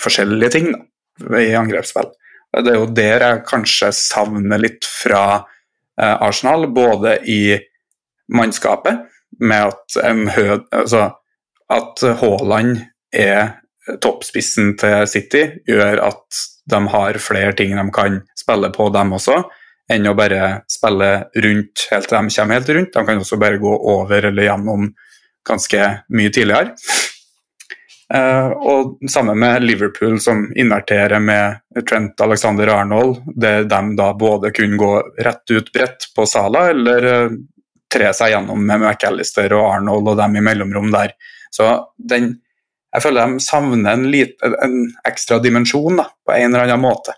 [0.00, 0.82] forskjellige ting da,
[1.20, 2.10] i angrepsspill.
[2.54, 5.24] Det er jo der jeg kanskje savner litt fra
[6.00, 7.56] eh, Arsenal, både i
[8.34, 9.04] mannskapet,
[9.42, 9.98] med at
[10.70, 11.08] altså,
[11.74, 12.78] at Haaland
[13.14, 13.56] er
[14.02, 19.42] toppspissen til City, gjør at de har flere ting de kan spille på, dem også
[19.92, 21.10] enn å bare spille
[21.44, 22.94] rundt helt til de kommer helt rundt.
[22.94, 24.88] De kan også bare gå over eller gjennom
[25.44, 26.72] ganske mye tidligere.
[28.12, 31.56] Uh, og samme med Liverpool, som inverterer med
[31.88, 34.92] Trent Alexander Arnold, der de da både kunne gå
[35.24, 37.36] rett ut bredt på Sala, eller uh,
[37.94, 41.14] tre seg gjennom med McAllister og Arnold og dem i mellomrom der.
[41.54, 42.34] Så den,
[42.92, 44.78] jeg føler de savner en, lit, en
[45.08, 47.16] ekstra dimensjon da, på en eller annen måte.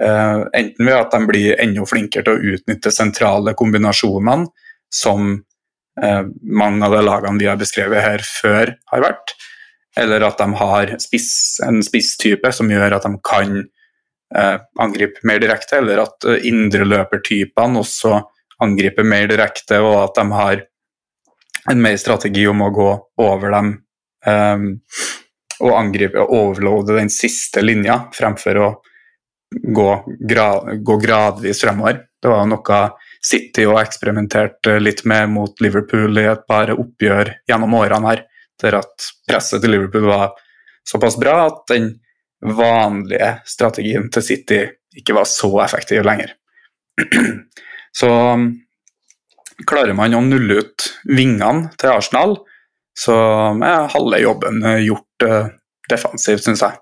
[0.00, 4.46] Uh, enten ved at de blir enda flinkere til å utnytte sentrale kombinasjonene,
[4.94, 9.34] som uh, mange av de lagene vi har beskrevet her før, har vært.
[9.98, 13.56] Eller at de har spiss, en spisstype som gjør at de kan
[14.36, 18.20] eh, angripe mer direkte, eller at uh, indreløpertypene også
[18.62, 20.62] angriper mer direkte, og at de har
[21.70, 22.90] en mer strategi om å gå
[23.20, 23.72] over dem
[24.26, 24.68] eh,
[25.60, 28.70] og angripe og overloade den siste linja, fremfor å
[29.50, 29.90] gå,
[30.30, 30.48] gra
[30.78, 32.04] gå gradvis fremover.
[32.20, 32.80] Det var noe
[33.24, 38.22] City og eksperimenterte litt med mot Liverpool i et par oppgjør gjennom årene her,
[38.62, 40.34] der at presset til Liverpool var
[40.86, 41.92] såpass bra at den
[42.40, 44.60] vanlige strategien til City
[44.96, 46.34] ikke var så effektiv lenger.
[47.92, 48.06] Så
[49.66, 52.36] klarer man å nulle ut vingene til Arsenal,
[52.94, 53.16] så
[53.66, 55.48] er halve jobben gjort uh,
[55.90, 56.78] defensivt, syns jeg.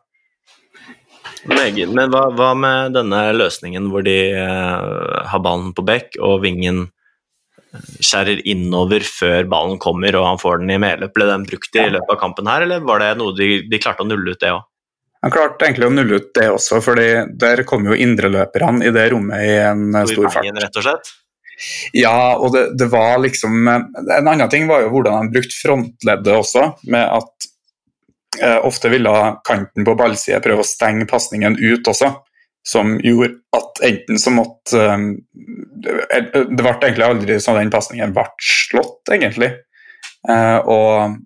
[1.49, 6.83] Men hva, hva, med denne løsningen hvor de uh, har ballen på bekk og vingen
[6.85, 6.93] eh,
[8.01, 11.15] skjærer innover før ballen kommer og han får den i medløp?
[11.17, 14.05] Ble den brukt i løpet av kampen her, eller var det noe de, de klarte
[14.05, 14.67] å nulle ut, det òg?
[15.27, 16.99] Han klarte egentlig å nulle ut det også, for
[17.43, 20.51] der kom jo indreløperne i det rommet i en eh, stor fart.
[20.63, 21.15] Rett og slett?
[21.97, 26.37] Ja, og det, det, var liksom En annen ting var jo hvordan han brukte frontleddet
[26.39, 27.49] også, med at
[28.43, 32.11] Eh, ofte ville kanten på ballside prøve å stenge pasningen ut også.
[32.69, 34.83] Som gjorde at enten så måtte
[35.79, 39.55] Det ble egentlig aldri sånn den pasningen ble slått, egentlig.
[40.29, 41.17] Og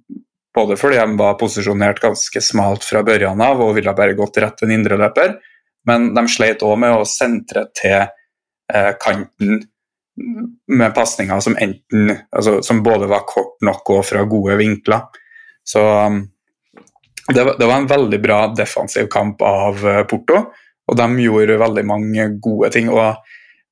[0.54, 4.58] både fordi de var posisjonert ganske smalt fra børjan av og ville bare gått rett
[4.60, 5.38] til en indreløper,
[5.88, 9.62] men de sleit òg med å sentre til eh, kanten
[10.68, 15.08] med pasninger som enten altså, som både var kort nok og fra gode vinkler.
[15.64, 16.20] Så um,
[17.32, 20.42] det var, en veldig bra defensiv kamp av Porto,
[20.92, 22.90] og de gjorde veldig mange gode ting.
[22.92, 23.16] og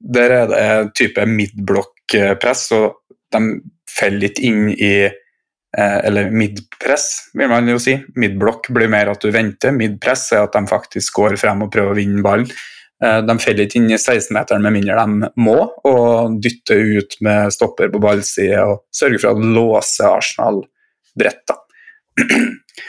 [0.01, 3.45] Der er det type midblokkpress, og de
[3.91, 5.11] faller litt inn i
[5.79, 7.95] Eh, eller midpress, vil man jo si.
[8.19, 9.75] Midblokk blir mer at du venter.
[9.75, 12.51] Midpress er at de faktisk går frem og prøver å vinne ballen.
[13.01, 17.55] Eh, de faller ikke inn i 16-meteren med mindre de må, og dytter ut med
[17.55, 20.65] stopper på ballside og sørger for å låse Arsenal
[21.19, 21.55] bredt.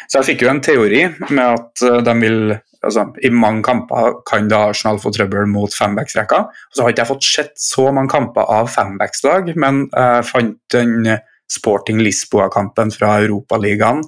[0.09, 2.41] Så jeg fikk jo en teori med at eh, de vil
[2.85, 6.43] altså, I mange kamper kan da Arsenal få trøbbel mot fembacksrekka.
[6.73, 11.15] Så har ikke jeg fått sett så mange kamper av fembackslag, men jeg fant den
[11.51, 14.05] Sporting Lisboa-kampen fra Europaligaen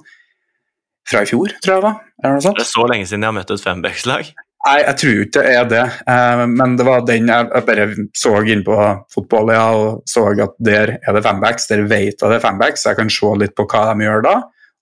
[1.04, 2.00] fra i fjor, tror jeg det var.
[2.24, 4.30] Det, er så lenge siden jeg har møtt et fembackslag?
[4.64, 5.82] Nei, jeg tror ikke det er det.
[6.08, 8.76] Eh, men det var den jeg bare så inn på
[9.12, 11.68] fotball ja, og så at der er det fembacks.
[11.68, 14.24] Der vet jeg det er fembacks, så jeg kan se litt på hva de gjør
[14.24, 14.34] da.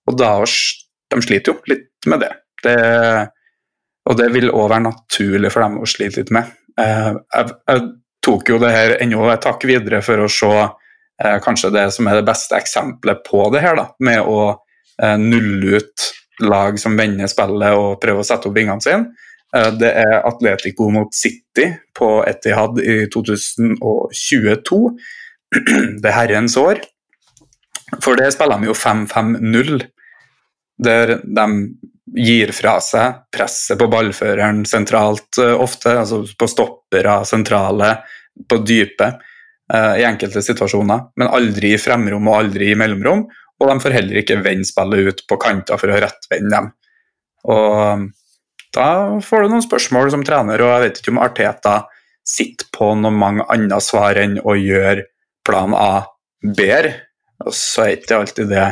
[0.07, 2.31] Og da de sliter jo litt med det.
[2.63, 2.77] det
[4.09, 6.49] og det vil òg være naturlig for dem å slite litt med.
[6.79, 7.83] Eh, jeg, jeg
[8.23, 12.09] tok jo det her enda et takk videre for å se eh, kanskje det som
[12.09, 16.09] er det beste eksempelet på det her, da, med å eh, nulle ut
[16.43, 19.29] lag som vender spillet og prøver å sette opp vingene sine.
[19.53, 24.79] Det er Atletico mot City på Etihad i 2022.
[26.01, 26.81] Det er herrens år.
[28.01, 29.83] For det spiller de jo 5-5-0,
[30.81, 31.45] der de
[32.11, 37.95] gir fra seg presset på ballføreren sentralt uh, ofte, altså på stoppere sentrale,
[38.49, 43.25] på dype uh, i enkelte situasjoner, men aldri i fremrom og aldri i mellomrom.
[43.61, 46.69] Og de får heller ikke vende spillet ut på kanter for å rettvende dem.
[47.53, 48.07] Og um,
[48.73, 48.87] da
[49.21, 51.75] får du noen spørsmål som trener, og jeg vet ikke om Arteta
[52.27, 55.05] sitter på noen mange andre svar enn å gjøre
[55.45, 56.05] plan A
[56.41, 56.95] bedre.
[57.43, 58.69] Og så er ikke alltid det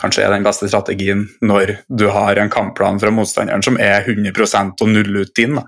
[0.00, 4.82] kanskje er den beste strategien når du har en kampplan fra motstanderen som er 100%
[4.82, 5.58] og null ut din.
[5.58, 5.66] Da.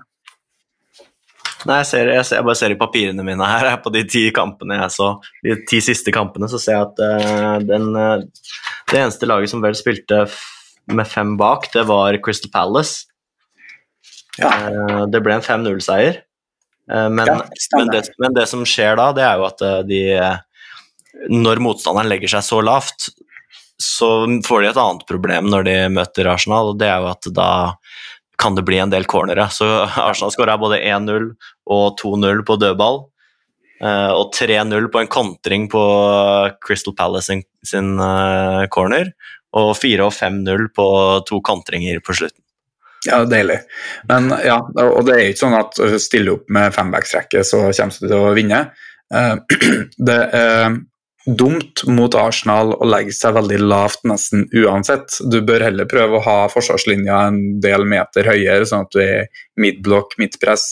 [1.65, 4.27] Nei, jeg, ser, jeg, ser, jeg, bare ser i papirene mine her, på de ti
[4.33, 5.09] kampene jeg så,
[5.45, 8.51] de ti siste kampene, så ser jeg at uh, den, uh,
[8.91, 10.25] det eneste laget som vel spilte
[10.93, 13.07] med fem bak, det var Crystal Palace.
[14.37, 14.51] Ja.
[14.51, 16.21] Uh, det ble en 5-0-seier.
[16.85, 17.39] Men, ja,
[17.73, 17.89] men,
[18.21, 20.01] men, det som skjer da, det er jo at de
[21.33, 23.07] Når motstanderen legger seg så lavt,
[23.81, 24.09] så
[24.47, 27.49] får de et annet problem når de møter Arsenal, og det er jo at da
[28.39, 29.47] kan det bli en del cornere.
[29.51, 31.29] Så Arsenal skåra både 1-0
[31.71, 33.03] og 2-0 på dødball.
[33.83, 35.83] Eh, og 3-0 på en kontring på
[36.63, 39.11] Crystal Palace sin, sin eh, corner.
[39.55, 40.87] Og 4 5-0 på
[41.27, 42.41] to kontringer på slutten.
[43.05, 43.59] Ja, deilig.
[44.09, 48.07] Men ja, og det er ikke sånn at stille opp med fembacksrekke, så kommer du
[48.09, 48.61] til å vinne.
[49.13, 49.35] Eh,
[50.09, 50.19] det
[51.25, 55.17] dumt mot Arsenal å legge seg veldig lavt nesten uansett.
[55.25, 59.45] Du bør heller prøve å ha forsvarslinja en del meter høyere, sånn at du er
[59.61, 60.67] midtblokk, midtpress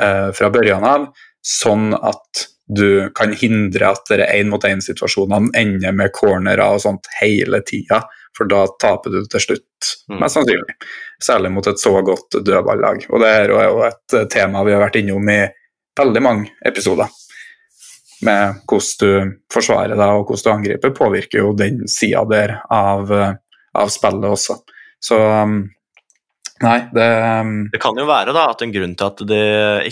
[0.00, 1.10] eh, fra børjan av,
[1.46, 8.04] sånn at du kan hindre at dere én-mot-én-situasjonene ender med cornerer og sånt hele tida,
[8.36, 10.18] for da taper du til slutt, mm.
[10.20, 10.76] mest sannsynlig.
[11.22, 13.08] Særlig mot et så godt dødballag.
[13.10, 15.40] Og det er jo et tema vi har vært innom i
[15.98, 17.10] veldig mange episoder
[18.26, 23.10] med hvordan du forsvarer deg og hvordan du angriper, påvirker jo den sida der av,
[23.10, 24.58] av, spillet også.
[25.00, 25.62] Så um,
[26.64, 27.08] nei, det
[27.40, 29.42] um, Det kan jo være da at en grunn til at de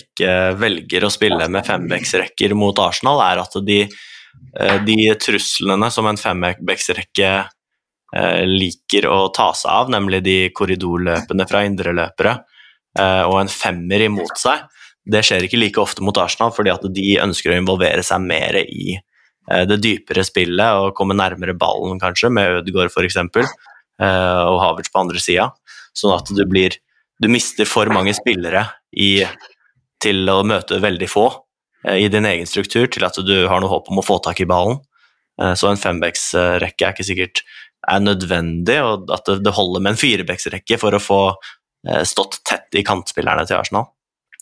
[0.01, 6.09] ikke velger å spille med fembecksrekker mot Arsenal, er at de, eh, de truslene som
[6.11, 13.41] en fembecksrekke eh, liker å ta seg av, nemlig de korridorløpene fra indreløpere eh, og
[13.41, 14.69] en femmer imot seg,
[15.09, 18.61] det skjer ikke like ofte mot Arsenal, fordi at de ønsker å involvere seg mer
[18.61, 23.17] i eh, det dypere spillet og komme nærmere ballen, kanskje, med Ødegaard f.eks.
[23.17, 25.51] Eh, og Havertz på andre sida.
[25.97, 26.77] Sånn at du blir
[27.19, 28.61] Du mister for mange spillere
[28.95, 29.25] i,
[29.99, 31.25] til å møte veldig få
[31.83, 34.45] eh, i din egen struktur, til at du har noe håp om å få tak
[34.45, 34.79] i ballen.
[35.39, 37.43] Så en fembecksrekke er ikke sikkert
[37.87, 41.19] er nødvendig, og at det holder med en firebecksrekke for å få
[42.11, 43.87] stått tett i kantspillerne til Arsenal.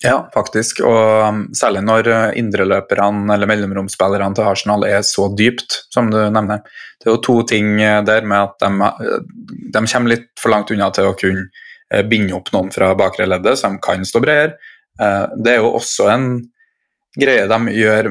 [0.04, 0.82] Ja, faktisk.
[0.84, 6.18] Og um, særlig når uh, indreløperne eller mellomromsspillerne til Arsenal er så dypt, som du
[6.20, 6.66] nevner.
[7.00, 10.52] Det er jo to ting uh, der med at de, uh, de kommer litt for
[10.52, 11.48] langt unna til å kunne
[12.10, 14.56] binde opp noen fra bakre leddet, som kan stå bredere.
[15.38, 16.24] Det er jo også en
[17.14, 18.08] greie de gjør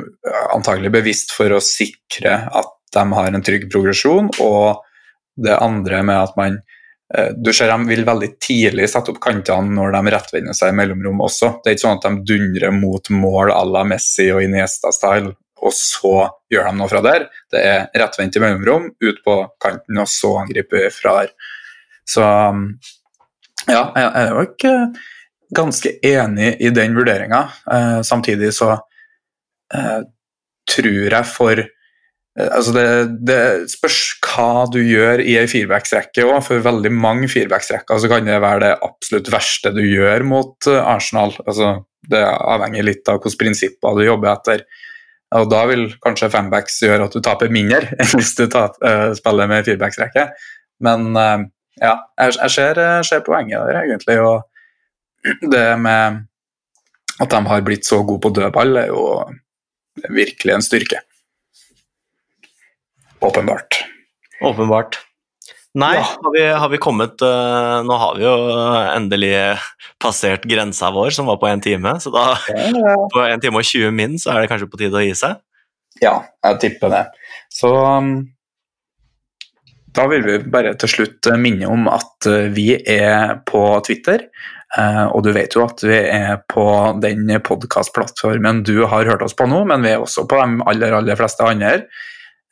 [0.55, 4.79] antagelig bevisst for å sikre at de har en trygg progresjon, og
[5.35, 6.55] det andre med at man
[7.37, 11.19] du ser De vil veldig tidlig sette opp kantene når de rettvender seg i mellomrom
[11.27, 11.51] også.
[11.61, 15.75] Det er ikke sånn at de dundrer mot mål à la Messi og Iniesta-style, og
[15.77, 16.15] så
[16.51, 17.27] gjør de noe fra der.
[17.53, 21.35] Det er rettvendt i mellomrom, ut på kanten, og så angriper fra her.
[22.09, 22.25] Så
[23.69, 24.73] ja, jeg er jo ikke
[25.55, 27.45] ganske enig i den vurderinga.
[27.69, 28.73] Eh, samtidig så
[29.73, 30.01] eh,
[30.73, 31.74] tror jeg for Eh,
[32.35, 32.87] altså det,
[33.27, 33.39] det,
[33.71, 36.25] spørs hva du gjør i ei firebacksrekke.
[36.43, 40.81] For veldig mange firebacksrekker så kan det være det absolutt verste du gjør mot eh,
[40.81, 41.35] Arsenal.
[41.45, 41.77] Altså,
[42.11, 44.65] det avhenger litt av hvilke prinsipper du jobber etter.
[45.35, 47.81] Og Da vil kanskje fembacks gjøre at du taper mindre
[48.13, 50.27] hvis du taper, uh, spiller med firebacksrekke.
[50.85, 54.19] Men ja, jeg, jeg ser, ser, poenget der, egentlig.
[54.21, 56.25] Og det med
[57.23, 59.03] at de har blitt så gode på dødball, er jo
[60.11, 60.99] virkelig en styrke.
[63.25, 63.81] Åpenbart.
[64.45, 65.01] Åpenbart.
[65.75, 66.03] Nei, ja.
[66.23, 68.35] har, vi, har, vi, kommet uh, Nå har vi jo
[68.93, 69.33] endelig
[69.99, 71.97] passert grensa vår, som var på én time.
[71.99, 75.01] Så da, ja, på én time og 20 min, så er det kanskje på tide
[75.01, 75.41] å gi seg?
[76.03, 76.15] Ja,
[76.47, 77.03] jeg tipper det.
[77.51, 78.15] Så um,
[79.95, 84.29] da vil vi bare til slutt minne om at uh, vi er på Twitter.
[84.75, 86.65] Uh, og du vet jo at vi er på
[87.03, 90.95] den podkastplattformen du har hørt oss på nå, men vi er også på de aller,
[90.99, 91.81] aller fleste andre.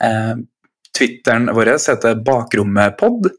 [0.04, 0.44] Uh,
[0.98, 3.32] Twitteren vår heter Bakrommepod.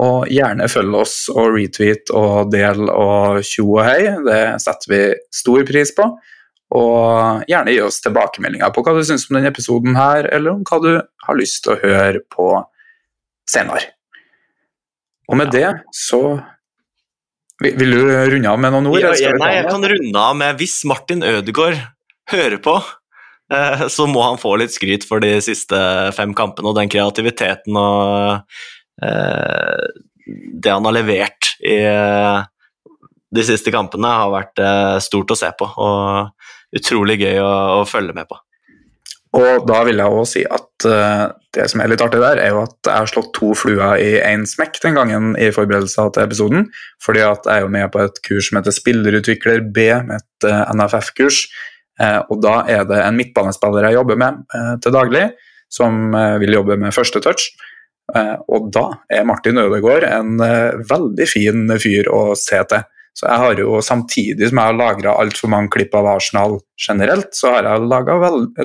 [0.00, 4.12] Og gjerne følg oss og retweet og del og tjo og hei.
[4.24, 5.00] Det setter vi
[5.42, 6.06] stor pris på.
[6.80, 10.62] Og gjerne gi oss tilbakemeldinger på hva du syns om denne episoden her, eller om
[10.64, 12.52] hva du har lyst til å høre på
[13.50, 13.90] senere.
[15.30, 16.40] Og med det så
[17.60, 19.02] Vil du runde av med noen ord?
[19.02, 21.76] Ja, ja, nei, jeg kan runde av med hvis Martin Ødegaard
[22.32, 22.78] hører på,
[23.90, 25.78] så må han få litt skryt for de siste
[26.16, 28.44] fem kampene og den kreativiteten og
[29.02, 29.88] eh,
[30.30, 32.44] det han har levert i eh,
[33.30, 34.60] de siste kampene, har vært
[35.02, 38.38] stort å se på og utrolig gøy å, å følge med på.
[39.38, 40.86] Og da vil jeg òg si at
[41.54, 44.16] det som er litt artig der, er jo at jeg har slått to fluer i
[44.18, 46.66] én smekk den gangen i forberedelser til episoden.
[47.06, 50.50] Fordi at jeg er jo med på et kurs som heter Spillerutvikler B, med et
[50.74, 51.69] NFF-kurs Eh,
[52.30, 55.26] og da er det en midtbanespiller jeg jobber med eh, til daglig,
[55.70, 57.50] som eh, vil jobbe med første touch.
[58.50, 60.40] Og da er Martin Ødegaard en
[60.82, 62.80] veldig fin fyr å se til.
[63.14, 67.30] Så jeg har jo Samtidig som jeg har lagra altfor mange klipp av Arsenal generelt,
[67.36, 67.86] så har jeg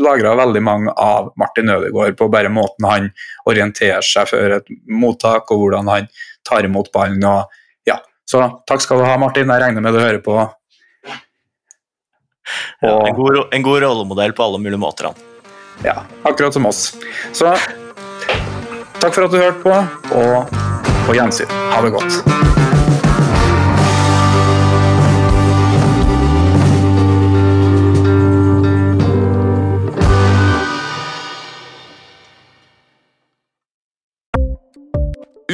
[0.01, 3.09] lagra veldig mange av Martin Ødegaard på bare måten han
[3.49, 6.09] orienterer seg før et mottak, og hvordan han
[6.47, 7.23] tar imot ballen.
[7.25, 7.99] og ja,
[8.29, 9.49] Så takk skal du ha, Martin.
[9.49, 10.37] Jeg regner med du hører på
[12.81, 15.13] ja, en, god, en, god, rollemodell på alle mulige måter, han.
[15.83, 16.95] Ja, akkurat som oss.
[17.35, 17.51] Så
[18.99, 19.75] takk for at du hørte på,
[20.15, 21.51] og på gjensyn.
[21.73, 22.21] Ha det godt.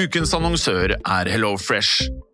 [0.01, 2.30] Ukens annonsør er HelloFresh.